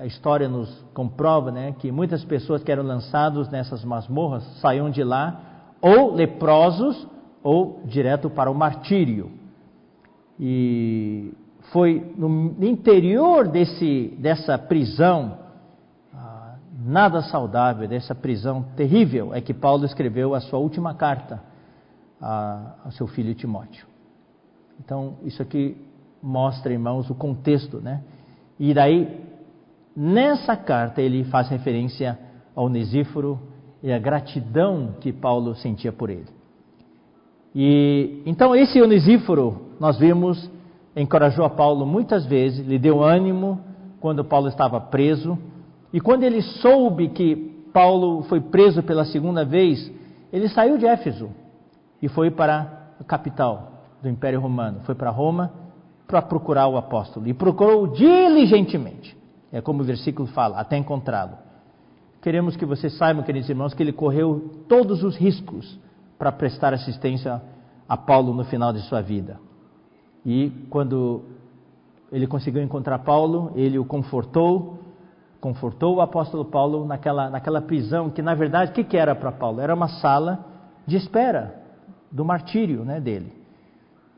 [0.00, 5.04] a história nos comprova, né, que muitas pessoas que eram lançadas nessas masmorras saíam de
[5.04, 7.06] lá ou leprosos
[7.42, 9.30] ou direto para o martírio.
[10.38, 11.34] E
[11.70, 15.36] foi no interior desse, dessa prisão,
[16.14, 21.42] ah, nada saudável, dessa prisão terrível, é que Paulo escreveu a sua última carta
[22.18, 23.86] ao seu filho Timóteo.
[24.82, 25.76] Então, isso aqui
[26.22, 28.02] mostra, irmãos, o contexto, né?
[28.58, 29.29] E daí
[29.96, 32.18] Nessa carta ele faz referência
[32.54, 33.38] ao Onesíforo
[33.82, 36.28] e a gratidão que Paulo sentia por ele.
[37.54, 40.50] E então esse Onesíforo, nós vimos,
[40.94, 43.60] encorajou a Paulo muitas vezes, lhe deu ânimo
[44.00, 45.36] quando Paulo estava preso,
[45.92, 47.36] e quando ele soube que
[47.72, 49.90] Paulo foi preso pela segunda vez,
[50.32, 51.30] ele saiu de Éfeso
[52.00, 55.52] e foi para a capital do Império Romano, foi para Roma
[56.06, 59.19] para procurar o apóstolo e procurou diligentemente.
[59.52, 61.36] É como o versículo fala, até encontrá-lo.
[62.22, 65.78] Queremos que vocês saibam, queridos irmãos, que ele correu todos os riscos
[66.18, 67.40] para prestar assistência
[67.88, 69.40] a Paulo no final de sua vida.
[70.24, 71.22] E quando
[72.12, 74.78] ele conseguiu encontrar Paulo, ele o confortou,
[75.40, 79.32] confortou o apóstolo Paulo naquela, naquela prisão, que na verdade, o que, que era para
[79.32, 79.60] Paulo?
[79.60, 80.44] Era uma sala
[80.86, 81.54] de espera
[82.12, 83.32] do martírio né, dele.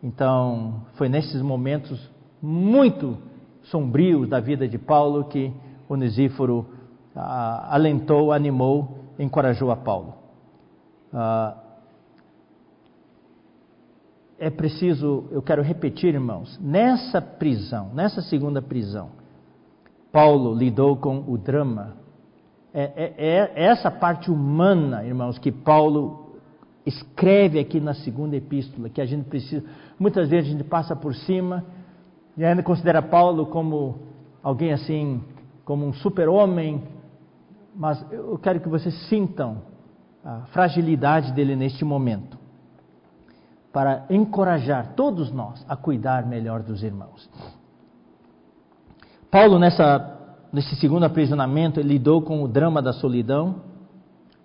[0.03, 2.11] Então, foi nesses momentos
[2.41, 3.17] muito
[3.65, 5.53] sombrios da vida de Paulo que
[5.89, 6.67] Onesíforo
[7.15, 10.15] ah, alentou, animou, encorajou a Paulo.
[11.13, 11.57] Ah,
[14.39, 19.11] é preciso, eu quero repetir, irmãos, nessa prisão, nessa segunda prisão,
[20.11, 21.97] Paulo lidou com o drama.
[22.75, 23.15] É, é,
[23.55, 26.39] é essa parte humana, irmãos, que Paulo
[26.85, 29.65] escreve aqui na segunda epístola, que a gente precisa,
[29.99, 31.65] muitas vezes a gente passa por cima
[32.37, 34.01] e ainda considera Paulo como
[34.43, 35.23] alguém assim,
[35.65, 36.83] como um super-homem,
[37.75, 39.63] mas eu quero que vocês sintam
[40.25, 42.39] a fragilidade dele neste momento,
[43.73, 47.29] para encorajar todos nós a cuidar melhor dos irmãos.
[49.31, 53.57] Paulo, nessa, nesse segundo aprisionamento, lidou com o drama da solidão,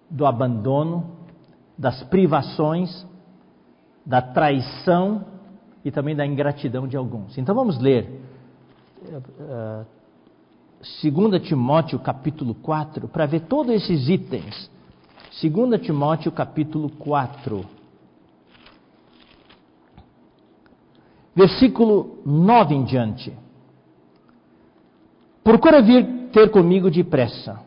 [0.10, 1.12] do abandono,
[1.78, 3.06] das privações,
[4.06, 5.37] da traição
[5.88, 7.38] e também da ingratidão de alguns.
[7.38, 8.20] Então vamos ler
[9.40, 9.86] uh,
[11.02, 14.70] 2 Timóteo capítulo 4 para ver todos esses itens.
[15.42, 17.64] 2 Timóteo capítulo 4.
[21.34, 23.32] Versículo 9 em diante.
[25.42, 27.62] Procura vir ter comigo depressa.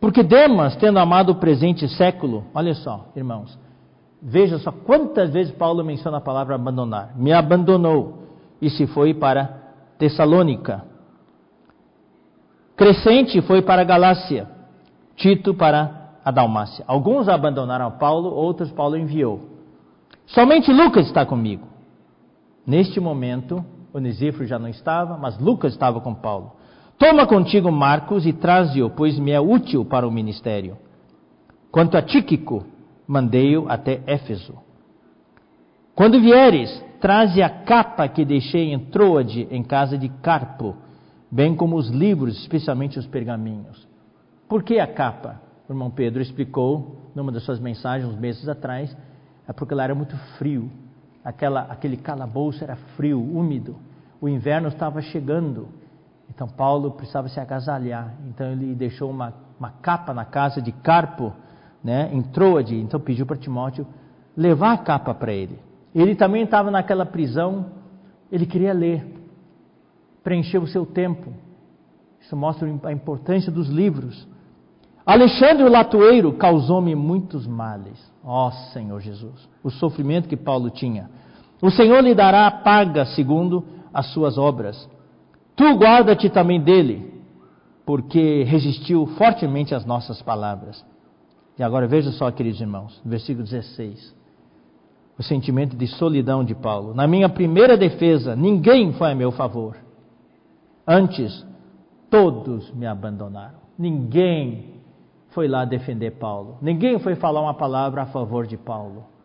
[0.00, 3.58] Porque Demas, tendo amado o presente século, olha só, irmãos,
[4.20, 7.12] veja só quantas vezes Paulo menciona a palavra abandonar.
[7.16, 8.22] Me abandonou
[8.60, 10.84] e se foi para Tessalônica.
[12.76, 14.48] Crescente foi para Galácia,
[15.16, 16.84] Tito para a Dalmácia.
[16.86, 19.40] Alguns abandonaram Paulo, outros Paulo enviou.
[20.26, 21.66] Somente Lucas está comigo.
[22.66, 23.64] Neste momento,
[23.94, 26.52] Onesíforo já não estava, mas Lucas estava com Paulo.
[26.98, 30.76] Toma contigo Marcos e traze-o, pois me é útil para o ministério.
[31.70, 32.64] Quanto a Tíquico,
[33.06, 34.54] mandei-o até Éfeso.
[35.94, 40.76] Quando vieres, traze a capa que deixei em Troade, em casa de Carpo,
[41.30, 43.88] bem como os livros, especialmente os pergaminhos.
[44.48, 45.40] Por que a capa?
[45.68, 48.96] O irmão Pedro explicou numa das suas mensagens uns meses atrás,
[49.48, 50.70] é porque lá era muito frio.
[51.24, 53.76] Aquela, aquele calabouço era frio, úmido.
[54.20, 55.68] O inverno estava chegando.
[56.28, 58.14] Então Paulo precisava se agasalhar.
[58.28, 61.32] Então ele deixou uma, uma capa na casa de Carpo,
[61.86, 62.74] né, em Troade.
[62.74, 63.86] Então pediu para Timóteo
[64.36, 65.56] levar a capa para ele.
[65.94, 67.66] Ele também estava naquela prisão,
[68.30, 69.06] ele queria ler,
[70.24, 71.32] preencher o seu tempo.
[72.20, 74.26] Isso mostra a importância dos livros.
[75.06, 78.04] Alexandre o Latoeiro causou-me muitos males.
[78.24, 81.08] Ó oh, Senhor Jesus, o sofrimento que Paulo tinha.
[81.62, 83.64] O Senhor lhe dará a paga segundo
[83.94, 84.90] as suas obras.
[85.54, 87.22] Tu guarda-te também dele,
[87.86, 90.84] porque resistiu fortemente às nossas palavras.
[91.58, 94.14] E agora veja só, queridos irmãos, versículo 16.
[95.18, 96.94] O sentimento de solidão de Paulo.
[96.94, 99.76] Na minha primeira defesa, ninguém foi a meu favor.
[100.86, 101.46] Antes,
[102.10, 103.58] todos me abandonaram.
[103.78, 104.74] Ninguém
[105.30, 106.58] foi lá defender Paulo.
[106.60, 109.16] Ninguém foi falar uma palavra a favor de Paulo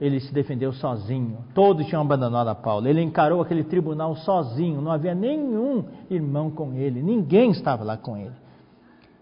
[0.00, 1.38] ele se defendeu sozinho.
[1.54, 2.86] Todos tinham abandonado a Paulo.
[2.86, 4.80] Ele encarou aquele tribunal sozinho.
[4.80, 7.02] Não havia nenhum irmão com ele.
[7.02, 8.34] Ninguém estava lá com ele.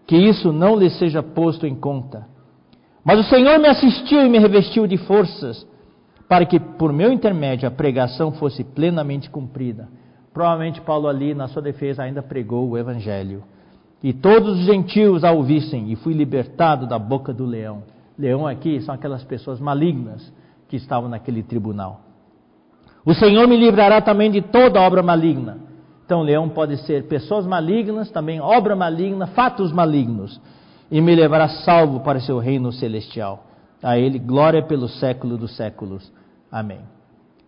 [0.05, 2.27] Que isso não lhe seja posto em conta.
[3.07, 5.65] Mas o Senhor me assistiu e me revestiu de forças,
[6.27, 9.87] para que por meu intermédio a pregação fosse plenamente cumprida.
[10.33, 13.45] Provavelmente Paulo ali, na sua defesa, ainda pregou o Evangelho.
[14.03, 17.83] E todos os gentios a ouvissem, e fui libertado da boca do leão.
[18.19, 20.29] Leão aqui são aquelas pessoas malignas
[20.67, 22.01] que estavam naquele tribunal.
[23.05, 25.59] O Senhor me livrará também de toda obra maligna.
[26.05, 30.41] Então, leão pode ser pessoas malignas, também obra maligna, fatos malignos,
[30.89, 33.43] e me levará salvo para seu reino celestial.
[33.81, 36.11] A ele glória pelo século dos séculos.
[36.51, 36.79] Amém.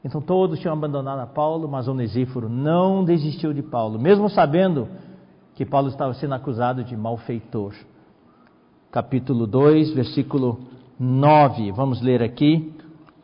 [0.04, 4.88] Então todos tinham abandonado a Paulo, mas Onesíforo não desistiu de Paulo, mesmo sabendo
[5.56, 7.74] que Paulo estava sendo acusado de malfeitor.
[8.92, 10.60] Capítulo 2, versículo
[10.98, 11.72] 9.
[11.72, 12.74] Vamos ler aqui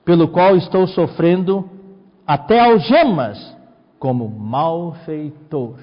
[0.04, 1.70] pelo qual estou sofrendo
[2.28, 3.56] até algemas
[3.98, 5.76] como malfeitor.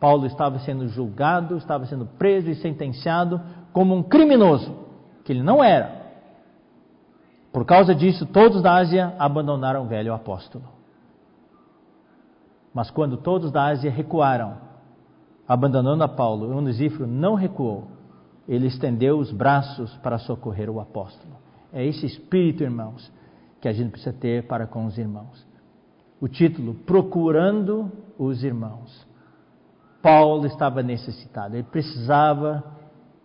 [0.00, 3.40] Paulo estava sendo julgado, estava sendo preso e sentenciado
[3.74, 4.72] como um criminoso,
[5.24, 6.04] que ele não era.
[7.52, 10.64] Por causa disso, todos da Ásia abandonaram o velho apóstolo.
[12.72, 14.56] Mas quando todos da Ásia recuaram,
[15.46, 17.88] abandonando a Paulo, Onesíforo não recuou.
[18.48, 21.34] Ele estendeu os braços para socorrer o apóstolo.
[21.72, 23.10] É esse espírito, irmãos,
[23.60, 25.44] que a gente precisa ter para com os irmãos.
[26.20, 29.04] O título, Procurando os Irmãos.
[30.00, 32.62] Paulo estava necessitado, ele precisava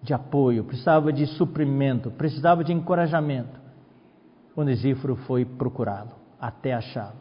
[0.02, 3.60] de apoio, precisava de suprimento, precisava de encorajamento.
[4.56, 7.20] Onesíforo foi procurá-lo, até achá-lo.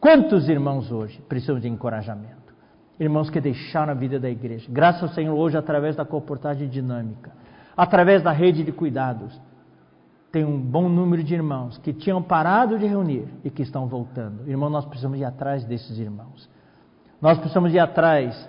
[0.00, 2.52] Quantos irmãos hoje precisam de encorajamento?
[2.98, 4.68] Irmãos que deixaram a vida da igreja.
[4.70, 7.32] Graças ao Senhor, hoje, através da comportagem dinâmica,
[7.76, 9.40] através da rede de cuidados,
[10.30, 14.48] tem um bom número de irmãos que tinham parado de reunir e que estão voltando.
[14.48, 16.48] Irmão, nós precisamos ir atrás desses irmãos.
[17.20, 18.48] Nós precisamos ir atrás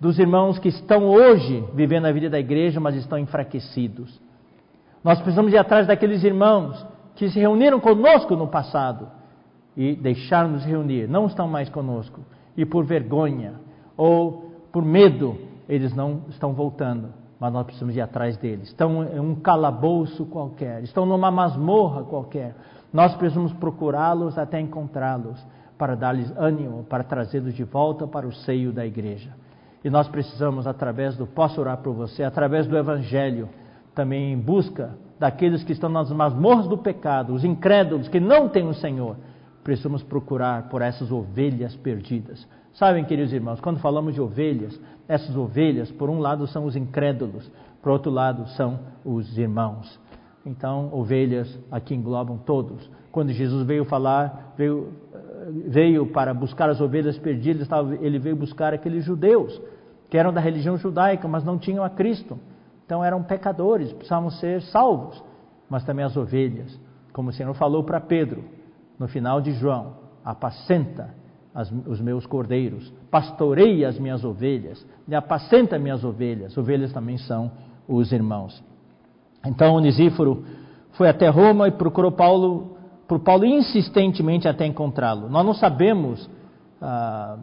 [0.00, 4.20] dos irmãos que estão hoje vivendo a vida da igreja, mas estão enfraquecidos.
[5.02, 6.84] Nós precisamos ir atrás daqueles irmãos
[7.14, 9.08] que se reuniram conosco no passado
[9.76, 12.20] e deixaram de se reunir, não estão mais conosco,
[12.56, 13.54] e por vergonha
[13.96, 15.36] ou por medo,
[15.68, 18.68] eles não estão voltando mas nós precisamos ir atrás deles.
[18.68, 22.54] Estão em um calabouço qualquer, estão numa masmorra qualquer.
[22.90, 25.44] Nós precisamos procurá-los até encontrá-los,
[25.76, 29.30] para dar-lhes ânimo, para trazê-los de volta para o seio da igreja.
[29.84, 33.50] E nós precisamos, através do Posso Orar por Você, através do Evangelho,
[33.94, 38.66] também em busca daqueles que estão nas masmorras do pecado, os incrédulos que não têm
[38.66, 39.16] o Senhor,
[39.62, 42.48] precisamos procurar por essas ovelhas perdidas.
[42.72, 47.50] Sabem, queridos irmãos, quando falamos de ovelhas, essas ovelhas, por um lado, são os incrédulos,
[47.82, 50.00] por outro lado, são os irmãos.
[50.46, 52.90] Então, ovelhas aqui englobam todos.
[53.12, 54.92] Quando Jesus veio falar, veio,
[55.66, 57.68] veio para buscar as ovelhas perdidas,
[58.00, 59.60] ele veio buscar aqueles judeus
[60.14, 62.38] que eram da religião judaica, mas não tinham a Cristo.
[62.86, 65.20] Então eram pecadores, precisavam ser salvos.
[65.68, 66.78] Mas também as ovelhas,
[67.12, 68.44] como o Senhor falou para Pedro,
[68.96, 69.94] no final de João:
[70.24, 71.12] apacenta
[71.52, 76.56] as, os meus cordeiros, pastoreia as minhas ovelhas, e apacenta minhas ovelhas.
[76.56, 77.50] Ovelhas também são
[77.88, 78.62] os irmãos.
[79.44, 80.44] Então Onisíforo
[80.92, 82.76] foi até Roma e procurou Paulo,
[83.08, 85.28] por Paulo insistentemente até encontrá-lo.
[85.28, 86.30] Nós não sabemos
[86.80, 87.36] ah,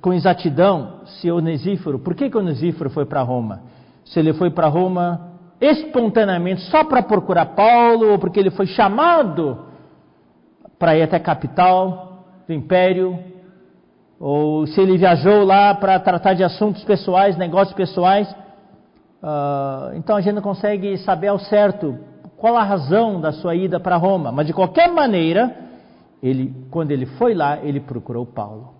[0.00, 3.62] com exatidão se Onesíforo, por que, que Onesíforo foi para Roma?
[4.04, 5.30] Se ele foi para Roma
[5.60, 9.66] espontaneamente só para procurar Paulo, ou porque ele foi chamado
[10.78, 13.18] para ir até a capital do império,
[14.18, 18.30] ou se ele viajou lá para tratar de assuntos pessoais, negócios pessoais.
[19.22, 21.98] Uh, então a gente não consegue saber ao certo
[22.38, 25.54] qual a razão da sua ida para Roma, mas de qualquer maneira,
[26.22, 28.79] ele, quando ele foi lá, ele procurou Paulo.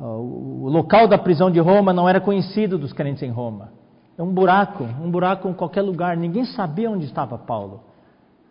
[0.00, 3.70] Uh, o local da prisão de Roma não era conhecido dos crentes em Roma.
[4.16, 6.16] É um buraco, um buraco em qualquer lugar.
[6.16, 7.80] Ninguém sabia onde estava Paulo.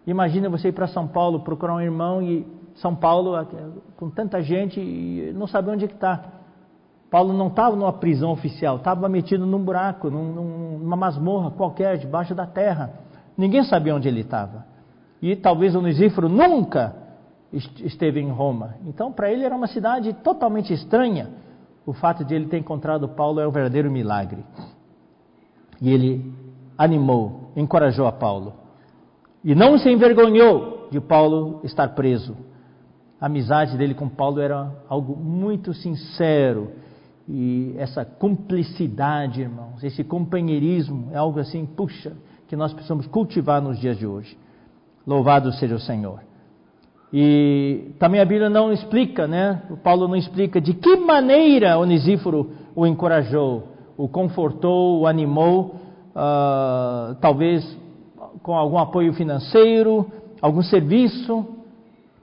[0.06, 2.46] Imagina você ir para São Paulo procurar um irmão e
[2.76, 3.34] São Paulo
[3.96, 6.24] com tanta gente e não saber onde é que está.
[7.10, 12.36] Paulo não estava numa prisão oficial, estava metido num buraco, num, numa masmorra qualquer, debaixo
[12.36, 12.92] da terra.
[13.38, 14.66] Ninguém sabia onde ele estava.
[15.22, 17.07] E talvez o Nisíforo nunca
[17.52, 18.76] esteve em Roma.
[18.86, 21.30] Então, para ele era uma cidade totalmente estranha.
[21.86, 24.44] O fato de ele ter encontrado Paulo é um verdadeiro milagre.
[25.82, 26.34] E ele
[26.78, 28.54] animou, encorajou a Paulo.
[29.44, 32.36] E não se envergonhou de Paulo estar preso.
[33.20, 36.72] A amizade dele com Paulo era algo muito sincero
[37.28, 42.16] e essa cumplicidade, irmãos, esse companheirismo é algo assim, puxa,
[42.48, 44.38] que nós precisamos cultivar nos dias de hoje.
[45.06, 46.22] Louvado seja o Senhor.
[47.12, 49.62] E também a Bíblia não explica, né?
[49.70, 55.76] O Paulo não explica de que maneira Onesíforo o encorajou, o confortou, o animou,
[56.16, 57.78] uh, talvez
[58.44, 60.06] com algum apoio financeiro,
[60.42, 61.46] algum serviço,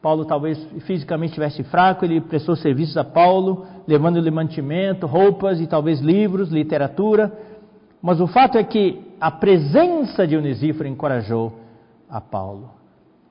[0.05, 6.01] Paulo talvez fisicamente estivesse fraco, ele prestou serviços a Paulo, levando-lhe mantimento, roupas e talvez
[6.01, 7.33] livros, literatura.
[8.03, 11.55] Mas o fato é que a presença de Onesíforo encorajou
[12.07, 12.84] a Paulo.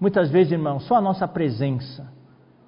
[0.03, 2.05] Muitas vezes, irmão, só a nossa presença,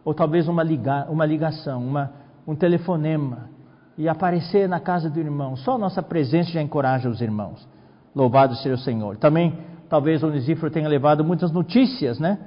[0.06, 2.10] ou talvez uma, liga, uma ligação, uma,
[2.48, 3.50] um telefonema,
[3.98, 7.68] e aparecer na casa do irmão, só a nossa presença já encoraja os irmãos.
[8.16, 9.18] Louvado seja o Senhor.
[9.18, 9.54] Também,
[9.90, 12.40] talvez Onesíforo tenha levado muitas notícias, né?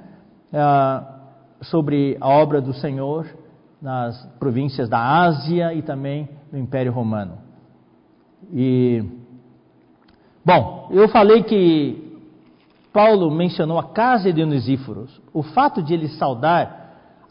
[0.51, 1.19] Ah,
[1.61, 3.27] sobre a obra do Senhor
[3.79, 7.37] nas províncias da Ásia e também no Império Romano.
[8.51, 9.03] E
[10.43, 12.08] bom, eu falei que
[12.91, 15.07] Paulo mencionou a casa de Onesíforo.
[15.33, 16.79] O fato de ele saudar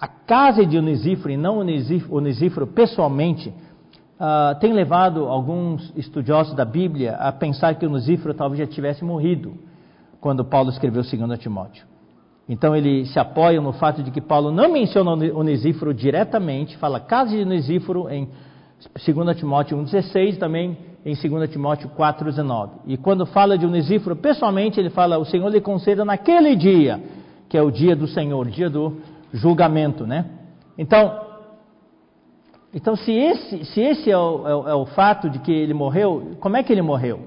[0.00, 7.16] a casa de Onesíforo e não Onesíforo pessoalmente uh, tem levado alguns estudiosos da Bíblia
[7.16, 9.54] a pensar que Onesíforo talvez já tivesse morrido
[10.20, 11.86] quando Paulo escreveu 2 Timóteo.
[12.48, 17.36] Então ele se apoia no fato de que Paulo não menciona Onesíforo diretamente, fala casa
[17.36, 18.28] de Onesíforo em
[19.04, 22.70] 2 Timóteo 1,16, também em 2 Timóteo 4,19.
[22.86, 27.00] E quando fala de Onesíforo, pessoalmente ele fala, o Senhor lhe conceda naquele dia,
[27.48, 28.96] que é o dia do Senhor, dia do
[29.32, 30.26] julgamento, né?
[30.76, 31.20] Então,
[32.72, 35.74] então se esse, se esse é, o, é, o, é o fato de que ele
[35.74, 37.20] morreu, como é que ele morreu?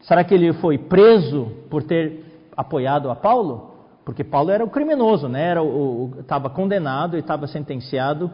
[0.00, 2.24] Será que ele foi preso por ter
[2.56, 3.74] apoiado a Paulo?
[4.04, 5.48] Porque Paulo era o criminoso, né?
[5.48, 5.60] Era
[6.20, 8.30] estava condenado e estava sentenciado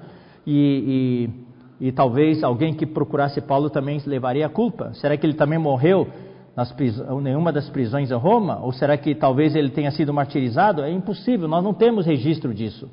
[0.46, 1.49] e, e,
[1.80, 4.92] e, talvez alguém que procurasse Paulo também levaria a culpa.
[4.94, 6.06] Será que ele também morreu
[6.54, 8.60] nas em nenhuma das prisões em Roma?
[8.62, 10.82] Ou será que talvez ele tenha sido martirizado?
[10.82, 12.90] É impossível, nós não temos registro disso.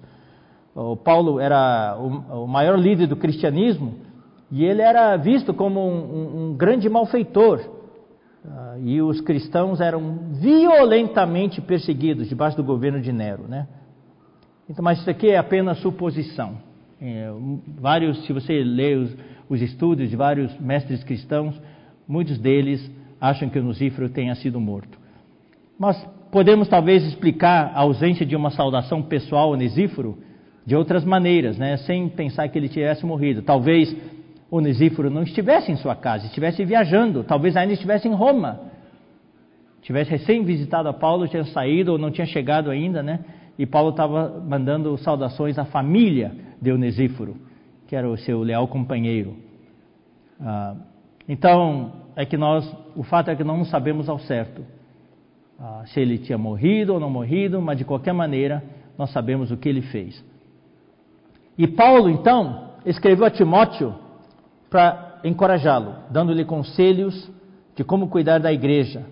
[0.73, 3.95] O Paulo era o, o maior líder do cristianismo
[4.51, 7.59] e ele era visto como um, um, um grande malfeitor.
[8.45, 13.67] Uh, e os cristãos eram violentamente perseguidos debaixo do governo de Nero, né?
[14.69, 16.57] Então, mas isso aqui é apenas suposição.
[17.01, 17.31] É,
[17.79, 19.15] vários, se você lê os,
[19.47, 21.59] os, estudos de vários mestres cristãos,
[22.07, 22.91] muitos deles
[23.21, 24.97] acham que o Nusífero tenha sido morto.
[25.77, 25.95] Mas
[26.31, 30.17] podemos talvez explicar a ausência de uma saudação pessoal a Onesíforo
[30.65, 31.77] de outras maneiras, né?
[31.77, 33.43] sem pensar que ele tivesse morrido.
[33.43, 33.95] Talvez
[34.49, 38.59] Onesíforo não estivesse em sua casa, estivesse viajando, talvez ainda estivesse em Roma.
[39.83, 43.19] tivesse recém visitado a Paulo, tinha saído ou não tinha chegado ainda, né?
[43.57, 46.31] E Paulo estava mandando saudações à família
[46.61, 47.35] de Onesíforo,
[47.87, 49.35] que era o seu leal companheiro.
[50.39, 50.75] Ah,
[51.27, 54.63] então, é que nós, o fato é que não sabemos ao certo
[55.59, 58.63] ah, se ele tinha morrido ou não morrido, mas de qualquer maneira
[58.97, 60.23] nós sabemos o que ele fez.
[61.57, 63.95] E Paulo, então, escreveu a Timóteo
[64.69, 67.31] para encorajá-lo, dando-lhe conselhos
[67.75, 69.03] de como cuidar da igreja.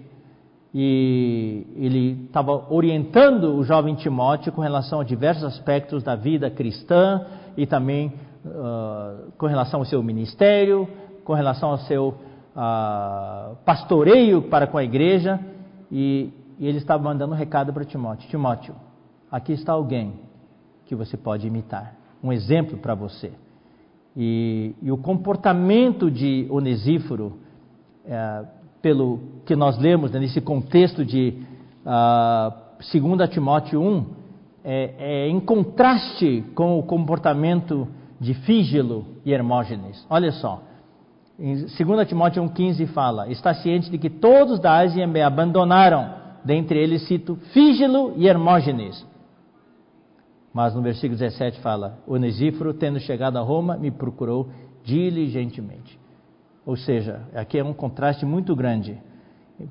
[0.78, 7.26] E ele estava orientando o jovem Timóteo com relação a diversos aspectos da vida cristã
[7.56, 8.12] e também
[8.46, 10.86] uh, com relação ao seu ministério,
[11.24, 15.40] com relação ao seu uh, pastoreio para com a igreja.
[15.90, 18.76] E, e ele estava mandando um recado para Timóteo: Timóteo,
[19.32, 20.20] aqui está alguém
[20.86, 23.32] que você pode imitar, um exemplo para você.
[24.14, 27.40] E, e, o comportamento de Onesíforo,
[28.06, 28.46] é,
[28.86, 31.42] pelo que nós lemos né, nesse contexto de
[31.84, 32.54] uh,
[33.18, 34.06] 2 Timóteo 1,
[34.64, 37.88] é, é, em contraste com o comportamento
[38.22, 40.06] de Fígelo e Hermógenes.
[40.08, 40.62] Olha só,
[41.40, 46.14] em 2 Timóteo 1,15 fala: Está ciente de que todos da Ásia me abandonaram,
[46.44, 49.04] dentre eles cito Fígelo e Hermógenes
[50.54, 54.48] mas no versículo 17 fala: Onesíforo, tendo chegado a Roma, me procurou
[54.86, 56.00] diligentemente.
[56.66, 58.98] Ou seja, aqui é um contraste muito grande.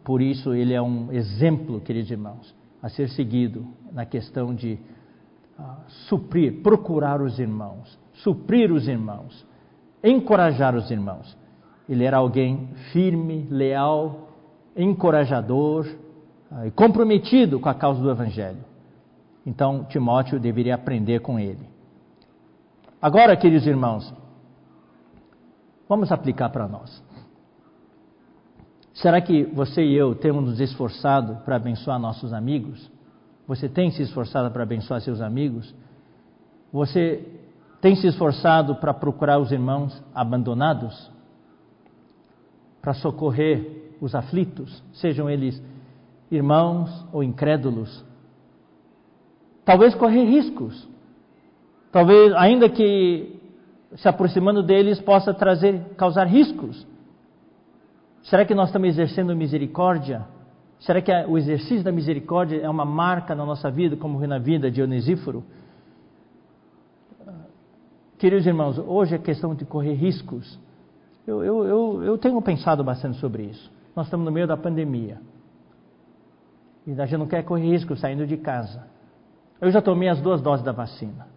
[0.04, 4.78] Por isso, ele é um exemplo, queridos irmãos, a ser seguido na questão de
[5.58, 5.62] uh,
[6.08, 9.46] suprir, procurar os irmãos, suprir os irmãos,
[10.02, 11.36] encorajar os irmãos.
[11.88, 14.28] Ele era alguém firme, leal,
[14.76, 15.86] encorajador
[16.50, 18.64] uh, e comprometido com a causa do Evangelho.
[19.44, 21.68] Então, Timóteo deveria aprender com ele.
[23.02, 24.14] Agora, queridos irmãos,
[25.88, 27.02] vamos aplicar para nós.
[28.92, 32.90] Será que você e eu temos nos esforçado para abençoar nossos amigos?
[33.46, 35.74] Você tem se esforçado para abençoar seus amigos?
[36.72, 37.28] Você
[37.80, 41.10] tem se esforçado para procurar os irmãos abandonados?
[42.80, 45.62] Para socorrer os aflitos, sejam eles
[46.30, 48.04] irmãos ou incrédulos?
[49.64, 50.88] talvez correr riscos.
[51.90, 53.40] Talvez, ainda que
[53.96, 56.86] se aproximando deles possa trazer, causar riscos.
[58.24, 60.26] Será que nós estamos exercendo misericórdia?
[60.80, 64.70] Será que o exercício da misericórdia é uma marca na nossa vida, como na vida
[64.70, 65.44] de Onesíforo?
[68.18, 70.58] Queridos irmãos, hoje é questão de correr riscos.
[71.26, 73.70] Eu, eu, eu, eu tenho pensado bastante sobre isso.
[73.94, 75.18] Nós estamos no meio da pandemia.
[76.86, 78.86] E a gente não quer correr risco saindo de casa.
[79.60, 81.33] Eu já tomei as duas doses da vacina.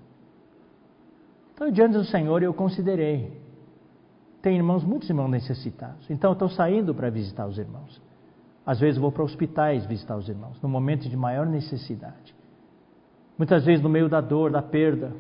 [1.58, 3.36] Então, diante do Senhor, eu considerei.
[4.44, 6.08] Tem irmãos, muitos irmãos necessitados.
[6.08, 8.00] Então, eu estou saindo para visitar os irmãos.
[8.64, 12.36] Às vezes, vou para hospitais visitar os irmãos, no momento de maior necessidade.
[13.40, 15.12] Muitas vezes, no meio da dor, da perda.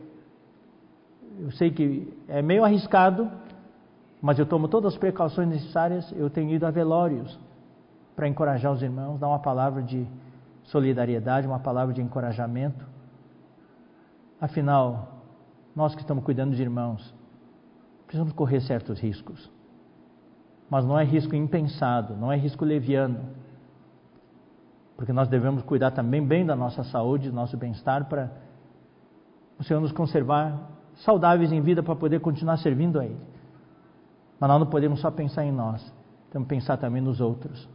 [1.40, 3.32] Eu sei que é meio arriscado,
[4.22, 6.12] mas eu tomo todas as precauções necessárias.
[6.12, 7.40] Eu tenho ido a velórios
[8.16, 10.06] para encorajar os irmãos, dar uma palavra de
[10.66, 12.86] solidariedade, uma palavra de encorajamento.
[14.40, 15.17] Afinal,
[15.78, 17.14] nós que estamos cuidando de irmãos,
[18.08, 19.48] precisamos correr certos riscos.
[20.68, 23.20] Mas não é risco impensado, não é risco leviano.
[24.96, 28.32] Porque nós devemos cuidar também bem da nossa saúde, do nosso bem-estar, para
[29.60, 33.22] o Senhor nos conservar saudáveis em vida para poder continuar servindo a Ele.
[34.40, 35.94] Mas nós não podemos só pensar em nós,
[36.32, 37.70] temos que pensar também nos outros.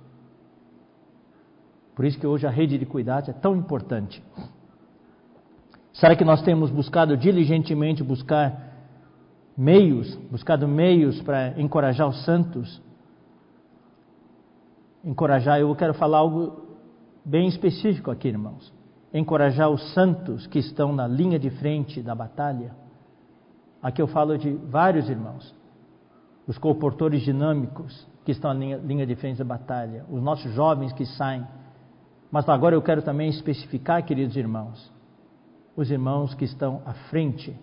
[1.94, 4.20] Por isso que hoje a rede de cuidados é tão importante.
[5.92, 8.72] Será que nós temos buscado diligentemente buscar
[9.56, 12.80] meios, buscado meios para encorajar os santos?
[15.04, 16.62] Encorajar, eu quero falar algo
[17.24, 18.72] bem específico aqui, irmãos.
[19.12, 22.74] Encorajar os santos que estão na linha de frente da batalha.
[23.82, 25.54] Aqui eu falo de vários irmãos.
[26.46, 30.06] Os comportores dinâmicos que estão na linha, linha de frente da batalha.
[30.10, 31.46] Os nossos jovens que saem.
[32.30, 34.90] Mas agora eu quero também especificar, queridos irmãos,
[35.76, 37.56] os irmãos que estão à frente,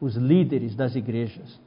[0.00, 1.60] os líderes das igrejas.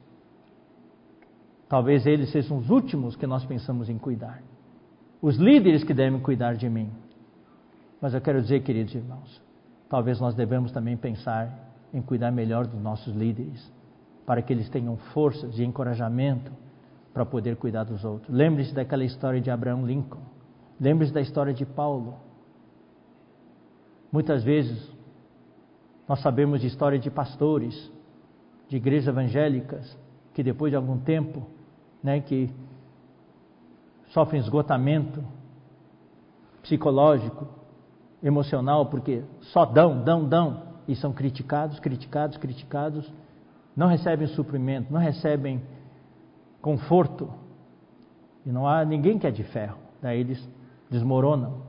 [1.68, 4.42] Talvez eles sejam os últimos que nós pensamos em cuidar.
[5.20, 6.90] Os líderes que devem cuidar de mim.
[8.00, 9.42] Mas eu quero dizer, queridos irmãos,
[9.88, 13.72] talvez nós devemos também pensar em cuidar melhor dos nossos líderes,
[14.24, 16.52] para que eles tenham forças e encorajamento
[17.12, 18.34] para poder cuidar dos outros.
[18.34, 20.22] Lembre-se daquela história de Abraão Lincoln.
[20.80, 22.14] Lembre-se da história de Paulo.
[24.12, 24.90] Muitas vezes
[26.08, 27.92] nós sabemos de história de pastores,
[28.66, 29.96] de igrejas evangélicas,
[30.32, 31.46] que depois de algum tempo,
[32.02, 32.50] né, que
[34.08, 35.22] sofrem esgotamento,
[36.62, 37.46] psicológico,
[38.22, 43.12] emocional, porque só dão, dão, dão, e são criticados, criticados, criticados,
[43.76, 45.62] não recebem suprimento, não recebem
[46.62, 47.30] conforto,
[48.46, 50.48] e não há ninguém que é de ferro, daí eles
[50.90, 51.60] desmoronam,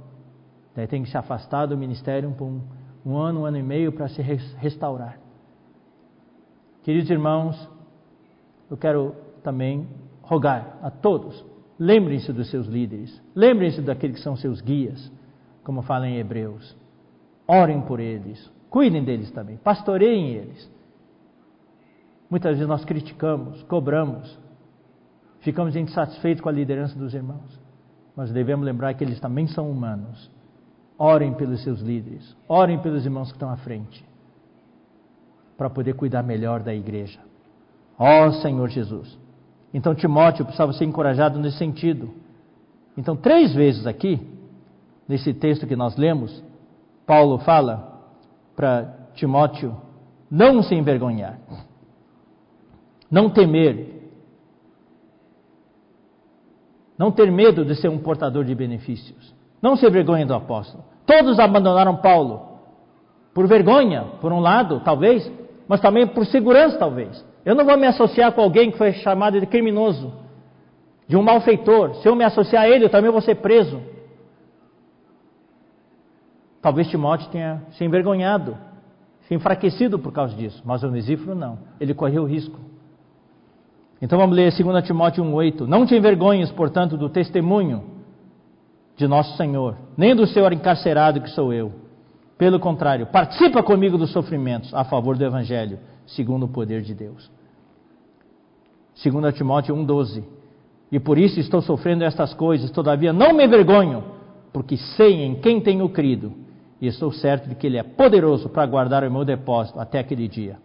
[0.74, 2.62] daí tem que se afastar do ministério por um,
[3.10, 5.20] um ano, um ano e meio para se restaurar.
[6.84, 7.70] Queridos irmãos,
[8.70, 9.88] eu quero também
[10.22, 11.44] rogar a todos,
[11.80, 15.12] lembrem-se dos seus líderes, lembrem-se daqueles que são seus guias,
[15.64, 16.78] como fala em Hebreus.
[17.48, 20.72] Orem por eles, cuidem deles também, pastoreiem eles.
[22.30, 24.38] Muitas vezes nós criticamos, cobramos,
[25.40, 27.60] ficamos insatisfeitos com a liderança dos irmãos,
[28.16, 30.30] mas devemos lembrar que eles também são humanos.
[31.02, 34.06] Orem pelos seus líderes, orem pelos irmãos que estão à frente,
[35.58, 37.20] para poder cuidar melhor da igreja.
[37.98, 39.18] Ó oh, Senhor Jesus.
[39.74, 42.14] Então Timóteo precisava ser encorajado nesse sentido.
[42.98, 44.20] Então, três vezes aqui,
[45.08, 46.44] nesse texto que nós lemos,
[47.06, 48.04] Paulo fala
[48.56, 49.76] para Timóteo
[50.30, 51.40] não se envergonhar,
[53.10, 54.12] não temer,
[56.98, 60.84] não ter medo de ser um portador de benefícios, não se vergonha do apóstolo.
[61.06, 62.50] Todos abandonaram Paulo
[63.34, 65.30] por vergonha, por um lado, talvez,
[65.68, 67.26] mas também por segurança, talvez.
[67.46, 70.14] Eu não vou me associar com alguém que foi chamado de criminoso,
[71.08, 71.96] de um malfeitor.
[71.96, 73.82] Se eu me associar a ele, eu também vou ser preso.
[76.62, 78.58] Talvez Timóteo tenha se envergonhado,
[79.22, 81.60] se enfraquecido por causa disso, mas Onesíforo não.
[81.80, 82.60] Ele correu risco.
[84.02, 85.62] Então vamos ler 2 Timóteo 1,8.
[85.62, 87.99] Não te envergonhes, portanto, do testemunho
[89.00, 91.72] de nosso Senhor, nem do Senhor encarcerado que sou eu.
[92.38, 97.32] Pelo contrário, participa comigo dos sofrimentos a favor do Evangelho segundo o poder de Deus.
[99.02, 100.22] 2 Timóteo 1,12
[100.92, 104.04] E por isso estou sofrendo estas coisas, todavia não me envergonho,
[104.52, 106.34] porque sei em quem tenho crido,
[106.82, 110.28] e estou certo de que Ele é poderoso para guardar o meu depósito até aquele
[110.28, 110.58] dia.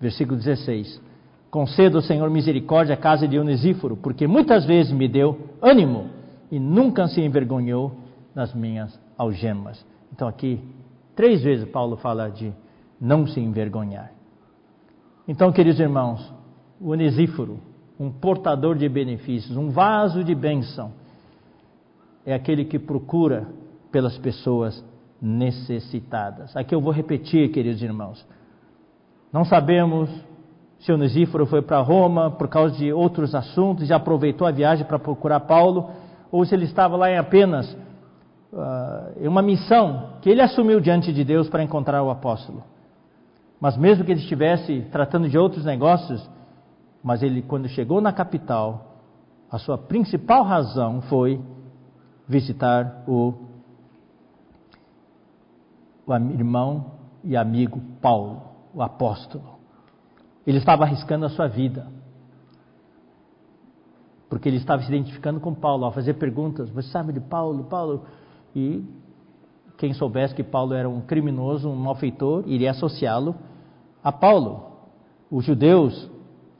[0.00, 1.02] Versículo 16:
[1.50, 6.15] Conceda o Senhor misericórdia à casa de Onesíforo, porque muitas vezes me deu ânimo
[6.50, 7.96] e nunca se envergonhou
[8.34, 9.84] nas minhas algemas.
[10.12, 10.62] Então, aqui,
[11.14, 12.52] três vezes Paulo fala de
[13.00, 14.12] não se envergonhar.
[15.26, 16.32] Então, queridos irmãos,
[16.80, 17.58] o onesíforo,
[17.98, 20.92] um portador de benefícios, um vaso de bênção,
[22.24, 23.48] é aquele que procura
[23.90, 24.84] pelas pessoas
[25.20, 26.56] necessitadas.
[26.56, 28.24] Aqui eu vou repetir, queridos irmãos.
[29.32, 30.10] Não sabemos
[30.78, 34.98] se Onesíforo foi para Roma por causa de outros assuntos e aproveitou a viagem para
[34.98, 35.90] procurar Paulo,
[36.30, 37.70] ou se ele estava lá em apenas
[38.52, 42.62] uh, uma missão que ele assumiu diante de Deus para encontrar o apóstolo.
[43.60, 46.28] Mas mesmo que ele estivesse tratando de outros negócios,
[47.02, 48.96] mas ele, quando chegou na capital,
[49.50, 51.40] a sua principal razão foi
[52.28, 53.34] visitar o,
[56.06, 56.92] o irmão
[57.22, 58.42] e amigo Paulo,
[58.74, 59.56] o apóstolo.
[60.46, 61.86] Ele estava arriscando a sua vida,
[64.28, 67.64] porque ele estava se identificando com Paulo, ao fazer perguntas: Você sabe de Paulo?
[67.64, 68.02] Paulo?
[68.54, 68.84] E
[69.76, 73.34] quem soubesse que Paulo era um criminoso, um malfeitor, iria associá-lo
[74.02, 74.62] a Paulo.
[75.30, 76.10] Os judeus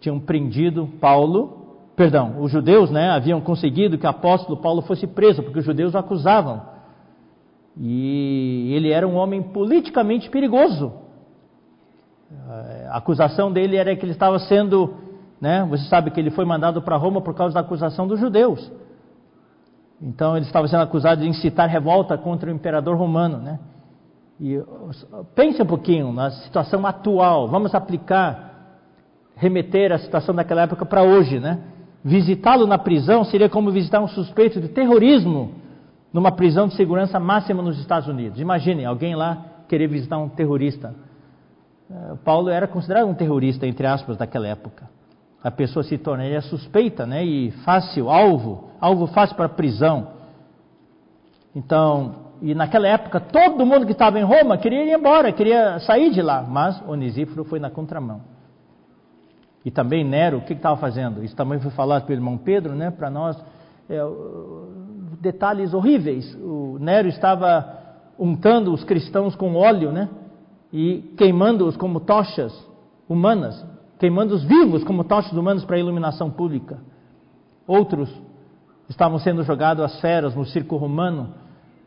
[0.00, 5.42] tinham prendido Paulo, perdão, os judeus né, haviam conseguido que o apóstolo Paulo fosse preso,
[5.42, 6.62] porque os judeus o acusavam.
[7.78, 10.92] E ele era um homem politicamente perigoso.
[12.90, 14.94] A acusação dele era que ele estava sendo,
[15.40, 18.70] né, você sabe que ele foi mandado para Roma por causa da acusação dos judeus.
[20.00, 23.58] Então ele estava sendo acusado de incitar revolta contra o imperador romano, né?
[24.38, 24.62] E
[25.34, 27.48] pense um pouquinho na situação atual.
[27.48, 28.82] Vamos aplicar,
[29.34, 31.60] remeter a situação daquela época para hoje, né?
[32.04, 35.54] Visitá-lo na prisão seria como visitar um suspeito de terrorismo
[36.12, 38.38] numa prisão de segurança máxima nos Estados Unidos.
[38.38, 40.94] Imagine alguém lá querer visitar um terrorista.
[41.90, 44.88] É, Paulo era considerado um terrorista, entre aspas, daquela época.
[45.46, 47.24] A pessoa se tornaria suspeita, né?
[47.24, 50.08] E fácil, alvo, alvo fácil para prisão.
[51.54, 56.10] Então, e naquela época todo mundo que estava em Roma queria ir embora, queria sair
[56.10, 58.22] de lá, mas Onesíforo foi na contramão.
[59.64, 61.22] E também Nero, o que estava fazendo?
[61.22, 63.40] Isso também foi falado pelo irmão Pedro, né, para nós.
[63.88, 64.00] É,
[65.20, 66.34] detalhes horríveis.
[66.42, 67.72] O Nero estava
[68.18, 70.08] untando os cristãos com óleo, né,
[70.72, 72.52] e queimando-os como tochas
[73.08, 73.64] humanas,
[73.98, 76.78] queimando os vivos como tochas humanas para a iluminação pública.
[77.66, 78.12] Outros
[78.88, 81.34] estavam sendo jogados às feras no circo romano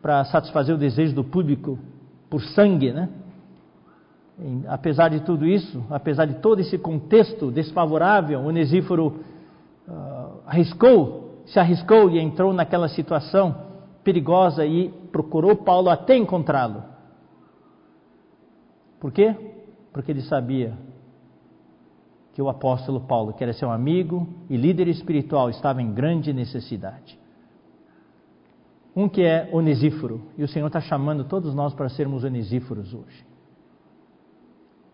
[0.01, 1.77] para satisfazer o desejo do público
[2.29, 3.09] por sangue, né?
[4.39, 9.19] E, apesar de tudo isso, apesar de todo esse contexto desfavorável, Onesíforo
[9.87, 13.55] uh, arriscou, se arriscou e entrou naquela situação
[14.03, 16.83] perigosa e procurou Paulo até encontrá-lo.
[18.99, 19.35] Por quê?
[19.91, 20.73] Porque ele sabia
[22.39, 27.19] que o apóstolo Paulo, que era seu amigo e líder espiritual, estava em grande necessidade.
[28.95, 33.25] Um que é onesíforo, e o Senhor está chamando todos nós para sermos onesíforos hoje.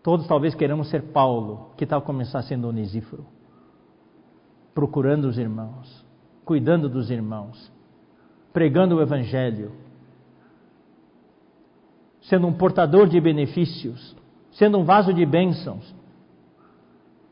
[0.02, 3.24] Todos talvez queiramos ser Paulo, que tal começar sendo onesíforo?
[4.74, 6.04] Procurando os irmãos,
[6.44, 7.70] cuidando dos irmãos,
[8.52, 9.70] pregando o Evangelho,
[12.22, 14.16] sendo um portador de benefícios,
[14.50, 15.94] sendo um vaso de bênçãos.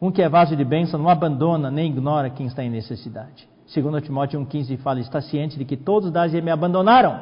[0.05, 3.49] Um que é vaso de bênção não abandona nem ignora quem está em necessidade.
[3.65, 7.19] Segundo Timóteo 1,15 fala, está ciente de que todos da Ásia me abandonaram,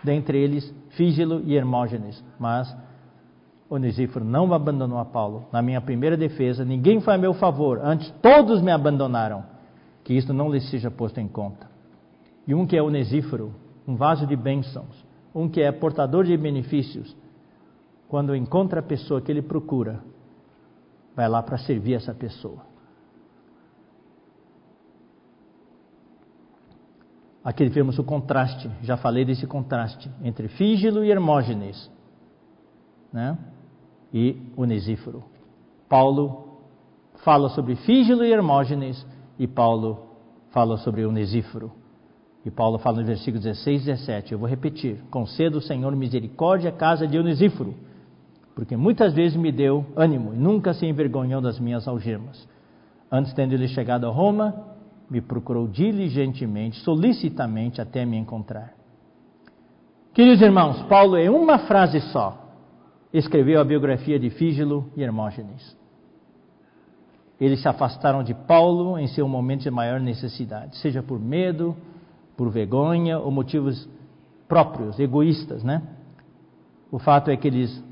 [0.00, 2.72] dentre eles Fígilo e Hermógenes, mas
[3.68, 5.48] Onesíforo não abandonou a Paulo.
[5.52, 9.42] Na minha primeira defesa, ninguém foi a meu favor, antes todos me abandonaram.
[10.04, 11.68] Que isto não lhes seja posto em conta.
[12.46, 13.52] E um que é Onesíforo,
[13.88, 15.04] um vaso de bênçãos,
[15.34, 17.12] um que é portador de benefícios,
[18.06, 19.98] quando encontra a pessoa que ele procura,
[21.20, 22.62] vai lá para servir essa pessoa.
[27.44, 31.90] Aqui vemos o contraste, já falei desse contraste entre Fígilo e Hermógenes
[33.12, 33.36] né?
[34.14, 35.22] e Onesíforo.
[35.90, 36.62] Paulo
[37.22, 39.06] fala sobre Fígilo e Hermógenes
[39.38, 40.16] e Paulo
[40.52, 41.70] fala sobre Onesíforo.
[42.46, 46.70] E Paulo fala no versículo 16 e 17, eu vou repetir: Conceda o Senhor misericórdia
[46.70, 47.74] à casa de Onesíforo,
[48.60, 52.46] porque muitas vezes me deu ânimo e nunca se envergonhou das minhas algemas.
[53.10, 54.54] Antes, tendo ele chegado a Roma,
[55.08, 58.74] me procurou diligentemente, solicitamente até me encontrar.
[60.12, 62.50] Queridos irmãos, Paulo, em uma frase só,
[63.14, 65.74] escreveu a biografia de Fígilo e Hermógenes.
[67.40, 71.74] Eles se afastaram de Paulo em seu momento de maior necessidade, seja por medo,
[72.36, 73.88] por vergonha ou motivos
[74.46, 75.82] próprios, egoístas, né?
[76.92, 77.89] O fato é que eles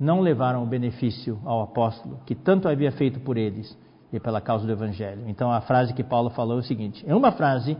[0.00, 3.76] não levaram o benefício ao apóstolo, que tanto havia feito por eles
[4.10, 5.24] e pela causa do Evangelho.
[5.28, 7.76] Então a frase que Paulo falou é o seguinte: em uma frase,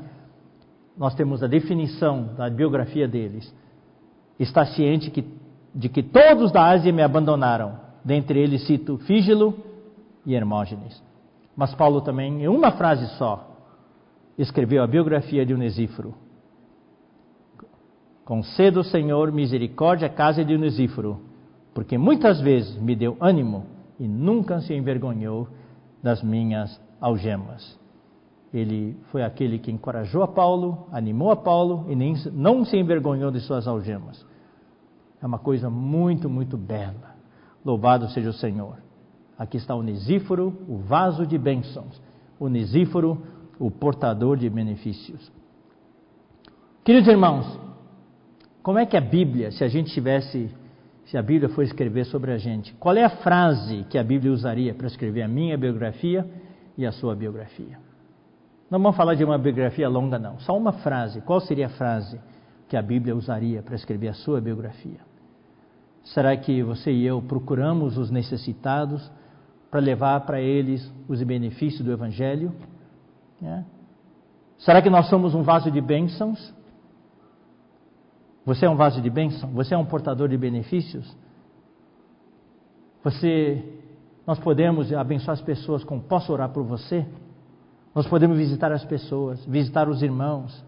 [0.97, 3.53] nós temos a definição da biografia deles.
[4.39, 5.25] Está ciente que,
[5.75, 9.55] de que todos da Ásia me abandonaram, dentre eles cito Fígilo
[10.27, 11.03] e Hermógenes.
[11.57, 13.49] Mas Paulo também, em uma frase só,
[14.37, 16.15] escreveu a biografia de Unesíforo.
[18.25, 21.30] Conceda o Senhor misericórdia à casa de Unesíforo,
[21.75, 23.67] porque muitas vezes me deu ânimo
[23.99, 25.49] e nunca se envergonhou
[26.03, 27.79] das minhas algemas.
[28.53, 33.31] Ele foi aquele que encorajou a Paulo, animou a Paulo e nem, não se envergonhou
[33.31, 34.27] de suas algemas.
[35.23, 37.15] É uma coisa muito, muito bela.
[37.65, 38.79] Louvado seja o Senhor.
[39.39, 42.01] Aqui está o Onesíforo, o vaso de bênçãos.
[42.39, 43.23] O Onesíforo,
[43.59, 45.31] o portador de benefícios.
[46.83, 47.59] Queridos irmãos,
[48.63, 50.51] como é que a Bíblia, se a gente tivesse
[51.11, 54.33] se a Bíblia for escrever sobre a gente, qual é a frase que a Bíblia
[54.33, 56.25] usaria para escrever a minha biografia
[56.79, 57.79] e a sua biografia?
[58.71, 60.39] Não vamos falar de uma biografia longa, não.
[60.39, 61.21] Só uma frase.
[61.23, 62.21] Qual seria a frase
[62.69, 65.01] que a Bíblia usaria para escrever a sua biografia?
[66.05, 69.11] Será que você e eu procuramos os necessitados
[69.69, 72.55] para levar para eles os benefícios do Evangelho?
[73.43, 73.65] É.
[74.59, 76.55] Será que nós somos um vaso de bênçãos?
[78.45, 79.51] Você é um vaso de bênção?
[79.51, 81.17] Você é um portador de benefícios?
[83.05, 83.63] Você,
[84.27, 87.07] nós podemos abençoar as pessoas com posso orar por você?
[87.95, 90.65] Nós podemos visitar as pessoas, visitar os irmãos.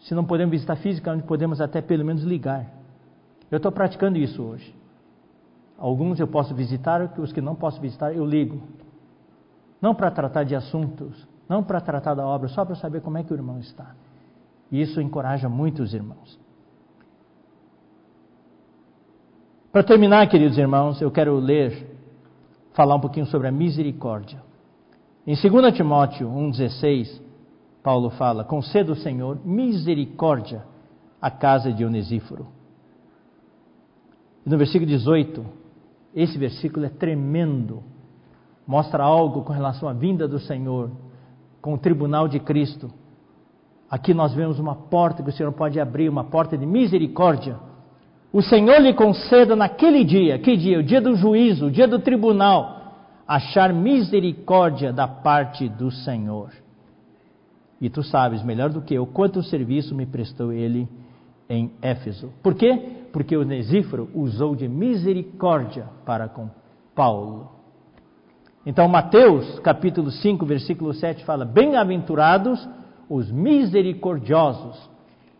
[0.00, 2.66] Se não podemos visitar fisicamente, podemos até pelo menos ligar.
[3.50, 4.74] Eu estou praticando isso hoje.
[5.78, 8.62] Alguns eu posso visitar, os que não posso visitar, eu ligo.
[9.80, 13.22] Não para tratar de assuntos, não para tratar da obra, só para saber como é
[13.22, 13.94] que o irmão está.
[14.70, 16.45] E isso encoraja muito os irmãos.
[19.76, 21.86] Para terminar, queridos irmãos, eu quero ler,
[22.72, 24.42] falar um pouquinho sobre a misericórdia.
[25.26, 27.20] Em 2 Timóteo 1,16,
[27.82, 30.64] Paulo fala: Conceda o Senhor misericórdia
[31.20, 32.46] à casa de Onesíforo.
[34.46, 35.44] E no versículo 18,
[36.14, 37.82] esse versículo é tremendo,
[38.66, 40.90] mostra algo com relação à vinda do Senhor,
[41.60, 42.90] com o tribunal de Cristo.
[43.90, 47.58] Aqui nós vemos uma porta que o Senhor pode abrir, uma porta de misericórdia
[48.32, 50.78] o Senhor lhe conceda naquele dia, que dia?
[50.78, 52.94] O dia do juízo, o dia do tribunal,
[53.26, 56.50] achar misericórdia da parte do Senhor.
[57.80, 60.88] E tu sabes melhor do que eu quanto serviço me prestou ele
[61.48, 62.32] em Éfeso.
[62.42, 63.06] Por quê?
[63.12, 66.48] Porque o Nesíforo usou de misericórdia para com
[66.94, 67.50] Paulo.
[68.64, 72.68] Então, Mateus, capítulo 5, versículo 7 fala: Bem-aventurados
[73.08, 74.90] os misericordiosos.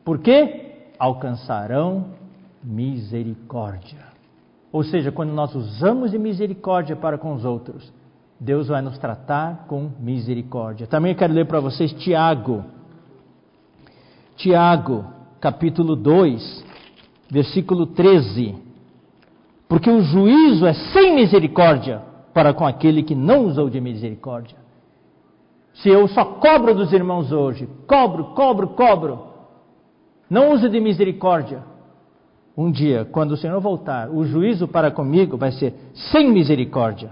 [0.05, 0.63] Por quê?
[0.99, 2.07] alcançarão
[2.63, 4.05] misericórdia.
[4.73, 7.93] Ou seja, quando nós usamos de misericórdia para com os outros,
[8.39, 10.87] Deus vai nos tratar com misericórdia.
[10.87, 12.65] Também quero ler para vocês Tiago.
[14.37, 15.07] Tiago,
[15.41, 16.65] capítulo 2,
[17.31, 18.55] versículo 13.
[19.69, 22.03] Porque o juízo é sem misericórdia
[22.35, 24.59] para com aquele que não usou de misericórdia.
[25.77, 29.27] Se eu só cobro dos irmãos hoje, cobro, cobro, cobro,
[30.29, 31.63] não uso de misericórdia,
[32.57, 35.75] um dia, quando o Senhor voltar, o juízo para comigo vai ser
[36.11, 37.11] sem misericórdia.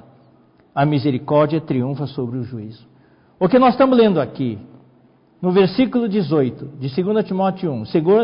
[0.74, 2.86] A misericórdia triunfa sobre o juízo.
[3.38, 4.58] O que nós estamos lendo aqui,
[5.42, 7.82] no versículo 18 de 2 Timóteo 1,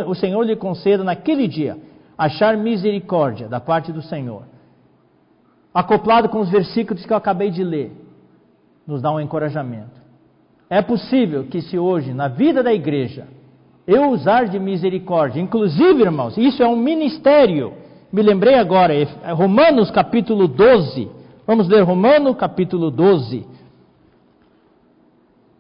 [0.09, 1.77] o Senhor lhe conceda naquele dia
[2.17, 4.45] achar misericórdia da parte do Senhor.
[5.75, 7.93] Acoplado com os versículos que eu acabei de ler,
[8.87, 10.01] nos dá um encorajamento.
[10.69, 13.29] É possível que se hoje, na vida da igreja,
[13.91, 17.73] eu usar de misericórdia, inclusive, irmãos, isso é um ministério.
[18.13, 21.11] Me lembrei agora, é Romanos capítulo 12.
[21.45, 23.45] Vamos ler Romanos capítulo 12.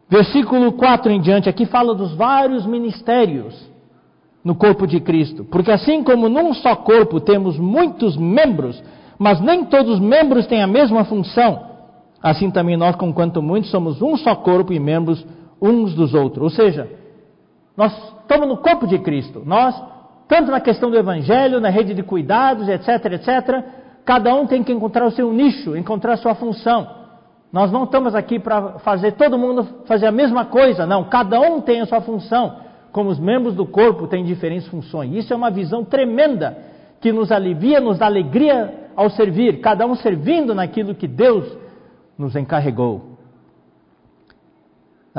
[0.09, 3.69] Versículo 4 em diante, aqui fala dos vários ministérios
[4.45, 5.45] no corpo de Cristo.
[5.45, 8.81] Porque assim como num só corpo temos muitos membros,
[9.19, 11.65] mas nem todos os membros têm a mesma função,
[12.23, 15.25] assim também nós, com quanto muitos, somos um só corpo e membros
[15.61, 16.45] uns dos outros.
[16.45, 16.89] Ou seja,
[17.81, 19.43] nós estamos no corpo de Cristo.
[19.43, 19.75] Nós,
[20.29, 23.65] tanto na questão do Evangelho, na rede de cuidados, etc, etc,
[24.05, 26.87] cada um tem que encontrar o seu nicho, encontrar a sua função.
[27.51, 31.05] Nós não estamos aqui para fazer todo mundo fazer a mesma coisa, não.
[31.05, 32.57] Cada um tem a sua função
[32.93, 35.15] como os membros do corpo têm diferentes funções.
[35.15, 36.59] Isso é uma visão tremenda
[37.01, 41.51] que nos alivia, nos dá alegria ao servir, cada um servindo naquilo que Deus
[42.19, 43.10] nos encarregou.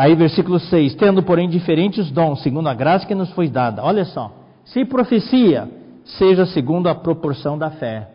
[0.02, 3.84] Aí, versículo 6: Tendo, porém, diferentes dons, segundo a graça que nos foi dada.
[3.84, 4.32] Olha só.
[4.66, 5.70] Se profecia,
[6.18, 8.10] seja segundo a proporção da fé.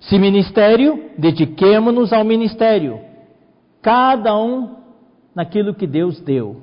[0.00, 2.98] Se ministério, dediquemo-nos ao ministério.
[3.80, 4.70] Cada um
[5.32, 6.62] naquilo que Deus deu.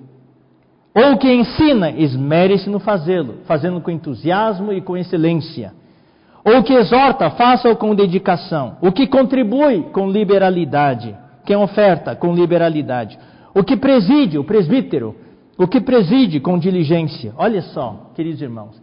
[0.94, 5.72] Ou que ensina, esmere-se no fazê-lo, fazendo com entusiasmo e com excelência.
[6.44, 8.76] Ou que exorta, faça-o com dedicação.
[8.82, 11.16] O que contribui, com liberalidade.
[11.46, 13.18] Quem oferta, com liberalidade.
[13.60, 15.18] O que preside, o presbítero.
[15.58, 17.34] O que preside, com diligência.
[17.36, 18.82] Olha só, queridos irmãos.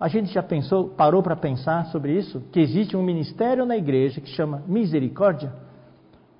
[0.00, 2.42] A gente já pensou, parou para pensar sobre isso?
[2.50, 5.52] Que existe um ministério na igreja que chama misericórdia.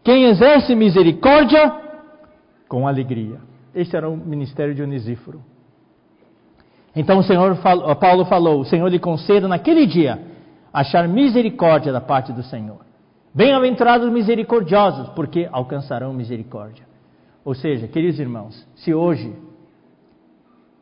[0.03, 1.79] Quem exerce misericórdia,
[2.66, 3.39] com alegria.
[3.74, 5.43] Este era o ministério de Onisíforo.
[6.97, 7.59] Então o Senhor
[8.01, 10.19] Paulo falou: o Senhor lhe conceda naquele dia
[10.73, 12.81] achar misericórdia da parte do Senhor.
[13.35, 16.91] Bem-aventurados misericordiosos, porque alcançarão misericórdia.
[17.44, 19.35] Ou seja, queridos irmãos, se hoje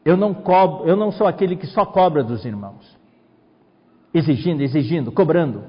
[0.05, 2.99] eu não, cobro, eu não sou aquele que só cobra dos irmãos,
[4.13, 5.65] exigindo, exigindo, cobrando,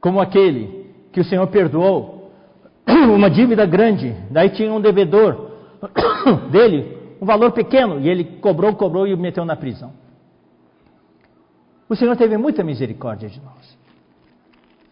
[0.00, 2.30] como aquele que o Senhor perdoou
[2.86, 5.50] uma dívida grande, daí tinha um devedor
[6.50, 9.92] dele, um valor pequeno, e ele cobrou, cobrou e o meteu na prisão.
[11.88, 13.78] O Senhor teve muita misericórdia de nós.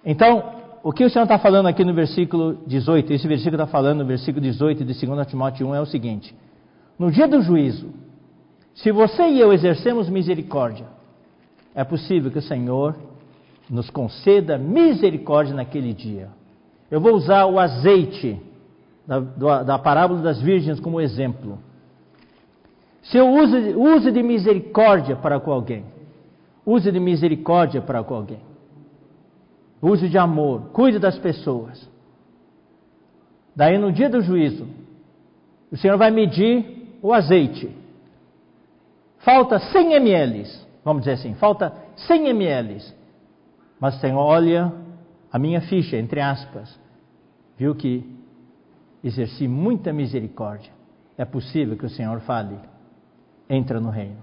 [0.04, 4.01] Então, o que o Senhor está falando aqui no versículo 18, esse versículo está falando
[4.01, 6.36] no versículo 18 de 2 Timóteo 1 é o seguinte:
[6.98, 7.89] No dia do juízo,
[8.74, 10.86] se você e eu exercemos misericórdia,
[11.74, 12.94] é possível que o Senhor
[13.70, 16.28] nos conceda misericórdia naquele dia.
[16.90, 18.39] Eu vou usar o azeite
[19.06, 21.59] da, da parábola das virgens como exemplo.
[23.05, 25.82] Se eu use, use de misericórdia para com alguém,
[26.66, 28.40] use de misericórdia para com alguém,
[29.85, 31.89] use de amor, cuide das pessoas.
[33.55, 34.66] Daí no dia do juízo,
[35.70, 37.70] o Senhor vai medir o azeite.
[39.19, 40.47] Falta 100 ml,
[40.85, 42.82] vamos dizer assim, falta 100 ml.
[43.78, 44.73] Mas o Senhor olha
[45.31, 46.78] a minha ficha, entre aspas,
[47.56, 48.05] viu que
[49.02, 50.73] exerci muita misericórdia.
[51.16, 52.59] É possível que o Senhor fale:
[53.48, 54.19] entra no reino.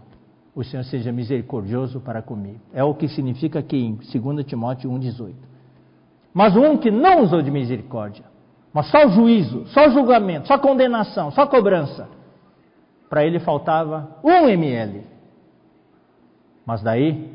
[0.53, 2.59] O Senhor seja misericordioso para comigo.
[2.73, 5.50] É o que significa aqui em 2 Timóteo 1,18.
[6.33, 8.23] Mas um que não usou de misericórdia,
[8.73, 12.07] mas só juízo, só julgamento, só condenação, só cobrança,
[13.09, 15.03] para ele faltava um ml.
[16.65, 17.29] Mas daí,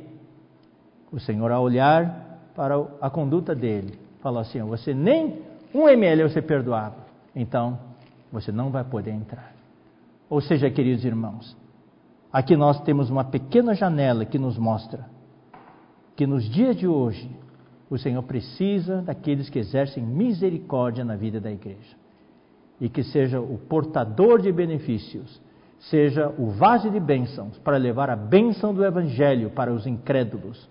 [1.13, 3.99] o Senhor, ao olhar para a conduta dele.
[4.23, 5.43] Falou assim: você nem
[5.75, 6.97] um ml você perdoava,
[7.35, 7.79] então
[8.33, 9.53] você não vai poder entrar.
[10.29, 11.57] Ou seja, queridos irmãos,
[12.33, 15.15] aqui nós temos uma pequena janela que nos mostra
[16.17, 17.31] que nos dias de hoje
[17.89, 21.97] o Senhor precisa daqueles que exercem misericórdia na vida da igreja
[22.81, 25.41] e que seja o portador de benefícios
[25.79, 30.69] seja o vaso de bênçãos para levar a bênção do Evangelho para os incrédulos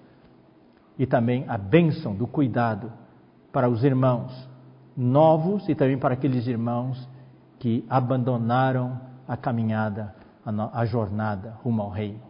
[0.97, 2.91] e também a bênção do cuidado
[3.51, 4.49] para os irmãos
[4.95, 7.07] novos e também para aqueles irmãos
[7.59, 10.15] que abandonaram a caminhada,
[10.45, 12.21] a, jornada rumo ao reino.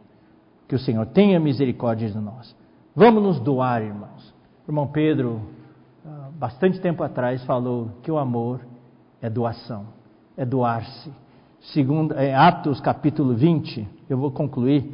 [0.68, 2.56] Que o Senhor tenha misericórdia de nós.
[2.96, 4.34] Vamos nos doar, irmãos.
[4.68, 5.42] O irmão Pedro,
[6.40, 8.62] bastante tempo atrás, falou que o amor
[9.22, 9.86] é doação,
[10.36, 11.14] é doar-se.
[11.72, 14.92] Segundo, é, Atos capítulo 20, eu vou concluir.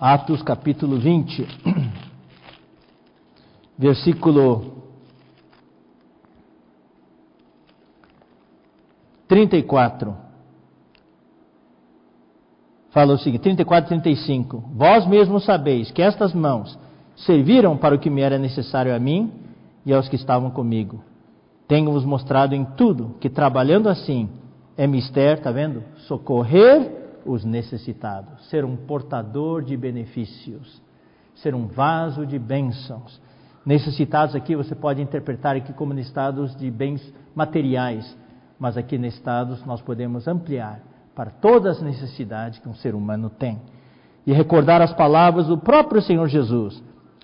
[0.00, 1.46] Atos capítulo 20,
[3.76, 4.82] versículo
[9.28, 10.16] 34.
[12.88, 14.70] Fala o seguinte, 34 e 35.
[14.74, 16.78] Vós mesmos sabeis que estas mãos
[17.24, 19.32] serviram para o que me era necessário a mim
[19.84, 21.02] e aos que estavam comigo.
[21.66, 24.28] Tenho-vos mostrado em tudo que trabalhando assim
[24.76, 25.82] é mister, está vendo?
[26.06, 30.80] Socorrer os necessitados, ser um portador de benefícios,
[31.36, 33.20] ser um vaso de bênçãos.
[33.64, 38.16] Necessitados aqui você pode interpretar aqui como necessitados de bens materiais,
[38.58, 40.80] mas aqui necessitados nós podemos ampliar
[41.14, 43.60] para todas as necessidades que um ser humano tem.
[44.26, 46.82] E recordar as palavras do próprio Senhor Jesus: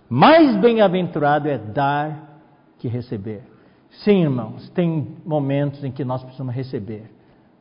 [0.09, 2.41] mais bem-aventurado é dar
[2.79, 3.43] que receber.
[4.05, 7.11] Sim, irmãos, tem momentos em que nós precisamos receber,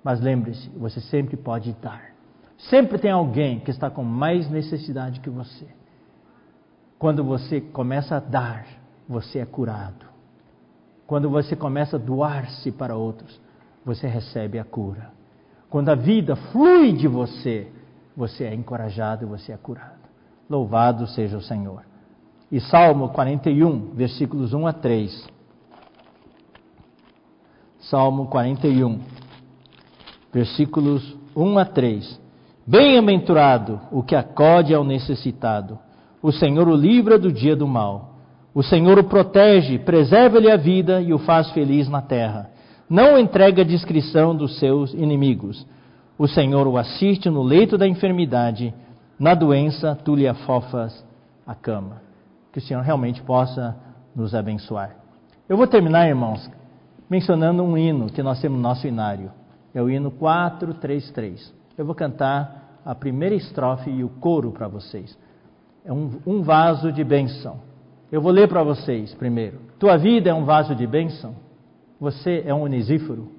[0.03, 2.13] mas lembre-se, você sempre pode dar.
[2.57, 5.67] Sempre tem alguém que está com mais necessidade que você.
[6.97, 8.65] Quando você começa a dar,
[9.07, 10.05] você é curado.
[11.05, 13.39] Quando você começa a doar-se para outros,
[13.83, 15.11] você recebe a cura.
[15.69, 17.67] Quando a vida flui de você,
[18.15, 20.05] você é encorajado e você é curado.
[20.49, 21.83] Louvado seja o Senhor.
[22.51, 25.27] E Salmo 41, versículos 1 a 3.
[27.79, 28.99] Salmo 41,
[30.31, 32.21] versículos 1 a 3.
[32.67, 35.79] Bem-aventurado o que acode ao necessitado.
[36.21, 38.15] O Senhor o livra do dia do mal.
[38.53, 42.51] O Senhor o protege, preserva-lhe a vida e o faz feliz na terra.
[42.87, 45.65] Não entrega a discrição dos seus inimigos.
[46.17, 48.73] O Senhor o assiste no leito da enfermidade.
[49.19, 51.03] Na doença, tu lhe afofas
[51.45, 52.04] a cama.
[52.55, 53.75] Que o Senhor realmente possa
[54.15, 54.95] nos abençoar.
[55.49, 56.49] Eu vou terminar, irmãos,
[57.09, 59.29] mencionando um hino que nós temos no nosso inário.
[59.73, 61.53] É o hino 433.
[61.77, 65.17] Eu vou cantar a primeira estrofe e o coro para vocês.
[65.83, 67.59] É um, um vaso de bênção.
[68.09, 69.59] Eu vou ler para vocês primeiro.
[69.77, 71.35] Tua vida é um vaso de bênção.
[71.99, 73.33] Você é um onisífero.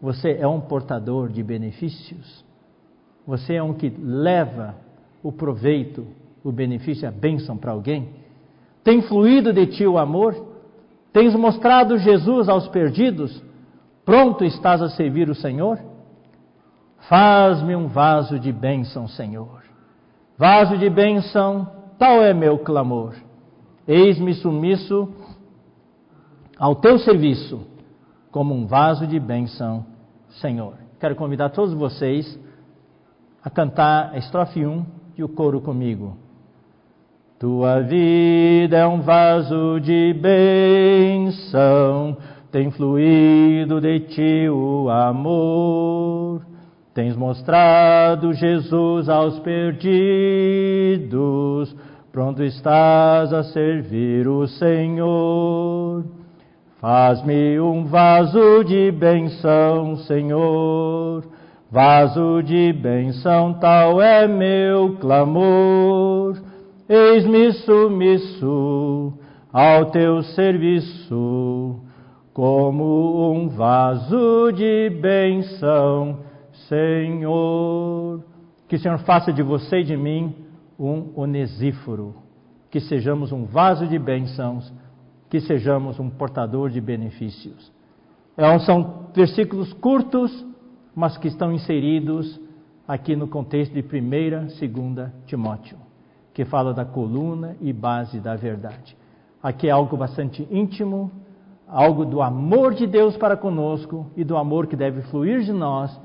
[0.00, 2.42] Você é um portador de benefícios.
[3.26, 4.74] Você é um que leva
[5.22, 6.06] o proveito,
[6.42, 8.21] o benefício, a bênção para alguém.
[8.84, 10.34] Tem fluído de ti o amor?
[11.12, 13.42] Tens mostrado Jesus aos perdidos?
[14.04, 15.78] Pronto estás a servir o Senhor?
[17.08, 19.62] Faz-me um vaso de bênção, Senhor.
[20.36, 21.68] Vaso de bênção,
[21.98, 23.14] tal é meu clamor.
[23.86, 25.08] Eis-me sumiço
[26.58, 27.66] ao teu serviço,
[28.30, 29.84] como um vaso de bênção,
[30.40, 30.74] Senhor.
[30.98, 32.38] Quero convidar todos vocês
[33.42, 34.86] a cantar a estrofe 1
[35.16, 36.16] e o coro comigo.
[37.42, 42.16] Tua vida é um vaso de bênção,
[42.52, 46.42] tem fluído de ti o amor.
[46.94, 49.84] Tens mostrado Jesus aos perdidos,
[52.12, 56.04] pronto estás a servir o Senhor.
[56.80, 61.24] Faz-me um vaso de benção, Senhor,
[61.68, 66.51] vaso de benção, tal é meu clamor.
[66.94, 69.14] Eis-me sumiço
[69.50, 71.80] ao teu serviço,
[72.34, 76.18] como um vaso de benção
[76.68, 78.22] Senhor.
[78.68, 80.34] Que o Senhor faça de você e de mim
[80.78, 82.14] um onesíforo,
[82.70, 84.70] que sejamos um vaso de bênçãos,
[85.30, 87.72] que sejamos um portador de benefícios.
[88.36, 90.44] É são versículos curtos,
[90.94, 92.38] mas que estão inseridos
[92.86, 93.84] aqui no contexto de 1
[94.60, 95.78] e 2 Timóteo,
[96.32, 98.96] que fala da coluna e base da verdade.
[99.42, 101.10] Aqui é algo bastante íntimo,
[101.68, 105.98] algo do amor de Deus para conosco e do amor que deve fluir de nós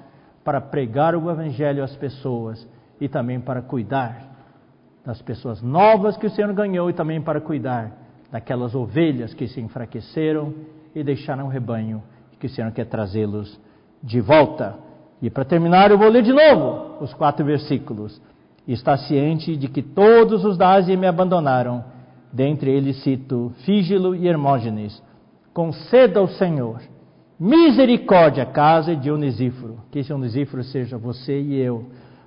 [0.43, 2.67] para pregar o Evangelho às pessoas
[2.99, 4.23] e também para cuidar
[5.05, 7.91] das pessoas novas que o Senhor ganhou e também para cuidar
[8.31, 10.53] daquelas ovelhas que se enfraqueceram
[10.93, 12.03] e deixaram o rebanho
[12.39, 13.59] que o Senhor quer trazê-los
[14.01, 14.75] de volta.
[15.21, 18.21] E para terminar, eu vou ler de novo os quatro versículos.
[18.67, 21.83] Está ciente de que todos os da Ásia me abandonaram,
[22.33, 25.01] dentre eles cito Fígilo e Hermógenes.
[25.53, 26.81] Conceda ao Senhor
[27.39, 29.77] misericórdia à casa de Onesíforo.
[29.91, 31.85] Que esse Onesíforo seja você e eu,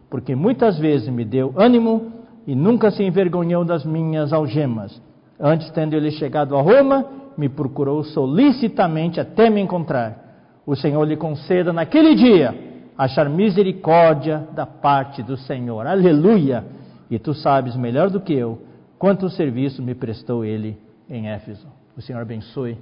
[0.08, 2.12] porque muitas vezes me deu ânimo
[2.46, 5.00] e nunca se envergonhou das minhas algemas.
[5.38, 7.06] Antes, tendo ele chegado a Roma,
[7.36, 10.60] me procurou solicitamente até me encontrar.
[10.66, 12.69] O Senhor lhe conceda naquele dia
[13.00, 15.86] achar misericórdia da parte do Senhor.
[15.86, 16.66] Aleluia!
[17.10, 18.60] E tu sabes melhor do que eu
[18.98, 20.78] quanto serviço me prestou ele
[21.08, 21.66] em Éfeso.
[21.96, 22.76] O Senhor abençoe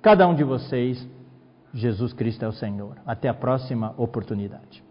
[0.00, 1.06] cada um de vocês.
[1.74, 2.96] Jesus Cristo é o Senhor.
[3.06, 4.87] Até a próxima oportunidade.